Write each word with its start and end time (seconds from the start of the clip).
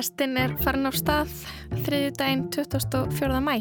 Lestinn 0.00 0.38
er 0.40 0.54
farin 0.64 0.88
á 0.88 0.92
stað 0.96 1.32
þriði 1.84 2.12
daginn 2.16 2.44
24. 2.48 3.40
mæ. 3.44 3.58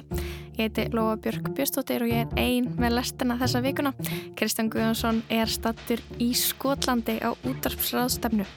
Ég 0.56 0.70
heiti 0.70 0.86
Lóa 0.96 1.18
Björk 1.20 1.50
Björnstóttir 1.52 2.06
og 2.06 2.14
ég 2.14 2.21
er 2.24 2.39
ein 2.39 2.70
með 2.80 2.96
lestina 2.96 3.36
þessa 3.42 3.60
vikuna. 3.66 3.92
Kristján 4.39 4.70
Guðjónsson 4.71 5.20
er 5.36 5.52
stattur 5.52 6.00
í 6.16 6.30
Skotlandi 6.39 7.18
á 7.20 7.36
útarpsraðstefnu. 7.44 8.48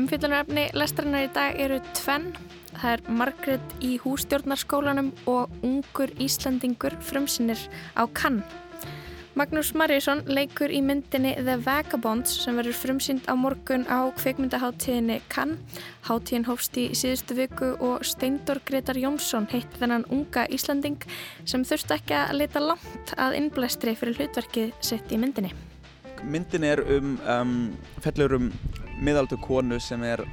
Umfyllunarefni 0.00 0.70
lestarinnar 0.72 1.28
í 1.28 1.30
dag 1.36 1.60
eru 1.60 1.82
tvenn. 2.00 2.30
Það 2.78 2.90
er 2.94 3.06
Margret 3.20 3.78
í 3.84 3.98
hústjórnarskólanum 4.00 5.12
og 5.28 5.52
ungur 5.60 6.16
Íslandingur 6.16 6.96
frumsinnir 7.04 7.60
á 7.92 8.08
Cannes. 8.08 8.71
Magnús 9.32 9.70
Marjusson 9.72 10.18
leikur 10.28 10.68
í 10.68 10.82
myndinni 10.84 11.30
The 11.38 11.54
Vagabonds 11.64 12.34
sem 12.42 12.58
verður 12.60 12.76
frumsýnd 12.76 13.24
á 13.24 13.32
morgun 13.32 13.86
á 13.88 14.12
kveikmyndaháttíðinni 14.18 15.22
Cannes. 15.32 15.80
Háttíðin 16.04 16.44
hófst 16.44 16.76
í 16.76 16.90
síðustu 16.92 17.38
viku 17.38 17.70
og 17.80 18.04
Steindor 18.04 18.60
Gretar 18.68 19.00
Jónsson 19.00 19.48
heitt 19.48 19.72
þennan 19.80 20.04
unga 20.12 20.44
Íslanding 20.52 21.00
sem 21.48 21.64
þurfti 21.64 21.96
ekki 21.96 22.18
að 22.18 22.34
leita 22.42 22.60
langt 22.60 23.14
að 23.16 23.38
innblæstri 23.38 23.96
fyrir 23.96 24.20
hlutverkið 24.20 24.74
sett 24.84 25.08
í 25.08 25.20
myndinni. 25.22 25.54
Myndin 26.28 26.68
er 26.68 26.84
um, 26.84 27.16
um 27.24 27.56
fellur 28.04 28.36
um 28.36 28.52
miðaldur 29.00 29.40
konu 29.40 29.80
sem 29.80 30.04
er, 30.04 30.26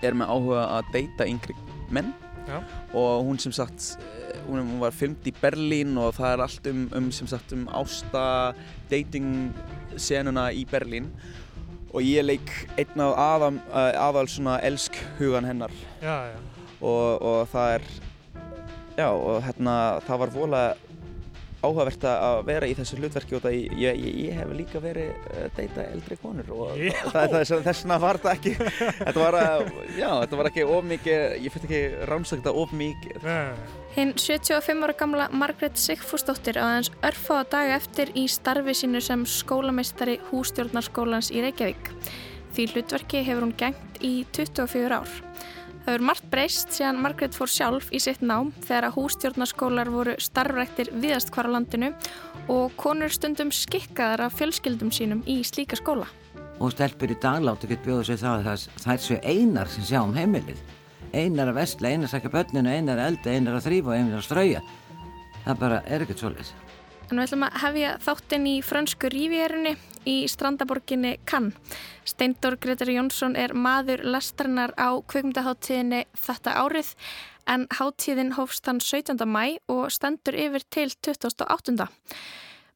er 0.00 0.16
með 0.16 0.32
áhuga 0.32 0.64
að 0.78 0.94
deyta 0.96 1.28
yngri 1.28 1.58
menn 1.92 2.14
Já. 2.48 2.62
og 2.96 3.26
hún 3.28 3.36
sem 3.42 3.52
sagt 3.52 3.98
hún 4.46 4.78
var 4.80 4.94
filmt 4.94 5.26
í 5.28 5.34
Berlín 5.36 5.96
og 6.00 6.14
það 6.16 6.32
er 6.32 6.44
allt 6.46 6.70
um, 6.70 6.84
um 6.96 7.10
sem 7.14 7.28
sagt 7.30 7.54
um 7.56 7.66
ásta 7.74 8.54
dating 8.90 9.52
senuna 9.96 10.48
í 10.54 10.64
Berlín 10.68 11.10
og 11.92 12.04
ég 12.04 12.26
leik 12.26 12.50
einn 12.76 13.02
af 13.02 13.14
aðal, 13.20 13.60
aðal 13.72 14.26
svona 14.28 14.58
elsk 14.66 14.98
hugan 15.20 15.46
hennar 15.48 15.72
já, 16.02 16.32
já. 16.32 16.36
Og, 16.80 17.22
og 17.22 17.46
það 17.52 17.78
er 17.78 17.86
já 18.96 19.08
og 19.12 19.38
hérna 19.44 19.76
það 20.06 20.22
var 20.24 20.34
volað 20.34 20.85
áhugavert 21.66 22.06
að 22.10 22.40
vera 22.48 22.68
í 22.68 22.74
þessu 22.78 22.98
hlutverki 23.00 23.36
og 23.36 23.44
það 23.44 23.56
ég, 23.56 23.72
ég, 23.82 24.18
ég 24.26 24.38
hef 24.40 24.52
líka 24.56 24.82
verið 24.82 25.10
að 25.12 25.40
uh, 25.42 25.48
deyta 25.56 25.86
eldri 25.92 26.18
konur 26.22 26.52
og 26.56 26.76
þess 27.12 27.82
vegna 27.82 27.98
var 28.02 28.20
þetta 28.22 28.34
ekki. 28.36 28.54
Þetta 29.06 29.22
var, 29.22 29.36
já, 29.96 30.08
þetta 30.22 30.38
var 30.38 30.48
ekki 30.50 30.64
of 30.66 30.86
mikið 30.86 31.20
ég 31.44 31.52
fyrir 31.54 31.66
ekki 31.66 32.06
rannsakta 32.10 32.52
of 32.56 32.72
mikið. 32.76 33.26
Hinn 33.96 34.12
75 34.18 34.84
ára 34.84 34.96
gamla 34.98 35.28
Margret 35.32 35.78
Sigfúsdóttir 35.80 36.58
aðeins 36.60 36.90
örfáða 37.06 37.46
daga 37.54 37.76
eftir 37.80 38.12
í 38.18 38.26
starfi 38.30 38.74
sínu 38.76 39.00
sem 39.04 39.24
skólameistari 39.28 40.18
hústjórnarskólans 40.30 41.30
í 41.32 41.44
Reykjavík. 41.44 41.92
Því 42.56 42.68
hlutverki 42.74 43.22
hefur 43.24 43.46
hún 43.46 43.56
gengt 43.60 44.02
í 44.04 44.18
24 44.36 45.00
ár 45.00 45.16
Það 45.86 45.94
verður 45.94 46.06
margt 46.08 46.24
breyst 46.32 46.72
síðan 46.74 46.96
Margret 46.98 47.36
fór 47.38 47.46
sjálf 47.46 47.92
í 47.94 48.00
sitt 48.02 48.18
nám 48.18 48.48
þegar 48.64 48.88
að 48.88 48.96
hústjórnarskólar 48.96 49.90
voru 49.94 50.16
starfræktir 50.18 50.88
viðast 50.98 51.30
hvar 51.30 51.46
á 51.46 51.54
landinu 51.54 51.92
og 52.50 52.74
konur 52.74 53.14
stundum 53.14 53.52
skikkaðar 53.54 54.24
af 54.24 54.34
fjölskyldum 54.34 54.90
sínum 54.90 55.22
í 55.30 55.36
slíka 55.46 55.78
skóla. 55.78 56.08
Og 56.58 56.74
stelpur 56.74 57.14
í 57.14 57.18
dag 57.22 57.38
láttu 57.46 57.70
ekki 57.70 57.78
bjóða 57.86 58.08
sér 58.08 58.18
það 58.24 58.50
að 58.50 58.66
það 58.82 58.92
er 58.96 59.04
svo 59.06 59.20
einar 59.22 59.70
sem 59.70 59.86
sjá 59.86 60.00
um 60.02 60.18
heimilið. 60.18 60.58
Einar 61.14 61.52
að 61.52 61.60
vestla, 61.60 61.94
einar 61.94 62.10
að 62.10 62.14
sakka 62.16 62.34
börninu, 62.34 62.74
einar 62.74 62.98
að 62.98 63.12
elda, 63.12 63.36
einar 63.38 63.60
að 63.60 63.68
þrýfa 63.68 63.92
og 63.92 64.00
einar 64.00 64.18
að 64.18 64.26
strauja. 64.26 64.64
Það 65.44 65.60
bara 65.62 65.82
er 65.86 66.02
ekkert 66.02 66.24
svolítið. 66.24 66.54
En 67.06 67.14
við 67.14 67.28
ætlum 67.28 67.46
að 67.46 67.60
hefja 67.62 67.98
þáttinn 68.02 68.50
í 68.50 68.56
fransku 68.66 69.14
rífjörunni 69.14 69.78
í 70.06 70.16
strandaborginni 70.30 71.16
Cannes. 71.26 71.58
Steindor 72.06 72.56
Gretar 72.62 72.90
Jónsson 72.94 73.36
er 73.36 73.54
maður 73.54 74.04
lestarinnar 74.06 74.72
á 74.78 74.94
kveikmyndaháttíðinni 75.10 76.04
þetta 76.14 76.56
árið 76.62 76.94
en 77.46 77.66
háttíðin 77.78 78.34
hófst 78.38 78.66
hann 78.66 78.80
17. 78.80 79.22
mæ 79.26 79.58
og 79.70 79.90
stendur 79.94 80.38
yfir 80.38 80.66
til 80.70 80.90
2008. 80.90 81.88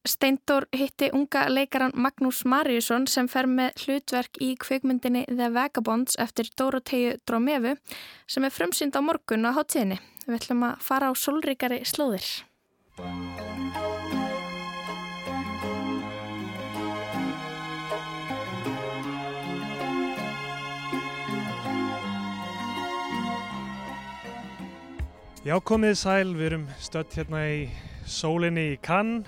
Steindor 0.01 0.65
hitti 0.73 1.11
unga 1.13 1.43
leikaran 1.49 1.91
Magnús 1.93 2.41
Mariusson 2.45 3.05
sem 3.07 3.27
fer 3.29 3.45
með 3.45 3.83
hlutverk 3.83 4.39
í 4.41 4.55
kveikmyndinni 4.57 5.27
The 5.29 5.51
Vagabonds 5.53 6.17
eftir 6.17 6.49
Dorotheu 6.57 7.19
Dromevu 7.27 7.75
sem 8.25 8.47
er 8.47 8.55
frumsynd 8.55 8.97
á 8.97 9.01
morgun 9.05 9.45
á 9.45 9.53
háttíðinni. 9.53 9.99
Við 10.25 10.39
ætlum 10.39 10.65
að 10.71 10.81
fara 10.81 11.11
á 11.11 11.13
solríkari 11.13 11.83
slóðir. 11.85 12.25
Já, 25.41 25.55
komið 25.57 25.95
sæl, 25.97 26.35
við 26.37 26.45
erum 26.51 26.65
stött 26.77 27.15
hérna 27.17 27.39
í 27.49 27.61
sólinni 28.05 28.75
í 28.75 28.81
Cannes, 28.85 29.25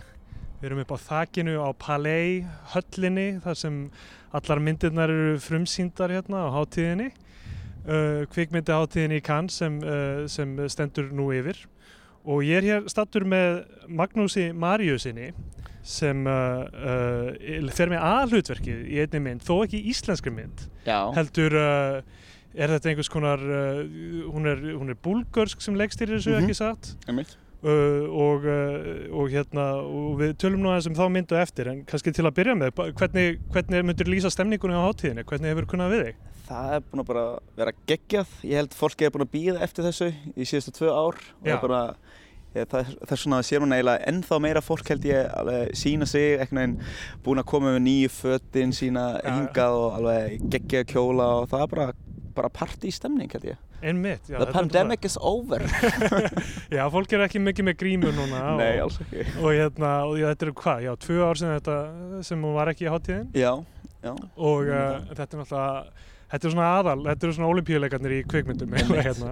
við 0.60 0.68
erum 0.68 0.82
upp 0.84 0.92
á 0.94 0.98
þakinu 1.02 1.56
á 1.58 1.74
Palais 1.74 2.44
höllinni 2.70 3.40
þar 3.42 3.58
sem 3.58 3.80
allar 4.38 4.62
myndirnar 4.62 5.10
eru 5.10 5.40
frumsýndar 5.42 6.14
hérna 6.14 6.44
á 6.46 6.54
hátíðinni, 6.54 7.08
uh, 7.90 8.30
kvikmyndi 8.30 8.76
hátíðinni 8.78 9.18
í 9.18 9.26
Cannes 9.26 9.58
sem, 9.58 9.80
uh, 9.82 10.30
sem 10.30 10.54
stendur 10.70 11.10
nú 11.18 11.32
yfir. 11.34 11.58
Og 12.30 12.46
ég 12.46 12.62
er 12.62 12.70
hér 12.70 12.86
stattur 12.94 13.26
með 13.26 13.64
Magnúsi 13.90 14.52
Mariusinni 14.54 15.32
sem 15.82 16.30
uh, 16.30 16.62
uh, 16.62 17.74
fer 17.74 17.90
með 17.90 18.06
aðhlutverkið 18.12 18.86
í 18.86 19.02
einni 19.02 19.26
mynd, 19.32 19.42
þó 19.50 19.64
ekki 19.66 19.82
íslenski 19.90 20.30
mynd, 20.38 20.68
Já. 20.86 21.10
heldur 21.18 21.58
uh, 21.58 22.22
er 22.54 22.74
þetta 22.76 22.92
einhvers 22.92 23.12
konar 23.12 23.42
uh, 23.42 23.80
hún, 24.34 24.50
er, 24.50 24.62
hún 24.78 24.94
er 24.94 25.00
búlgörsk 25.04 25.64
sem 25.64 25.78
leggstýrir 25.80 26.20
þessu 26.20 26.34
mm 26.34 26.38
-hmm. 26.38 26.44
ekki 26.44 26.60
satt? 26.60 27.38
Uh, 27.64 28.10
og, 28.12 28.44
uh, 28.44 29.20
og 29.22 29.30
hérna 29.32 29.66
og 29.80 30.18
við 30.20 30.36
tölum 30.36 30.60
nú 30.60 30.70
aðeins 30.70 30.90
um 30.90 30.98
þá 30.98 31.06
myndu 31.10 31.38
eftir 31.40 31.70
en 31.72 31.86
kannski 31.86 32.12
til 32.12 32.26
að 32.28 32.36
byrja 32.36 32.56
með 32.60 32.74
hvernig, 33.00 33.40
hvernig 33.54 33.86
myndur 33.86 34.12
lýsa 34.12 34.30
stemningunni 34.30 34.76
á 34.76 34.84
háttíðinni 34.84 35.24
hvernig 35.24 35.50
hefur 35.50 35.66
kunnað 35.66 35.94
við 35.94 36.04
þig? 36.06 36.16
Það 36.44 36.74
er 36.76 36.82
búin 36.82 37.02
að 37.02 37.08
bara 37.08 37.40
vera 37.56 37.72
geggjað. 37.88 38.28
Ég 38.44 38.56
held 38.60 38.74
fólki 38.76 39.06
er 39.06 39.12
búin 39.12 39.24
að 39.24 39.32
býða 39.32 39.64
eftir 39.64 39.86
þessu 39.86 40.10
í 40.36 40.44
síðustu 40.44 40.72
tvö 40.76 40.90
ár 40.92 41.16
og 41.16 41.48
það 41.48 41.56
er 41.56 41.62
bara 41.62 41.96
Ég, 42.54 42.68
það, 42.70 42.90
það 43.02 43.14
er 43.16 43.18
svona 43.18 43.38
að 43.42 43.48
sér 43.48 43.64
hún 43.64 43.74
eiginlega 43.74 44.10
ennþá 44.12 44.38
meira 44.44 44.62
fólk 44.62 44.90
held 44.92 45.06
ég 45.10 45.30
alveg 45.34 45.72
sína 45.74 46.06
sig 46.06 46.36
eitthvað 46.38 46.76
búin 47.26 47.42
að 47.42 47.48
koma 47.50 47.72
með 47.74 47.80
nýju 47.88 48.12
föttin 48.14 48.74
sína 48.78 49.06
hingað 49.26 49.78
og 49.80 49.96
alveg 49.98 50.44
geggja 50.54 50.84
kjóla 50.92 51.30
og 51.40 51.48
það 51.50 51.64
er 51.66 51.72
bara 51.72 51.88
bara 52.36 52.50
ég. 53.52 53.62
Einmitt, 53.84 54.30
já, 54.32 54.38
The 54.40 54.54
pandemic 54.56 55.04
is 55.06 55.18
over. 55.20 55.64
Já, 56.76 56.86
fólk 56.94 57.12
er 57.12 57.26
ekki 57.26 57.42
mikið 57.44 57.68
með 57.68 57.76
grímu 57.82 58.14
núna 58.16 58.54
Nei, 58.56 58.78
alls 58.80 58.96
ekki. 59.04 59.26
Og, 59.42 59.50
hérna, 59.52 59.92
og 60.08 60.16
já, 60.22 60.30
þetta 60.32 60.48
eru 60.48 60.56
hvað, 60.62 60.86
já, 60.86 60.94
tvö 61.04 61.18
ár 61.28 61.42
sem 61.42 61.52
þetta 61.58 61.76
sem 62.24 62.46
hún 62.48 62.56
var 62.56 62.72
ekki 62.72 62.88
í 62.88 62.94
já 63.36 63.52
Og 64.40 64.72
uh, 64.72 65.04
þetta 65.12 65.28
er 65.28 65.44
náttúrulega 65.44 65.68
Þetta 66.34 66.48
er 66.48 66.54
svona 66.56 66.68
aðal, 66.80 67.02
þetta 67.06 67.28
eru 67.28 67.34
svona 67.38 67.50
olimpíuleikarnir 67.54 68.14
í 68.16 68.22
kveikmyndum 68.26 68.72
hérna. 69.06 69.28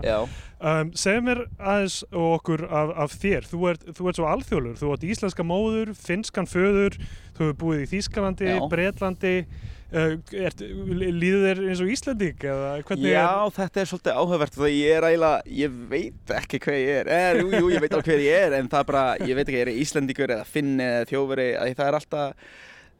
um, 0.61 0.91
Segð 1.01 1.23
mér 1.25 1.39
aðeins 1.57 1.95
okkur 2.13 2.61
af, 2.69 2.91
af 3.07 3.15
þér, 3.23 3.47
þú 3.49 3.61
ert, 3.71 3.87
þú 3.97 4.09
ert 4.11 4.19
svo 4.19 4.27
alþjóðlur 4.29 4.75
þú 4.77 4.91
ert 4.93 5.05
íslenska 5.09 5.45
móður, 5.49 5.95
finskan 5.97 6.49
föður 6.51 6.99
þú 6.99 7.47
hefur 7.47 7.57
búið 7.63 7.81
í 7.81 7.89
Þýskalandi, 7.95 8.51
Breitlandi 8.69 9.33
er, 9.39 9.71
líður 9.91 11.45
þér 11.45 11.61
eins 11.67 11.83
og 11.83 11.91
Íslandík? 11.91 12.45
Já, 12.47 12.55
er... 12.55 13.53
þetta 13.57 13.83
er 13.83 13.91
svolítið 13.91 14.17
áhugavert 14.21 14.57
því 14.57 14.71
ég 14.77 14.97
er 14.97 15.07
eiginlega, 15.09 15.53
ég 15.61 15.77
veit 15.91 16.35
ekki 16.37 16.61
hver 16.63 16.77
ég 16.79 16.99
er 17.01 17.11
eh, 17.11 17.29
jú, 17.41 17.51
jú, 17.57 17.71
ég 17.75 17.83
veit 17.83 17.95
alveg 17.97 18.11
hver 18.11 18.25
ég 18.25 18.47
er 18.47 18.57
en 18.59 18.71
það 18.71 18.83
er 18.83 18.91
bara, 18.93 19.05
ég 19.19 19.37
veit 19.37 19.47
ekki, 19.47 19.61
er 19.65 19.71
ég 19.73 19.81
Íslandíkur 19.83 20.35
eða 20.37 20.47
Finni 20.47 20.87
eða 20.87 21.07
þjófari, 21.11 21.47
það 21.75 21.87
er 21.89 21.99
alltaf 21.99 22.51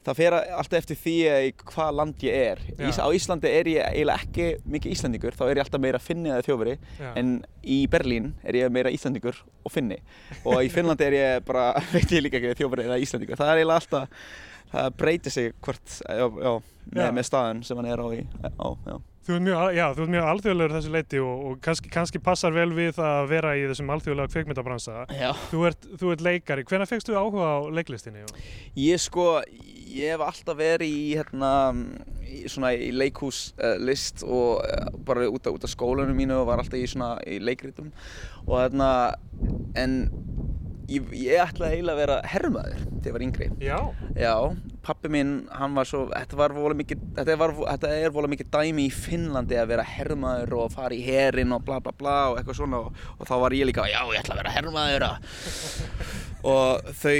það 0.01 0.17
fer 0.17 0.35
alltaf 0.35 0.77
eftir 0.79 0.97
því 0.97 1.15
hvað 1.61 1.97
land 1.99 2.23
ég 2.25 2.45
er 2.51 2.61
Ís, 2.87 2.97
á 2.97 3.05
Íslandi 3.13 3.49
er 3.51 3.69
ég 3.69 3.83
eiginlega 3.85 4.25
ekki 4.25 4.47
mikið 4.73 4.95
Íslandíkur 4.95 5.37
þá 5.37 5.43
er 5.45 5.59
ég 5.59 5.65
alltaf 5.65 5.83
meira 5.83 6.01
Finni 6.01 6.31
eða 6.31 6.45
þjófari 6.47 6.77
Já. 6.97 7.11
en 7.21 7.33
í 7.61 7.83
Berlín 7.91 8.31
er 8.41 8.57
ég 8.57 8.73
meira 8.73 8.93
Íslandíkur 8.93 9.37
og 9.37 9.73
Finni 9.73 9.99
og 10.41 10.57
í 10.65 10.71
Finnlandi 10.73 11.05
er 11.05 11.17
ég 11.19 11.45
bara, 11.45 11.67
veit 11.93 12.15
ég 12.17 12.25
líka 12.25 12.41
ekki 12.41 12.63
þjófari 12.63 12.87
eða 12.87 12.97
Íslandíkur, 13.03 13.37
það 13.37 13.53
er 13.53 13.61
eiginlega 13.61 13.83
alltaf 13.83 14.25
það 14.71 14.91
breytir 14.99 15.35
sig 15.35 15.55
hvort 15.61 15.95
já, 16.01 16.25
já, 16.27 16.51
með, 16.91 17.07
með 17.17 17.29
staðin 17.29 17.63
sem 17.67 17.81
hann 17.81 17.89
er 17.91 18.03
á, 18.03 18.07
í, 18.15 18.21
á 18.57 18.99
Þú 19.21 19.35
ert 19.35 19.43
mjög, 19.45 19.99
mjög 20.09 20.27
alþjóðlegur 20.31 20.73
þessu 20.73 20.91
leiti 20.95 21.19
og, 21.21 21.41
og 21.45 21.57
kannski, 21.61 21.91
kannski 21.93 22.21
passar 22.25 22.55
vel 22.55 22.71
við 22.73 22.97
að 23.05 23.27
vera 23.29 23.51
í 23.53 23.67
þessum 23.69 23.91
alþjóðlega 23.93 24.33
kveikmyndabransa 24.33 25.03
þú 25.51 25.65
ert, 25.69 25.85
þú 26.01 26.13
ert 26.15 26.23
leikari, 26.25 26.65
hvenna 26.65 26.87
fegstu 26.89 27.13
áhuga 27.13 27.51
á 27.53 27.57
leiklistinni? 27.69 28.25
Ég 28.81 29.03
sko, 29.03 29.27
ég 29.93 30.15
hef 30.15 30.23
alltaf 30.25 30.57
verið 30.57 30.89
í, 30.89 31.03
hérna, 31.19 31.51
í, 32.25 32.41
í 32.87 32.89
leikhúslist 32.97 34.25
uh, 34.25 34.33
og 34.33 34.65
uh, 34.65 34.89
bara 35.05 35.29
út 35.29 35.45
af, 35.45 35.59
út 35.59 35.69
af 35.69 35.73
skólanum 35.75 36.17
mínu 36.17 36.41
og 36.41 36.49
var 36.49 36.63
alltaf 36.63 36.81
í, 36.81 36.87
svona, 36.89 37.13
í 37.21 37.37
leikritum. 37.45 37.93
Og 38.47 38.57
hérna 38.57 38.89
en 39.77 39.99
ég, 40.91 41.11
ég 41.17 41.43
ætlaði 41.43 41.77
eiginlega 41.77 41.95
að 41.95 42.01
vera 42.01 42.17
herrmaður 42.31 42.81
þegar 42.81 43.07
ég 43.07 43.15
var 43.15 43.25
yngri. 43.27 43.49
Já. 43.63 43.77
Já, 44.17 44.33
pappi 44.85 45.11
minn, 45.13 45.35
hann 45.55 45.77
var 45.77 45.89
svo, 45.89 46.05
þetta 46.11 46.39
var 46.39 46.55
vola 46.55 46.77
mikið, 46.77 47.05
þetta, 47.19 47.37
var, 47.41 47.55
þetta 47.59 47.93
er 47.97 48.15
vola 48.15 48.31
mikið 48.31 48.51
dæmi 48.55 48.87
í 48.87 48.95
Finnlandi 48.95 49.59
að 49.61 49.71
vera 49.73 49.85
herrmaður 49.87 50.57
og 50.61 50.73
fara 50.75 50.97
í 50.97 51.03
herin 51.05 51.55
og 51.55 51.63
bla 51.67 51.79
bla 51.83 51.95
bla 51.97 52.17
og 52.31 52.41
eitthvað 52.41 52.59
svona 52.61 52.81
og, 52.85 53.05
og 53.17 53.29
þá 53.29 53.37
var 53.45 53.57
ég 53.57 53.69
líka, 53.69 53.87
já, 53.89 54.01
ég 54.11 54.23
ætla 54.23 54.37
að 54.37 54.43
vera 54.43 54.57
herrmaður 54.57 55.07
og 56.51 56.93
þau 57.01 57.15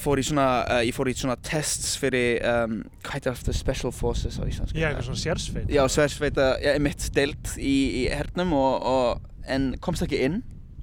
fór 0.00 0.20
í 0.20 0.24
svona, 0.24 0.46
uh, 0.64 0.82
ég 0.86 0.96
fór 0.96 1.10
í 1.10 1.14
svona 1.16 1.36
tests 1.44 1.96
fyrir, 2.00 2.40
um, 2.46 2.78
hvað 3.04 3.16
heitir 3.18 3.32
aftur 3.34 3.56
Special 3.56 3.92
Forces 3.94 4.38
á 4.40 4.44
Íslands? 4.48 4.72
Já, 4.72 4.88
eitthvað 4.88 5.10
svona 5.10 5.22
sérsveit. 5.24 5.72
Já, 5.72 5.82
sérsveita, 5.92 6.46
já, 6.62 6.72
mitt 6.82 7.04
stilt 7.04 7.52
í, 7.58 7.74
í 8.00 8.06
hernum 8.12 8.54
og, 8.56 8.88
og, 8.94 9.28
en 9.50 9.74
komst 9.82 10.04
ekki 10.06 10.22
inn 10.28 10.40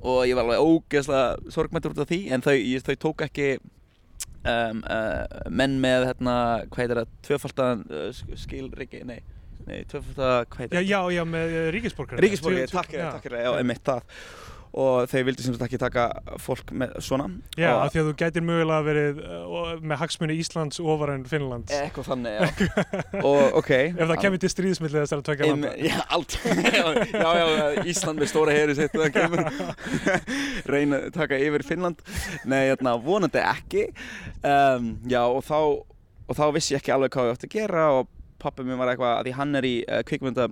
og 0.07 0.21
ég 0.27 0.37
var 0.37 0.47
alveg 0.47 0.63
ógeðslega 0.63 1.53
sorgmættur 1.53 1.95
út 1.95 2.03
af 2.03 2.11
því 2.11 2.21
en 2.33 2.45
þau, 2.45 2.53
ég, 2.55 2.85
þau 2.85 2.95
tók 3.07 3.23
ekki 3.27 3.47
um, 3.57 4.83
uh, 4.83 5.23
menn 5.51 5.79
með 5.83 6.09
hérna, 6.11 6.35
hvað 6.71 6.83
heitir 6.83 7.01
það, 7.01 7.15
tvöfaldan 7.27 7.85
uh, 7.91 8.21
skilriki, 8.43 9.03
nei, 9.07 9.19
nei, 9.65 9.81
tvöfaldan, 9.91 10.47
hvað 10.51 10.65
heitir 10.65 10.79
Já, 10.79 10.85
já, 10.87 10.99
já, 11.17 11.23
með 11.29 11.57
ríkisborgar. 11.75 12.23
Ríkisborgari, 12.23 12.69
takk, 12.71 12.93
takk 12.97 13.25
fyrir 13.27 13.39
það, 13.39 13.49
já, 13.49 13.51
einmitt 13.61 13.83
það 13.87 14.21
og 14.77 15.07
þeir 15.11 15.25
vildi 15.29 15.45
sem 15.45 15.55
sagt 15.55 15.65
ekki 15.67 15.79
taka 15.81 16.07
fólk 16.41 16.73
með 16.75 16.95
svona. 17.05 17.27
Já, 17.59 17.69
af 17.75 17.93
því 17.93 18.01
að 18.01 18.09
þú 18.09 18.13
gætir 18.21 18.45
mögulega 18.45 18.85
verið 18.85 19.21
uh, 19.23 19.71
með 19.81 20.01
hagsmunni 20.03 20.37
Íslands 20.41 20.81
ofar 20.83 21.13
en 21.15 21.25
Finnlands. 21.29 21.73
Eitthvað 21.73 22.09
þannig, 22.11 22.37
já. 22.37 22.69
Og 23.27 23.59
ok. 23.61 23.71
Ef 23.87 24.03
það 24.03 24.21
kemur 24.25 24.43
til 24.43 24.51
stríðsmillið 24.53 25.03
þessar 25.03 25.21
að 25.23 25.27
tvekja 25.29 25.51
landa. 25.51 25.73
Já, 25.81 25.97
allt. 26.17 26.37
Já, 27.17 27.29
já, 27.37 27.83
Ísland 27.87 28.21
með 28.21 28.29
stóra 28.31 28.53
heri 28.55 28.75
sitt 28.77 28.95
reyna 30.71 30.99
að 31.07 31.11
taka 31.15 31.39
yfir 31.41 31.65
Finnland. 31.65 32.01
Nei, 32.47 32.67
hérna, 32.69 32.97
vonandi 33.01 33.41
ekki. 33.41 33.87
Um, 34.43 34.95
Já, 35.09 35.23
og 35.25 35.43
þá 35.47 35.59
og 36.27 36.35
þá 36.35 36.47
vissi 36.55 36.75
ég 36.75 36.81
ekki 36.81 36.93
alveg 36.93 37.13
hvað 37.13 37.29
ég 37.29 37.37
átti 37.37 37.47
að 37.47 37.55
gera 37.55 37.85
og 37.95 38.09
pappi 38.41 38.65
minn 38.65 38.79
var 38.79 38.91
eitthvað, 38.91 39.13
að 39.19 39.29
því 39.29 39.35
hann 39.37 39.59
er 39.59 39.67
í 39.67 39.75
uh, 39.85 40.01
kvikmynda 40.07 40.49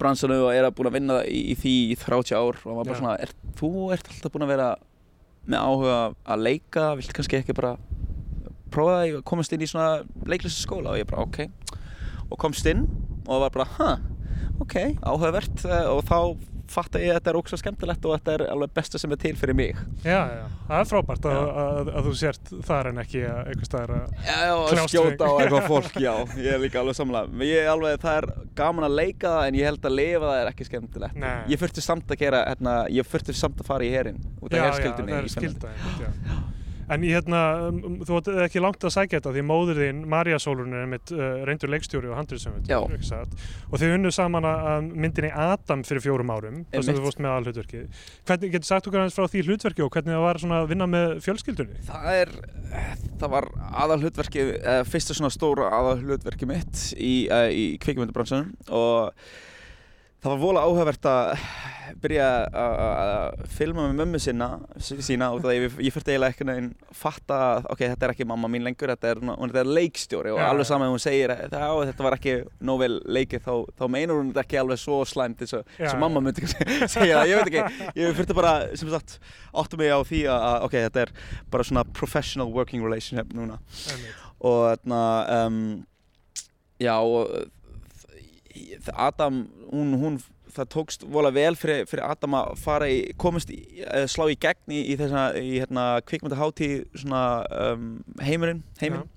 bransanu 0.00 0.38
og 0.46 0.54
er 0.54 0.66
að 0.66 0.74
búin 0.78 0.90
að 0.90 0.96
vinna 0.98 1.18
í, 1.26 1.40
í 1.52 1.56
því 1.58 1.74
í 1.92 1.98
30 2.00 2.36
ár 2.38 2.60
og 2.62 2.78
var 2.78 2.88
bara 2.88 2.98
svona, 2.98 3.16
er, 3.22 3.32
þú 3.58 3.70
ert 3.94 4.10
alltaf 4.10 4.34
búin 4.34 4.46
að 4.46 4.54
vera 4.54 4.68
með 5.42 5.66
áhuga 5.66 5.96
að 6.34 6.44
leika, 6.46 6.86
vilt 6.98 7.14
kannski 7.16 7.40
ekki 7.40 7.56
bara 7.58 7.74
prófa 8.72 8.98
það, 8.98 9.06
ég 9.10 9.24
komast 9.28 9.54
inn 9.54 9.64
í 9.64 9.68
svona 9.68 10.28
leiklissu 10.28 10.64
skóla? 10.64 10.94
Og 10.94 11.02
ég 11.02 11.08
bara, 11.10 11.26
ok. 11.26 11.82
Og 12.30 12.38
komst 12.40 12.66
inn 12.70 12.86
og 13.26 13.44
var 13.44 13.54
bara, 13.54 13.68
huh, 13.76 13.98
ok, 14.62 14.76
áhugavert 15.02 15.64
eh, 15.68 15.88
og 15.90 16.02
þá 16.08 16.18
fatta 16.72 17.00
ég 17.02 17.12
að 17.12 17.18
þetta 17.18 17.32
er 17.32 17.38
ógst 17.40 17.58
skemmtilegt 17.60 18.06
og 18.08 18.14
þetta 18.16 18.34
er 18.36 18.44
alveg 18.52 18.74
besta 18.78 19.00
sem 19.00 19.14
er 19.14 19.20
til 19.22 19.32
fyrir 19.38 19.56
mig. 19.58 19.80
Já, 20.04 20.20
já, 20.32 20.44
það 20.68 20.78
er 20.78 20.88
frábært 20.92 21.28
að, 21.30 21.40
að, 21.64 21.90
að 21.92 22.08
þú 22.08 22.14
sért 22.22 22.52
þar 22.68 22.90
en 22.92 23.02
ekki 23.02 23.24
að 23.28 23.52
einhver 23.52 23.68
staðar 23.68 23.94
að... 23.96 24.14
Já, 24.28 24.38
já, 24.46 24.54
að 24.54 24.82
skjóta 24.94 25.28
á 25.28 25.32
eitthvað 25.34 25.68
fólk, 25.68 26.00
já, 26.02 26.12
ég 26.38 26.50
er 26.56 26.62
líka 26.62 26.80
alveg 26.82 26.98
samlega 26.98 27.50
ég 27.52 27.66
er 27.66 27.72
alveg, 27.72 28.00
það 28.02 28.18
er 28.22 28.28
gaman 28.62 28.88
að 28.88 28.96
leika 29.02 29.36
það 29.36 29.50
en 29.50 29.60
ég 29.60 29.70
held 29.70 29.90
að 29.90 29.98
lifa 29.98 30.24
það 30.24 30.40
er 30.40 30.52
ekki 30.54 30.68
skemmtilegt. 30.70 31.20
Nei. 31.22 31.36
ég 31.52 31.62
þurfti 31.62 31.84
samt 31.84 32.16
að 32.16 32.24
gera, 32.24 32.42
hérna, 32.48 32.78
ég 32.92 33.12
þurfti 33.12 33.36
samt 33.36 33.62
að 33.62 33.70
fara 33.72 33.86
í 33.86 33.92
herin 33.92 34.18
út 34.40 34.50
af 34.50 34.58
Já, 34.58 34.62
já, 34.62 34.66
herskildinni 34.70 35.16
það 35.16 35.22
er 35.22 35.32
skilda 35.36 35.76
já. 36.00 36.10
En 36.92 37.04
ég 37.06 37.16
hérna, 37.16 37.40
um, 37.70 37.98
þú 38.04 38.18
átt 38.18 38.30
ekki 38.44 38.62
langt 38.62 38.84
að 38.84 38.94
sækja 38.94 39.20
þetta 39.20 39.32
því 39.36 39.44
móður 39.48 39.80
þín, 39.82 40.02
Marja 40.12 40.38
Sólun 40.42 40.74
er 40.74 40.84
einmitt 40.84 41.12
uh, 41.14 41.42
reyndur 41.48 41.72
leikstjóri 41.72 42.10
og 42.10 42.18
handriðsöfund 42.18 42.68
Já. 42.68 42.78
og 42.82 43.80
þau 43.80 43.86
unnu 43.88 44.12
saman 44.14 44.48
að 44.48 44.90
myndinni 44.92 45.32
Adam 45.32 45.84
fyrir 45.88 46.04
fjórum 46.04 46.32
árum 46.34 46.58
þar 46.72 46.86
sem 46.86 46.98
þú 46.98 47.06
fórst 47.06 47.22
með 47.22 47.36
alhlutverkið 47.36 48.02
Hvernig 48.28 48.54
getur 48.56 48.68
sagt 48.68 48.88
okkur 48.90 49.02
aðeins 49.02 49.16
frá 49.16 49.28
því 49.32 49.44
hlutverki 49.48 49.86
og 49.86 49.92
hvernig 49.94 50.16
það 50.16 50.26
var 50.26 50.42
svona 50.42 50.58
að 50.62 50.72
vinna 50.72 50.88
með 50.90 51.14
fjölskyldunni? 51.26 51.78
Það 51.88 52.18
er, 52.18 52.34
það 53.22 53.32
var 53.36 53.48
aðal 53.84 54.00
hlutverki, 54.02 54.44
uh, 54.58 54.82
fyrsta 54.88 55.16
svona 55.16 55.32
stóra 55.32 55.70
aðal 55.78 55.96
hlutverki 56.02 56.50
mitt 56.50 56.84
í, 56.98 57.14
uh, 57.32 57.48
í 57.48 57.64
kvikmyndabransunum 57.82 58.52
og 58.72 59.24
það 60.22 60.30
var 60.32 60.40
vola 60.42 60.60
áhugavert 60.68 61.06
að 61.10 61.44
byrja 62.02 62.26
að- 62.56 63.42
filma 63.52 63.82
með 63.90 63.96
mömmu 64.00 64.18
sinna, 64.22 64.46
sína 64.80 65.28
og 65.34 65.42
það 65.44 65.54
ég, 65.58 65.74
ég 65.86 65.92
fyrst 65.94 66.08
eiginlega 66.08 66.32
ekki 66.32 66.46
neginn 66.48 66.68
fatta 66.96 67.38
að 67.58 67.66
ok, 67.74 67.82
þetta 67.82 68.06
er 68.06 68.12
ekki 68.14 68.26
mamma 68.30 68.48
mín 68.50 68.64
lengur, 68.64 68.88
þetta 68.94 69.10
er, 69.12 69.20
hún 69.26 69.52
er 69.60 69.68
leikstjóri 69.68 70.32
og 70.32 70.38
Já, 70.40 70.46
alveg 70.48 70.66
saman 70.70 70.92
hún 70.94 71.02
segir 71.02 71.34
að 71.34 71.42
"Já, 71.52 71.68
þetta 71.90 72.06
var 72.06 72.16
ekki 72.16 72.34
nóg 72.64 72.78
vel 72.80 72.96
leikið 73.18 73.44
þá, 73.44 73.52
þá 73.78 73.84
meinur 73.92 74.20
hún 74.22 74.32
þetta 74.32 74.44
ekki 74.46 74.60
alveg 74.62 74.78
svo 74.80 75.00
slæmt 75.04 75.42
eins 75.44 75.52
og, 75.58 75.64
já. 75.78 75.92
mamma 75.98 76.20
myndi 76.24 76.46
segja 76.96 77.18
það, 77.20 77.28
ég 77.28 77.36
veit 77.36 77.52
ekki, 77.52 77.90
ég 78.00 78.16
fyrst 78.16 78.34
bara 78.34 78.54
sem 78.76 78.88
sagt 78.94 79.18
áttu 79.52 79.76
mig 79.82 79.90
á 79.92 80.00
því 80.06 80.22
að 80.32 80.68
ok, 80.68 80.76
þetta 80.88 81.00
er 81.06 81.12
bara 81.50 81.64
svona 81.68 81.84
professional 81.92 82.48
working 82.54 82.82
relationship 82.82 83.34
núna 83.36 83.58
Einmitt. 83.90 84.14
og 84.40 84.62
þarna 84.70 85.02
um, 85.46 85.86
já 86.80 86.96
og 87.02 87.28
Adam, 88.92 89.44
hún, 89.70 89.94
hún 90.00 90.20
það 90.52 90.70
tókst 90.74 91.06
vola 91.08 91.32
vel 91.34 91.54
fyrir, 91.56 91.86
fyrir 91.88 92.04
Adam 92.04 92.36
að 92.36 92.52
fara 92.60 92.90
í, 92.92 93.00
komast 93.20 93.52
í, 93.54 93.62
slá 94.10 94.26
í 94.28 94.36
gegn 94.40 94.74
í, 94.74 94.82
í 94.92 94.98
þessa, 95.00 95.24
í 95.40 95.56
hérna 95.62 95.86
kvikmyndaháttíð 96.08 96.84
svona 97.04 97.24
um, 97.72 97.90
heimurinn, 98.20 98.62
heiminn 98.82 99.08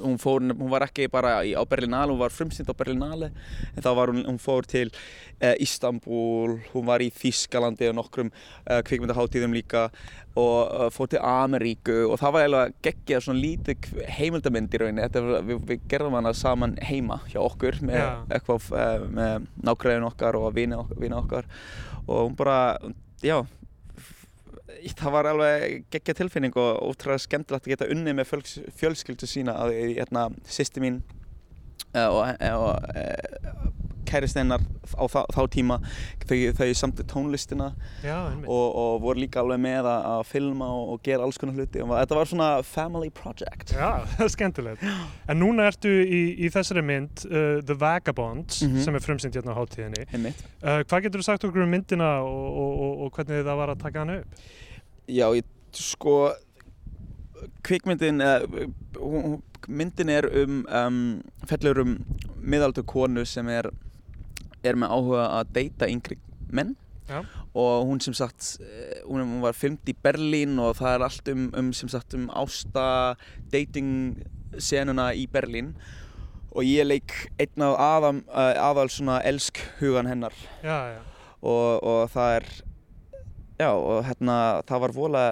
hún, 0.00 0.18
fór, 0.22 0.42
hún 0.42 0.70
var 0.72 0.86
ekki 0.86 1.08
bara 1.12 1.36
í, 1.46 1.54
á 1.54 1.62
Berlinale, 1.68 2.12
hún 2.12 2.20
var 2.22 2.34
frumsýnd 2.34 2.70
á 2.70 2.74
Berlinale 2.76 3.30
en 3.74 3.84
þá 3.84 3.90
var 3.98 4.12
hún, 4.12 4.24
hún 4.26 4.40
fór 4.42 4.66
til 4.68 4.90
uh, 4.90 5.54
Istanbul, 5.62 6.58
hún 6.72 6.86
var 6.88 7.04
í 7.04 7.10
Þískalandi 7.14 7.90
og 7.90 7.98
nokkrum 8.00 8.30
uh, 8.32 8.80
kvikmyndaháttíðum 8.86 9.56
líka 9.56 9.88
og 10.34 10.58
uh, 10.66 10.86
fór 10.94 11.10
til 11.12 11.22
Ameríku 11.22 11.98
og 12.08 12.18
það 12.22 12.36
var 12.36 12.46
eiginlega 12.46 12.76
geggjað 12.88 13.26
svona 13.26 13.42
lítið 13.44 13.90
heimildamynd 14.18 14.74
í 14.74 14.82
rauninni 14.82 15.08
Þetta, 15.08 15.42
við, 15.48 15.66
við 15.70 15.88
gerðum 15.90 16.18
hana 16.18 16.34
saman 16.36 16.78
heima 16.82 17.20
hjá 17.30 17.40
okkur 17.44 17.82
með, 17.84 18.00
Já. 18.00 18.14
eitthvað, 18.38 18.70
uh, 18.74 19.10
með 19.20 19.50
nákvæðin 19.66 20.08
okkar 20.10 20.40
og 20.40 20.48
vini 20.56 21.18
okkar 21.18 21.50
og 22.04 22.26
hún 22.26 22.34
bara, 22.36 22.58
já 23.24 23.42
það 24.98 25.14
var 25.16 25.28
alveg 25.30 25.84
geggja 25.92 26.16
tilfinning 26.20 26.56
og 26.60 26.80
ótrúlega 26.90 27.24
skemmtilegt 27.24 27.66
að 27.66 27.74
geta 27.74 27.90
unnið 27.92 28.18
með 28.18 28.30
fjöls, 28.30 28.56
fjölskyldu 28.80 29.28
sína 29.30 29.56
að 29.64 29.76
hérna, 29.98 30.28
sýsti 30.48 30.82
mín 30.84 31.02
uh, 31.94 32.08
og, 32.08 32.20
og 32.58 33.83
kærist 34.14 34.38
hennar 34.40 34.62
á 34.94 35.04
þá, 35.10 35.20
þá 35.34 35.40
tíma 35.58 35.78
þau, 36.24 36.38
þau 36.60 36.68
samtu 36.80 37.04
tónlistina 37.10 37.68
Já, 38.06 38.16
og, 38.46 38.66
og 38.84 39.00
voru 39.04 39.24
líka 39.24 39.42
alveg 39.42 39.60
með 39.66 39.90
að, 39.90 40.08
að 40.14 40.22
filma 40.30 40.70
og, 40.72 40.94
og 40.94 41.02
gera 41.10 41.26
alls 41.26 41.38
konar 41.42 41.58
hluti 41.58 41.82
og 41.84 41.92
þetta 41.98 42.18
var 42.22 42.30
svona 42.32 42.48
family 42.64 43.10
project 43.14 43.74
Já, 43.74 43.90
það 44.14 44.24
er 44.28 44.32
skemmtilegt. 44.38 44.86
En 45.28 45.40
núna 45.42 45.66
ertu 45.72 45.90
í, 46.04 46.22
í 46.46 46.52
þessari 46.54 46.82
mynd 46.86 47.26
uh, 47.28 47.58
The 47.66 47.76
Vagabonds 47.84 48.62
Mhm. 48.64 48.80
sem 48.84 48.94
er 48.96 49.02
frumsýnd 49.04 49.34
hérna 49.36 49.52
á 49.52 49.60
hátíðinni. 49.60 50.04
einmitt 50.14 50.40
Uh, 50.64 50.80
hvað 50.88 51.02
getur 51.08 51.20
þú 51.20 51.24
sagt 51.26 51.44
okkur 51.44 51.64
um 51.66 51.72
myndina 51.74 52.06
og, 52.24 52.44
og, 52.56 52.76
og, 52.86 52.92
og 53.04 53.16
hvernig 53.18 53.42
það 53.44 53.58
var 53.58 53.72
að 53.74 53.82
taka 53.82 54.00
hana 54.04 54.14
upp? 54.22 54.38
Já, 55.12 55.26
ég, 55.36 55.44
sko 55.76 56.14
kvikmyndin 57.66 58.22
uh, 58.24 59.36
myndin 59.68 60.08
er 60.14 60.28
um, 60.44 60.62
um 60.68 61.00
fellur 61.48 61.82
um 61.82 61.94
miðaldur 62.40 62.86
konu 62.88 63.24
sem 63.28 63.48
er 63.52 63.68
er 64.64 64.78
með 64.80 64.94
áhuga 64.96 65.26
að 65.40 65.52
deyta 65.58 65.88
yngri 65.90 66.18
menn 66.54 66.74
Já. 67.08 67.20
og 67.52 67.86
hún 67.88 68.00
sem 68.00 68.14
sagt 68.16 68.54
eh, 68.64 69.02
hún, 69.04 69.20
hún 69.20 69.42
var 69.44 69.56
filmt 69.56 69.84
í 69.90 69.96
Berlín 70.04 70.56
og 70.62 70.78
það 70.78 70.94
er 70.94 71.04
allt 71.08 71.28
um, 71.34 71.48
um 71.60 71.72
sem 71.76 71.90
sagt 71.92 72.16
um 72.16 72.30
ásta 72.32 73.16
dating 73.52 74.22
senuna 74.56 75.10
í 75.12 75.26
Berlín 75.28 75.74
og 76.54 76.64
ég 76.64 76.86
leik 76.86 77.12
einn 77.42 77.64
af 77.66 77.74
aðal, 77.82 78.20
aðal 78.30 78.88
svona 78.92 79.18
elsk 79.26 79.58
hugan 79.80 80.08
hennar 80.08 80.36
Já, 80.62 80.94
já. 80.94 81.00
og, 81.42 81.82
og 81.82 82.06
það 82.14 82.36
er 82.38 82.48
já 83.58 83.70
og 83.74 84.04
hérna 84.06 84.36
það 84.66 84.84
var 84.86 84.94
vola 84.96 85.24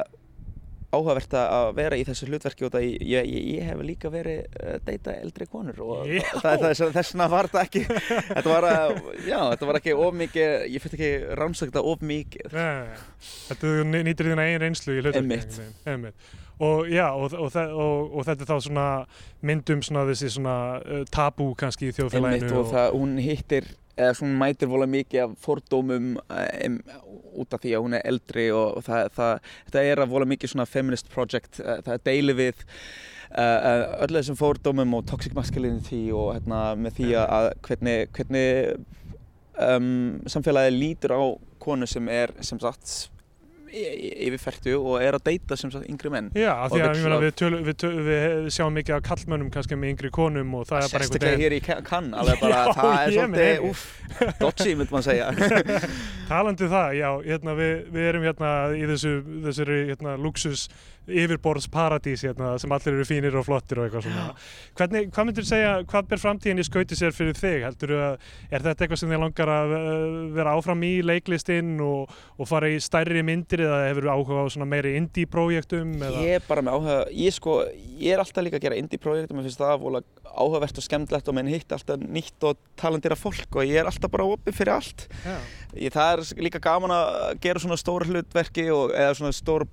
áhugavert 0.93 1.35
að 1.39 1.71
vera 1.79 1.97
í 1.97 2.05
þessu 2.07 2.29
hlutverki 2.29 2.67
og 2.67 2.73
það 2.75 2.85
ég, 2.87 3.29
ég, 3.33 3.47
ég 3.57 3.69
hef 3.71 3.81
líka 3.87 4.11
verið 4.13 4.59
að 4.61 4.83
deyta 4.89 5.15
eldri 5.23 5.49
konur 5.49 5.81
og 5.85 6.03
það, 6.05 6.45
það, 6.45 6.67
það, 6.69 6.93
þessna 6.99 7.29
var 7.33 7.49
þetta 7.49 7.65
ekki 7.67 7.85
þetta 8.37 8.45
var, 8.53 8.69
að, 8.69 8.95
já, 9.25 9.39
þetta 9.55 9.71
var 9.71 9.81
ekki 9.81 9.97
of 9.97 10.19
mikið 10.21 10.55
ég 10.75 10.85
fyrir 10.85 10.99
ekki 10.99 11.39
rannsakta 11.41 11.85
of 11.93 12.05
mikið. 12.13 12.59
Þetta 13.49 13.73
nýtir 13.93 14.33
þína 14.33 14.47
eigin 14.49 14.65
reynslu 14.67 14.99
í 14.99 15.03
hlutverki. 15.05 15.29
Og 16.63 16.87
já, 16.87 17.09
og, 17.11 17.33
og, 17.35 17.57
og, 17.57 18.13
og 18.15 18.27
þetta 18.29 18.45
er 18.45 18.51
þá 18.53 18.67
svona 18.69 18.89
myndum 19.43 19.81
svona 19.83 20.05
þessi 20.07 20.29
svona 20.37 20.57
uh, 20.79 21.05
tabú 21.11 21.49
kannski 21.59 21.91
í 21.91 21.95
þjóðfélaginu. 21.97 22.39
Einmitt, 22.39 22.59
og 22.59 22.69
það, 22.71 22.91
hún 22.95 23.17
hittir 23.19 23.71
eða 23.99 24.17
svona 24.17 24.39
mætir 24.41 24.71
vola 24.71 24.87
mikið 24.89 25.25
af 25.27 25.33
fordómum 25.43 26.13
um, 26.17 26.77
út 27.43 27.53
af 27.53 27.61
því 27.63 27.75
að 27.77 27.87
hún 27.87 27.97
er 27.99 28.07
eldri 28.09 28.47
og 28.57 28.81
það, 28.87 29.11
það, 29.17 29.51
það 29.75 29.89
er 29.91 30.03
að 30.05 30.15
vola 30.15 30.29
mikið 30.31 30.55
svona 30.55 30.69
feminist 30.69 31.11
project 31.13 31.61
uh, 31.61 31.81
það 31.85 31.93
er 31.99 32.05
deili 32.09 32.37
við 32.39 32.63
uh, 32.63 34.01
öll 34.07 34.17
þessum 34.17 34.39
fordómum 34.41 34.97
og 34.97 35.07
toxic 35.11 35.37
masculinity 35.37 36.07
og 36.15 36.33
hérna 36.39 36.65
með 36.79 36.99
því 37.01 37.15
að 37.21 37.37
að 37.37 37.49
hvernig, 37.69 37.99
hvernig 38.17 38.77
um, 39.61 40.21
samfélagið 40.31 40.79
lítur 40.79 41.17
á 41.17 41.23
konu 41.63 41.87
sem 41.87 42.09
er 42.09 42.33
sem 42.41 42.61
sagt 42.63 43.12
yfirfertu 43.73 44.75
og 44.79 44.99
er 45.03 45.17
að 45.17 45.25
deyta 45.31 45.57
sem 45.59 45.71
sagt 45.73 45.89
yngri 45.91 46.11
menn. 46.13 46.31
Já, 46.37 46.53
því 46.69 46.83
að 46.85 46.97
meina, 47.01 47.17
að- 47.17 47.25
við, 47.27 47.35
tölu, 47.41 47.61
við, 47.67 47.77
tölu, 47.83 48.05
við 48.07 48.49
sjáum 48.57 48.77
mikið 48.77 48.97
af 48.99 49.03
kallmönnum 49.09 49.51
kannski 49.55 49.79
með 49.79 49.93
yngri 49.95 50.11
konum 50.15 50.55
og 50.59 50.67
það 50.69 50.87
er 50.87 50.93
bara 50.93 51.07
einhvern 51.07 51.09
sérstaklega 51.09 51.33
veginn 51.33 51.45
hér 51.47 51.57
í 51.57 51.61
Ka- 51.67 51.81
Cannes 51.89 52.19
alveg 52.23 52.41
bara, 52.43 52.63
Já, 52.63 52.73
það 52.79 52.93
er 52.93 53.17
svolítið 53.17 53.67
úff, 53.71 53.85
dodgy 54.43 54.75
myndi 54.77 54.97
maður 54.97 55.09
segja. 55.09 55.29
Talandi 56.33 56.67
um 56.69 56.73
það, 56.73 56.97
já, 57.01 57.09
hérna, 57.29 57.57
við, 57.59 57.75
við 57.97 58.09
erum 58.13 58.27
hérna 58.29 58.53
í 58.77 58.85
þessu, 58.93 59.15
þessari 59.49 59.79
hérna, 59.91 60.17
luxus 60.21 60.67
yfirborðsparadís 61.09 62.23
hérna, 62.27 62.53
sem 62.63 62.73
allir 62.75 62.95
eru 62.97 63.07
fínir 63.09 63.35
og 63.39 63.47
flottir 63.47 63.81
og 63.81 63.87
eitthvað 63.89 64.05
svona. 64.07 64.27
Hvernig, 64.79 65.09
hvað 65.15 65.29
myndir 65.29 65.47
segja, 65.49 65.73
hvað 65.91 66.09
ber 66.13 66.21
framtíðin 66.23 66.63
í 66.63 66.67
skauti 66.69 66.99
sér 66.99 67.15
fyrir 67.17 67.39
þig? 67.39 67.65
Heldur 67.67 67.95
að, 67.99 68.29
er 68.51 68.65
þetta 68.67 68.87
eitthvað 68.87 69.01
sem 69.03 69.13
þið 69.15 69.23
langar 69.25 69.53
að 69.57 69.75
uh, 69.77 70.17
vera 70.37 70.55
áfram 70.59 70.85
í 70.87 70.93
leiklistinn 71.07 71.73
og, 71.85 72.13
og 72.39 72.51
fara 72.51 72.71
í 72.73 72.79
stærri 72.83 73.25
myndir 73.27 73.65
eða 73.67 73.81
hefur 73.91 74.09
áhuga 74.15 74.45
á 74.45 74.53
svona 74.55 74.69
meiri 74.71 74.95
indie-prójektum? 75.01 75.95
eða- 75.99 76.23
Ég 76.23 76.39
er 76.41 76.47
bara 76.49 76.63
með 76.67 76.79
áhuga, 76.79 76.99
ég 77.25 77.37
sko, 77.37 77.59
ég 77.99 78.15
er 78.15 78.23
alltaf 78.23 78.47
líka 78.47 78.61
að 78.61 78.67
gera 78.69 78.79
indie-projekt 78.83 79.33
og 79.33 79.39
mér 79.41 79.49
finnst 79.49 79.63
það 79.63 79.81
vola 79.83 80.03
áhugavert 80.33 80.79
og 80.81 80.87
skemmtilegt 80.87 81.29
og 81.29 81.35
menn 81.37 81.51
hitt 81.53 81.75
alltaf 81.77 82.01
nýtt 82.01 82.47
og 82.49 82.57
talendira 82.81 83.19
fólk 83.19 83.59
og 83.61 83.67
ég 83.69 83.83
er 83.83 83.91
alltaf 83.91 84.11
bara 84.15 84.25
opið 84.33 84.57
fyrir 84.57 84.73
allt. 84.79 85.09
Ég, 85.77 85.93
það 85.93 86.15
er 86.15 86.43
líka 86.47 86.61
gaman 86.63 86.93
að 86.95 87.37
gera 87.45 87.61
svona 87.61 87.77
stóra 87.81 88.09
hlutverki 88.09 88.65
og, 88.73 88.95
eða 88.97 89.13
svona 89.19 89.33
stór 89.37 89.67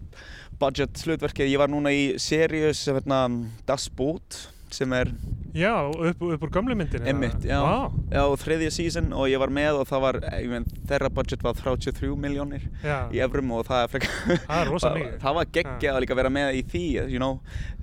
budget 0.60 1.00
hlutverki. 1.20 1.50
Ég 1.52 1.60
var 1.60 1.70
núna 1.72 1.92
í 1.92 2.16
seríu 2.22 2.72
sem 2.76 2.96
hérna 2.96 3.28
Das 3.68 3.90
Boot 3.92 4.48
sem 4.72 4.92
er 4.94 5.10
Já, 5.58 5.90
upp, 5.90 6.20
upp 6.22 6.44
úr 6.46 6.52
gömlu 6.54 6.76
myndinni? 6.78 7.08
Einmitt, 7.10 7.42
já. 7.42 7.58
Vá, 7.58 7.90
já, 8.14 8.22
þriðja 8.38 8.70
season 8.70 9.08
og 9.18 9.26
ég 9.32 9.40
var 9.42 9.50
með 9.50 9.80
og 9.80 9.88
það 9.90 10.04
var, 10.04 10.18
ég 10.38 10.52
menn, 10.52 10.68
þeirra 10.86 11.10
budget 11.10 11.42
var 11.42 11.56
33 11.58 12.12
miljónir 12.22 12.68
í 13.10 13.18
evrum 13.26 13.50
og 13.58 13.64
það 13.66 13.82
er 13.82 13.90
frekar 13.96 14.44
það 14.46 14.60
er 14.60 14.70
rosa 14.70 14.92
mikið. 15.00 15.16
það 15.24 15.38
var 15.40 15.50
geggjað 15.58 15.98
að 15.98 16.04
líka 16.06 16.18
vera 16.20 16.32
með 16.36 16.60
í 16.60 16.62
því, 16.70 16.84
you 17.10 17.18
know, 17.18 17.40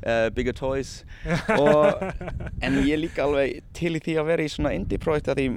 uh, 0.07 0.29
bigger 0.37 0.55
toys 0.55 0.93
og, 1.57 2.05
en 2.69 2.79
ég 2.87 3.03
líka 3.03 3.27
alveg 3.27 3.59
til 3.75 3.97
í 3.99 4.03
því 4.07 4.15
að 4.23 4.31
vera 4.31 4.47
í 4.47 4.53
svona 4.55 4.73
indie-projekt 4.79 5.33
að 5.35 5.41
því 5.43 5.49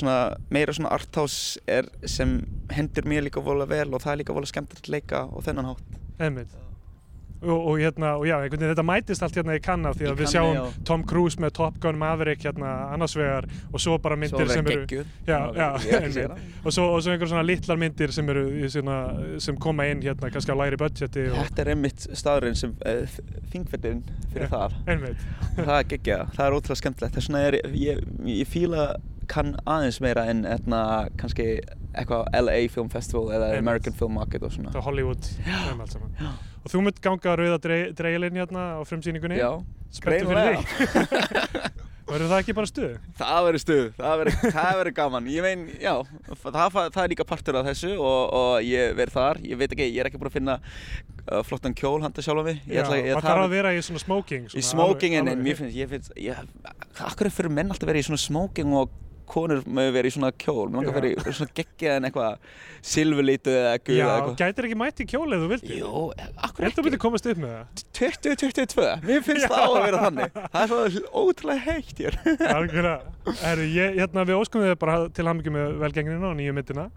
svona, 0.00 0.16
meira 0.48 0.72
svona 0.72 0.94
arthouse 0.96 1.60
er 1.68 1.90
sem 2.08 2.38
hendur 2.72 3.04
mér 3.12 3.28
líka 3.28 3.44
vola 3.44 3.68
vel 3.68 3.90
og 3.92 4.00
það 4.06 4.14
er 4.14 4.22
líka 4.24 4.38
vola 4.40 4.48
skemmt 4.48 4.72
að 4.80 4.88
leika 4.96 5.26
og 5.28 5.44
þennan 5.44 5.68
hátt. 5.74 6.00
Einmitt. 6.16 6.56
Og, 7.38 7.66
og 7.70 7.76
hérna, 7.78 8.16
og 8.18 8.24
já, 8.26 8.34
einhvern 8.42 8.58
veginn 8.58 8.72
þetta 8.72 8.82
mætist 8.82 9.22
allt 9.22 9.36
hérna 9.38 9.54
í 9.54 9.60
kanna 9.62 9.92
því 9.94 10.08
að 10.10 10.16
við 10.18 10.30
sjáum 10.32 10.56
já. 10.56 10.62
Tom 10.88 11.04
Cruise 11.06 11.38
með 11.38 11.52
Top 11.54 11.76
Gun 11.78 11.98
Maverick 12.00 12.42
hérna 12.42 12.72
annars 12.96 13.14
vegar 13.14 13.46
og 13.70 13.78
svo 13.82 13.94
bara 14.02 14.16
myndir 14.18 14.42
Svo 14.42 14.56
sem 14.56 14.70
eru 14.72 14.86
geggjuð. 14.90 15.12
Já, 15.28 15.38
já, 15.54 16.24
og 16.64 16.74
svo, 16.74 16.88
og 16.96 17.04
svo 17.04 17.12
einhver 17.14 17.30
svona 17.30 17.44
litlar 17.46 17.78
myndir 17.78 18.10
sem 18.16 18.32
eru 18.34 18.42
svona, 18.74 18.96
sem 19.44 19.58
koma 19.62 19.86
inn 19.86 20.02
hérna 20.02 20.32
kannski 20.34 20.50
á 20.50 20.58
læri 20.58 20.80
budgeti 20.82 21.28
og 21.30 21.38
Þetta 21.44 21.62
er 21.62 21.70
einmitt 21.76 22.08
staðurinn 22.18 22.58
sem 22.58 22.74
uh, 22.82 23.18
þingfettin 23.52 24.02
fyrir 24.32 24.48
Já. 24.48 24.56
það. 24.56 24.74
einmitt. 24.90 25.22
það 25.60 25.76
er 25.76 25.88
geggjað, 25.94 26.34
það 26.34 26.44
er 26.48 26.58
ótrúlega 26.58 26.82
skemmtilegt 26.82 27.20
þess 27.20 27.30
vegna 27.30 27.44
er 27.52 27.60
ég, 27.84 28.02
ég 28.34 28.50
fíla 28.50 28.88
kann 29.28 29.54
aðeins 29.68 30.00
meira 30.02 30.24
en 30.32 30.44
etna, 30.48 30.82
kannski 31.20 31.60
eitthvað 31.92 32.28
LA 32.38 32.58
Film 32.72 32.88
Festival 32.92 33.28
eða 33.36 33.50
Einmitt. 33.52 33.64
American 33.66 33.96
Film 33.98 34.14
Market 34.16 34.44
og 34.46 34.54
svona 34.54 34.72
Það 34.72 34.80
er 34.80 34.86
Hollywood 34.88 35.28
þeim 35.44 35.82
allt 35.84 35.96
saman. 35.96 36.14
Og 36.68 36.72
þú 36.74 36.82
mynd 36.84 36.98
ganga 37.00 37.34
rauða 37.40 37.58
drei- 37.64 37.92
dreigilinn 37.96 38.36
hérna 38.42 38.64
á 38.76 38.80
frumsýningunni. 38.84 39.38
Já, 39.40 39.54
Spenntu 39.88 40.28
fyrir 40.28 40.58
því 40.60 41.70
Verður 42.08 42.30
það 42.30 42.38
ekki 42.42 42.54
bara 42.56 42.68
stuð? 42.68 42.92
það 43.18 43.38
verður 43.46 43.60
stuð, 43.62 43.88
það 43.98 44.20
verður, 44.78 44.92
gaman. 44.96 45.26
Ég 45.28 45.44
mein, 45.44 45.64
já, 45.80 45.90
það, 46.40 46.76
það 46.94 47.00
er 47.02 47.10
líka 47.12 47.26
partur 47.28 47.58
af 47.60 47.66
þessu 47.68 47.90
og, 48.00 48.22
og 48.38 48.52
ég 48.64 48.94
verð 48.96 49.12
þar. 49.18 49.40
Ég 49.44 49.60
veit 49.60 49.74
ekki, 49.76 49.88
ég 49.92 50.00
er 50.00 50.08
ekki 50.08 50.20
búin 50.22 50.30
að 50.30 50.36
finna 50.38 50.54
uh, 50.62 51.42
flottan 51.44 51.76
kjól 51.76 51.98
handa 52.06 52.24
sjálfa 52.24 52.46
mig. 52.48 52.62
Ég 52.64 52.80
Já, 52.80 52.86
maður 52.88 53.26
þarf 53.28 53.42
að 53.44 53.52
vera 53.58 53.74
í 53.76 53.82
svona 53.84 54.00
smoking 54.00 54.48
í 54.48 54.54
svona 54.54 54.68
smokingin 54.70 55.20
alveg- 55.26 55.36
en 55.36 55.44
mér 55.44 55.60
finnst, 55.60 55.76
ég 55.76 55.92
finnst 55.92 56.16
ég, 56.16 56.40
akkur 57.10 57.28
er 57.28 57.36
fyrir 57.42 57.52
menn 57.60 57.76
alltaf 57.76 57.92
verið 57.92 58.06
í 58.06 58.08
svona 58.08 58.24
smoking 58.24 58.72
og 58.80 58.96
konur 59.30 59.60
með 59.78 59.88
verið 59.96 60.10
í 60.10 60.14
svona 60.16 60.30
kjól. 60.40 60.66
Mér 60.68 60.78
langar 60.80 60.92
að 60.92 60.98
vera 60.98 61.08
í 61.32 61.34
svona 61.38 61.54
geggjað 61.58 61.96
en 61.98 62.08
eitthvað 62.08 62.32
silfurlítið 62.92 63.56
eða 63.58 63.72
guð 63.84 63.96
Já, 63.98 64.02
eða 64.04 64.16
eitthvað. 64.18 64.36
gætir 64.42 64.68
ekki 64.68 64.78
mætt 64.82 65.02
í 65.02 65.06
kjóli 65.10 65.36
ef 65.38 65.42
þú 65.44 65.48
vildi 65.52 65.78
Jú, 65.78 65.92
akkur 66.48 66.64
Heldur 66.64 66.78
þú 66.78 66.82
ekki? 66.82 66.86
myndi 66.88 67.00
komast 67.04 67.28
upp 67.32 67.40
með 67.42 67.54
það? 67.54 67.84
2022, 67.98 68.88
mér 69.08 69.24
finnst 69.26 69.46
það 69.50 69.58
á 69.58 69.68
að 69.68 69.78
vera 69.84 70.02
þannig. 70.06 70.36
Það 70.54 70.74
er 70.78 70.92
svo 70.96 71.22
ótrúlega 71.22 71.64
heitt 71.68 72.02
hér. 72.02 72.18
Ég, 73.78 73.98
hérna, 73.98 74.24
við 74.28 74.38
óskum 74.38 74.62
þið 74.64 74.76
bara 74.80 74.98
til 75.14 75.26
hamingi 75.28 75.52
með 75.54 75.74
velgengnina 75.82 76.30
og 76.30 76.36
nýju 76.38 76.54
myndina 76.56 76.88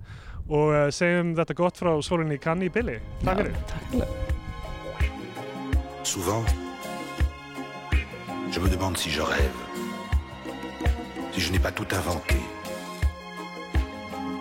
og 0.51 0.71
uh, 0.73 0.87
segjum 0.93 1.33
þetta 1.37 1.55
gott 1.57 1.77
frá 1.79 1.91
sólinni 2.03 2.35
í 2.37 2.41
kanni 2.41 2.67
í 2.69 2.73
fyrir. 2.73 3.01
Takk 3.25 3.41
fyrir. 3.41 3.55
Souvent, 6.03 6.45
je 8.51 8.59
me 8.59 8.69
demande 8.73 8.99
si 8.99 9.09
je 9.13 9.21
rêve, 9.23 9.67
si 11.31 11.39
je 11.39 11.51
n'ai 11.51 11.59
pas 11.59 11.71
tout 11.71 11.87
inventé, 11.91 12.35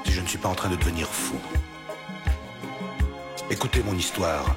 si 0.04 0.12
je 0.12 0.20
ne 0.20 0.26
suis 0.26 0.38
pas 0.38 0.48
en 0.48 0.54
train 0.54 0.68
de 0.68 0.76
devenir 0.76 1.06
fou. 1.08 1.36
Écoutez 3.50 3.82
mon 3.82 3.94
histoire 3.94 4.56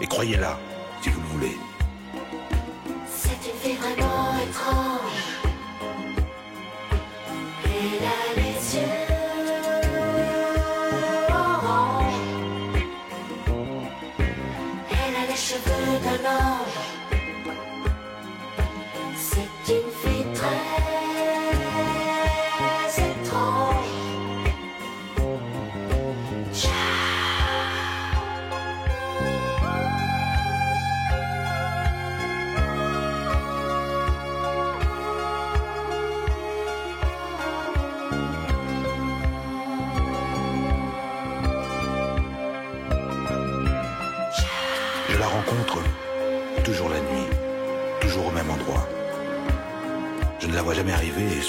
et 0.00 0.06
croyez-la 0.06 0.58
si 1.02 1.10
vous 1.10 1.20
le 1.20 1.26
voulez. 1.26 1.56
C'est 3.06 3.48
une 3.48 3.58
fille 3.60 3.76
vraiment 3.76 4.36
étrange. 4.38 5.00
Elle 7.64 8.04
a 8.04 8.40
les 8.40 8.76
yeux 8.76 9.01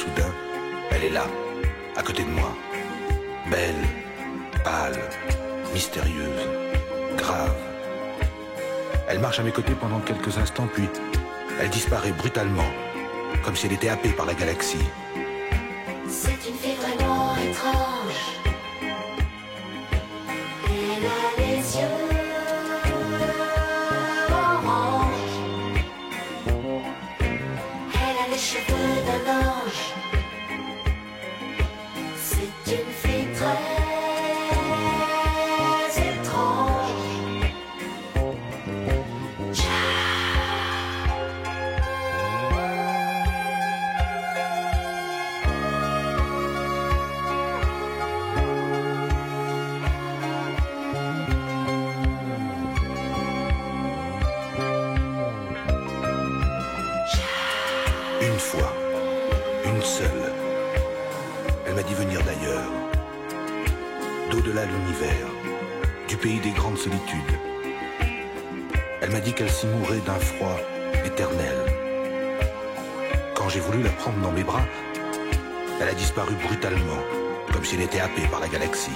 soudain, 0.04 0.34
elle 0.92 1.04
est 1.06 1.10
là, 1.10 1.26
à 1.96 2.04
côté 2.04 2.24
de 2.24 2.30
moi. 2.30 2.52
Belle, 3.50 3.84
pâle, 4.64 5.00
mystérieuse, 5.74 6.48
grave. 7.18 7.56
Elle 9.08 9.20
marche 9.20 9.40
à 9.40 9.44
mes 9.44 9.52
côtés 9.52 9.76
pendant 9.80 10.00
quelques 10.00 10.38
instants, 10.38 10.68
puis 10.74 10.88
elle 11.60 11.70
disparaît 11.70 12.12
brutalement, 12.12 12.70
comme 13.44 13.56
si 13.56 13.68
elle 13.68 13.74
était 13.74 13.90
happée 13.90 14.10
par 14.10 14.26
la 14.26 14.34
galaxie. 14.34 14.86
Disparu 76.14 76.36
brutalement, 76.46 77.02
comme 77.52 77.66
si 77.66 77.76
elle 77.76 77.82
était 77.82 78.00
happée 78.00 78.28
par 78.30 78.40
la 78.40 78.48
galaxie. 78.48 78.92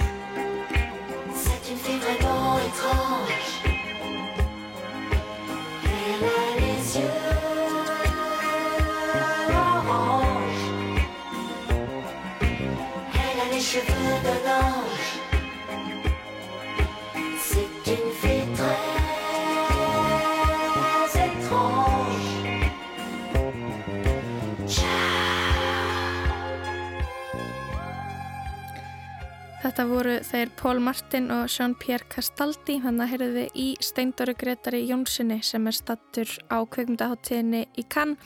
Þeir 29.78 30.50
Pól 30.58 30.80
Martin 30.82 31.28
og 31.30 31.44
Jean-Pierre 31.46 32.08
Castaldi 32.10 32.80
þannig 32.82 33.04
að 33.04 33.10
heyrðu 33.12 33.28
við 33.36 33.58
í 33.62 33.66
Steindóri 33.78 34.32
Gretari 34.34 34.80
Jónssoni 34.88 35.36
sem 35.46 35.68
er 35.70 35.76
stattur 35.76 36.32
á 36.50 36.66
kveikmyndaháttíðinni 36.66 37.60
í 37.78 37.84
Cannes. 37.86 38.18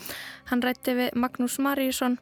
Hann 0.49 0.63
rætti 0.65 0.95
við 0.97 1.19
Magnús 1.21 1.59
Maríusson. 1.61 2.17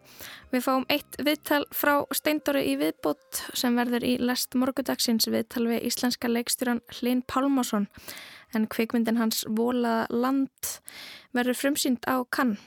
Við 0.51 0.65
fáum 0.67 0.87
eitt 0.91 1.15
viðtal 1.23 1.63
frá 1.71 2.03
Steindóri 2.11 2.65
í 2.73 2.75
viðbútt 2.81 3.45
sem 3.55 3.79
verður 3.79 4.09
í 4.09 4.17
lest 4.19 4.59
morgudagsins 4.59 5.31
viðtal 5.31 5.69
við 5.69 5.87
íslenska 5.87 6.27
leikstjóran 6.27 6.83
Hlinn 6.99 7.23
Pálmásson 7.23 7.87
en 8.51 8.67
kveikmyndin 8.67 9.21
hans 9.23 9.45
Volaða 9.47 10.09
land 10.11 10.75
verður 11.31 11.61
frumsýnd 11.63 12.03
á 12.11 12.19
Cannes. 12.35 12.59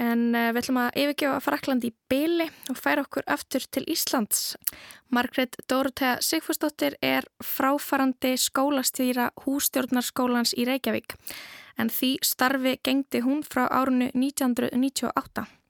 En 0.00 0.30
uh, 0.32 0.48
við 0.52 0.62
ætlum 0.62 0.80
að 0.80 0.98
yfirgefa 1.02 1.40
Frakland 1.44 1.84
í 1.84 1.92
byli 2.08 2.48
og 2.72 2.78
færa 2.80 3.04
okkur 3.04 3.26
aftur 3.28 3.66
til 3.68 3.84
Íslands. 3.92 4.54
Margret 5.12 5.58
Dórutea 5.68 6.16
Sigfúsdóttir 6.24 6.96
er 7.04 7.28
fráfarandi 7.44 8.34
skólastýra 8.40 9.30
hústjórnarskólans 9.44 10.56
í 10.56 10.64
Reykjavík 10.68 11.18
en 11.80 11.92
því 11.92 12.14
starfi 12.24 12.78
gengdi 12.84 13.22
hún 13.24 13.42
frá 13.44 13.66
árunnu 13.68 14.10
1998. 14.14 15.61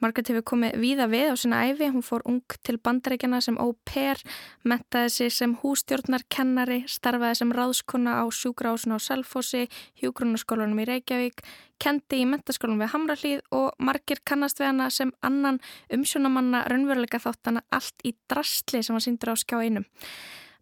Margaret 0.00 0.30
hefur 0.32 0.44
komið 0.54 0.76
víða 0.80 1.06
við 1.12 1.32
á 1.32 1.36
sinna 1.36 1.58
æfi, 1.68 1.90
hún 1.92 2.04
fór 2.04 2.22
ung 2.28 2.54
til 2.64 2.78
bandarækjana 2.80 3.42
sem 3.44 3.58
au 3.60 3.74
pair, 3.84 4.20
mentaði 4.64 5.12
sig 5.12 5.34
sem 5.36 5.52
hústjórnarkennari, 5.60 6.82
starfaði 6.88 7.40
sem 7.42 7.52
ráðskona 7.52 8.16
á 8.20 8.24
sjúgrásun 8.32 8.96
á 8.96 8.98
Salfossi, 8.98 9.66
hjúgrunarskólanum 10.00 10.80
í 10.80 10.88
Reykjavík, 10.88 11.44
kendi 11.80 12.22
í 12.24 12.28
mentaskólanum 12.32 12.80
við 12.80 12.92
Hamrallíð 12.94 13.44
og 13.56 13.68
margir 13.76 14.24
kannast 14.24 14.60
við 14.60 14.72
hana 14.72 14.88
sem 14.88 15.12
annan 15.20 15.60
umsjónamanna 15.92 16.64
raunveruleika 16.72 17.20
þáttana 17.20 17.66
allt 17.68 18.00
í 18.04 18.16
drastli 18.28 18.80
sem 18.80 18.96
hann 18.96 19.04
síndur 19.04 19.32
á 19.32 19.36
skjá 19.36 19.60
einum. 19.60 19.84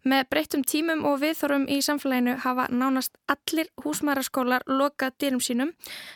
Með 0.07 0.29
breyttum 0.31 0.61
tímum 0.63 1.01
og 1.03 1.17
viðþorum 1.19 1.65
í 1.67 1.81
samfélaginu 1.83 2.37
hafa 2.39 2.69
nánast 2.71 3.17
allir 3.27 3.67
húsmaðaraskólar 3.83 4.63
lokað 4.71 5.17
dyrum 5.19 5.41
sínum 5.43 5.73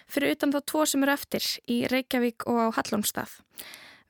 fyrir 0.07 0.37
utan 0.37 0.53
þá 0.53 0.59
tvo 0.71 0.85
sem 0.87 1.03
eru 1.03 1.11
eftir 1.11 1.47
í 1.67 1.81
Reykjavík 1.91 2.45
og 2.47 2.61
á 2.63 2.67
Hallónstað. 2.77 3.33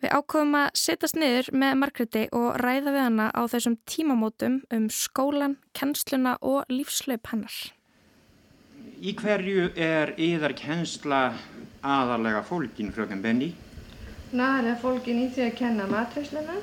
Við 0.04 0.14
ákofum 0.14 0.54
að 0.60 0.78
setjast 0.78 1.18
niður 1.18 1.50
með 1.58 1.74
Margreti 1.80 2.24
og 2.38 2.60
ræða 2.62 2.94
við 2.94 3.06
hana 3.08 3.28
á 3.34 3.42
þessum 3.50 3.80
tímamótum 3.90 4.60
um 4.76 4.86
skólan, 4.94 5.58
kennsluna 5.74 6.36
og 6.42 6.70
lífslaup 6.70 7.32
hennar. 7.32 7.56
Í 9.02 9.16
hverju 9.18 9.72
er 9.80 10.14
yðar 10.22 10.54
kennsla 10.60 11.24
aðalega 11.82 12.44
fólkin, 12.46 12.94
fröken 12.94 13.24
Benny? 13.24 13.54
Nær 14.38 14.70
er 14.70 14.78
fólkin 14.82 15.24
í 15.24 15.28
því 15.34 15.48
að 15.48 15.58
kenna 15.64 15.90
matræsluna 15.90 16.62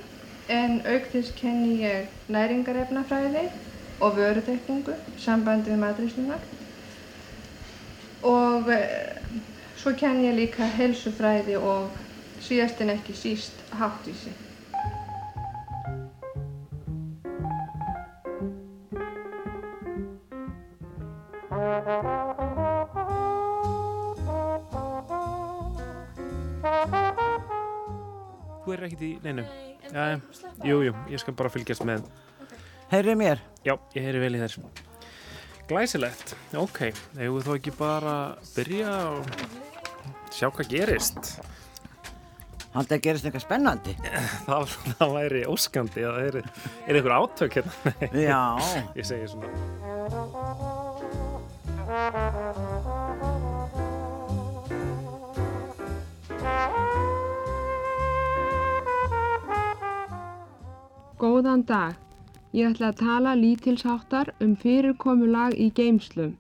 en 0.50 0.80
auk 0.83 1.07
þess 1.12 1.30
kenni 1.38 1.76
ég 1.85 2.11
næringarefnafræði 2.33 3.45
og 4.00 4.16
vörutekningu, 4.16 4.97
sambandi 5.21 5.71
við 5.71 5.83
matræsluna 5.85 6.38
og 8.27 8.70
eh, 8.74 9.16
svo 9.81 9.94
kenni 9.96 10.29
ég 10.29 10.38
líka 10.40 10.66
helsufræði 10.77 11.57
og 11.57 11.90
síðast 12.42 12.81
en 12.83 12.94
ekki 12.96 13.16
síst 13.16 13.64
háttvísi. 13.79 14.35
Þú 28.61 28.77
er 28.77 28.87
ekkert 28.87 29.03
í 29.03 29.16
neinu? 29.24 29.69
Já, 29.90 30.20
jú, 30.62 30.81
jú, 30.87 30.94
ég 31.11 31.22
skal 31.22 31.35
bara 31.38 31.50
fylgjast 31.53 31.85
með. 31.88 32.05
Heyrðu 32.90 33.16
mér? 33.18 33.42
Já, 33.66 33.74
ég 33.96 34.07
heyri 34.07 34.22
vel 34.22 34.37
í 34.38 34.42
þér. 34.42 34.57
Glæsilegt, 35.70 36.35
ok, 36.59 36.81
hefur 37.18 37.46
þú 37.46 37.57
ekki 37.59 37.72
bara 37.79 38.14
byrja 38.57 38.94
og 39.12 39.29
sjá 40.35 40.48
hvað 40.50 40.70
gerist? 40.72 41.33
Haldið 42.70 42.96
að 42.96 43.05
gerist 43.07 43.26
eitthvað 43.26 43.44
spennandi. 43.44 43.96
Það, 44.46 44.74
það 45.00 45.14
væri 45.16 45.40
óskandi, 45.50 46.05
það 46.07 46.20
er, 46.29 46.37
er 46.87 46.98
einhver 47.00 47.16
átök 47.16 47.59
hérna. 47.59 47.94
Já. 48.14 48.42
Ég 48.98 49.09
segi 49.11 49.33
svona. 49.33 49.89
Dag. 61.70 61.98
Ég 62.52 62.72
ætla 62.72 62.90
að 62.90 63.00
tala 63.00 63.35
lítilsháttar 63.38 64.33
um 64.44 64.56
fyrirkomulag 64.62 65.54
í 65.54 65.68
geimslum. 65.80 66.33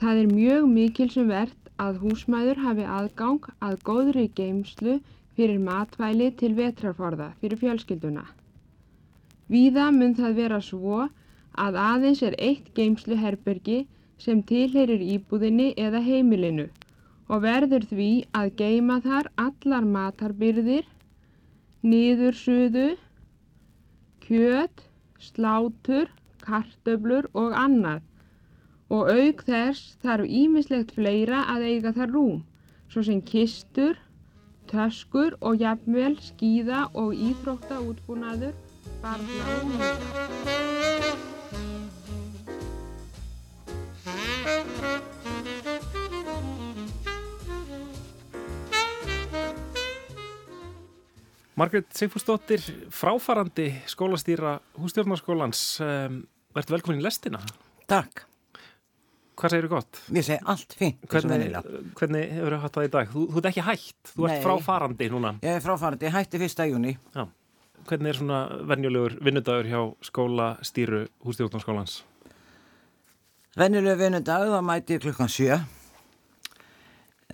Það 0.00 0.22
er 0.22 0.34
mjög 0.34 0.66
mikilsumvert 0.72 1.70
að 1.84 2.00
húsmæður 2.02 2.60
hafi 2.64 2.84
aðgang 2.98 3.46
að 3.64 3.78
góðri 3.88 4.26
geimslu 4.40 4.98
fyrir 5.38 5.62
matvæli 5.62 6.28
til 6.40 6.52
vetrarforða 6.58 7.30
fyrir 7.40 7.62
fjölskylduna. 7.62 8.26
Víða 9.48 9.88
mun 9.94 10.14
það 10.18 10.36
vera 10.42 10.60
svo 10.60 11.06
að 11.66 11.80
aðeins 11.82 12.22
er 12.26 12.36
eitt 12.38 12.68
geimsluherbergi 12.76 13.78
sem 14.20 14.42
tilheyrir 14.42 15.00
íbúðinni 15.14 15.72
eða 15.78 16.02
heimilinu 16.04 16.68
og 17.28 17.44
verður 17.44 17.86
því 17.88 18.12
að 18.36 18.54
geima 18.60 18.98
þar 19.04 19.30
allar 19.46 19.86
matarbyrðir, 19.96 20.84
niðursuðu, 21.84 22.88
kjöt, 24.28 24.84
slátur, 25.18 26.06
kartöflur 26.44 27.28
og 27.34 27.56
annað 27.56 28.04
og 28.88 29.10
auk 29.12 29.42
þess 29.44 29.96
þarf 30.04 30.28
ímislegt 30.42 30.94
fleira 30.96 31.42
að 31.52 31.66
eiga 31.72 31.92
þar 31.96 32.14
rúm, 32.14 32.38
svo 32.88 33.04
sem 33.04 33.20
kistur, 33.32 33.98
töskur 34.70 35.36
og 35.40 35.60
jafnvel 35.60 36.16
skíða 36.30 36.86
og 36.94 37.12
íþrótta 37.12 37.82
útbúnaður, 37.84 38.56
barna 39.04 39.44
og 39.44 39.62
unglinga. 39.62 40.28
Margrét 51.58 51.86
Sigfúrsdóttir, 51.90 52.60
fráfarandi 52.94 53.72
skólastýra 53.90 54.60
hústjórnarskólans, 54.78 55.62
um, 55.82 56.20
verður 56.54 56.76
velkomin 56.76 57.00
í 57.00 57.02
lestina. 57.02 57.40
Takk. 57.90 58.20
Hvað 59.38 59.50
segir 59.50 59.66
þú 59.66 59.70
gott? 59.72 59.98
Ég 60.14 60.26
segi 60.26 60.38
allt 60.52 60.76
og 60.78 61.08
Hvernig, 61.10 61.56
hvernig 61.98 62.30
hefur 62.36 62.54
þú 62.54 62.60
hatt 62.62 62.78
það 62.78 62.86
í 62.86 62.92
dag? 62.92 63.10
Þú, 63.10 63.24
þú 63.32 63.40
ert 63.40 63.48
ekki 63.50 63.64
hætt, 63.66 64.12
þú 64.12 64.28
ert 64.28 64.34
Nei. 64.36 64.44
fráfarandi 64.44 65.08
núna. 65.10 65.32
Ég 65.42 65.58
er 65.58 65.64
fráfarandi, 65.64 66.12
hætti 66.14 66.40
fyrsta 66.44 66.66
júni. 66.70 66.92
Já. 67.16 67.24
Hvernig 67.88 68.12
er 68.12 68.20
svona 68.20 68.38
venjulegur 68.70 69.18
vinnudagur 69.26 69.70
hjá 69.72 69.82
skólastýru 70.12 71.00
hústjórnarskólans? 71.26 71.96
Venjulegu 73.58 73.98
vinnudag, 74.04 74.46
þá 74.46 74.62
mæti 74.62 75.00
klukkan 75.02 75.34
sjö. 75.34 75.58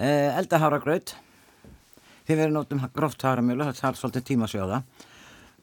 Eh, 0.00 0.32
elda 0.32 0.64
háragraut. 2.24 2.28
Þið 2.28 2.36
verður 2.36 2.54
nótum 2.54 2.90
gróft 2.92 3.22
háramjölu, 3.22 3.64
það 3.64 3.80
þarf 3.80 3.98
svolítið 3.98 4.24
tíma 4.24 4.44
að 4.46 4.52
sjóða. 4.54 4.82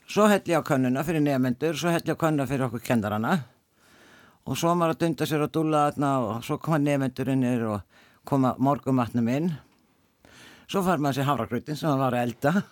Svo 0.07 0.27
hell 0.27 0.41
ég 0.45 0.59
á 0.59 0.63
könnuna 0.63 1.03
fyrir 1.03 1.21
nefnendur, 1.21 1.75
svo 1.75 1.89
hell 1.89 2.03
ég 2.05 2.15
á 2.15 2.21
könnuna 2.21 2.47
fyrir 2.47 2.67
okkur 2.67 2.81
kendarana. 2.81 3.45
Og 4.45 4.57
svo 4.57 4.75
maður 4.75 4.95
að 4.95 4.99
dunda 4.99 5.25
sér 5.25 5.45
að 5.45 5.53
dúla 5.53 5.91
þarna 5.91 6.19
og 6.19 6.43
svo 6.43 6.57
koma 6.57 6.77
nefnendurinnir 6.79 7.65
og 7.67 7.81
koma 8.25 8.55
morgumatnum 8.57 9.27
inn. 9.29 9.51
Svo 10.67 10.81
fær 10.83 10.99
maður 10.99 11.21
sér 11.21 11.29
háragrautin 11.29 11.77
sem 11.77 11.89
maður 11.89 12.01
var 12.01 12.13
að 12.13 12.23
elda. 12.25 12.63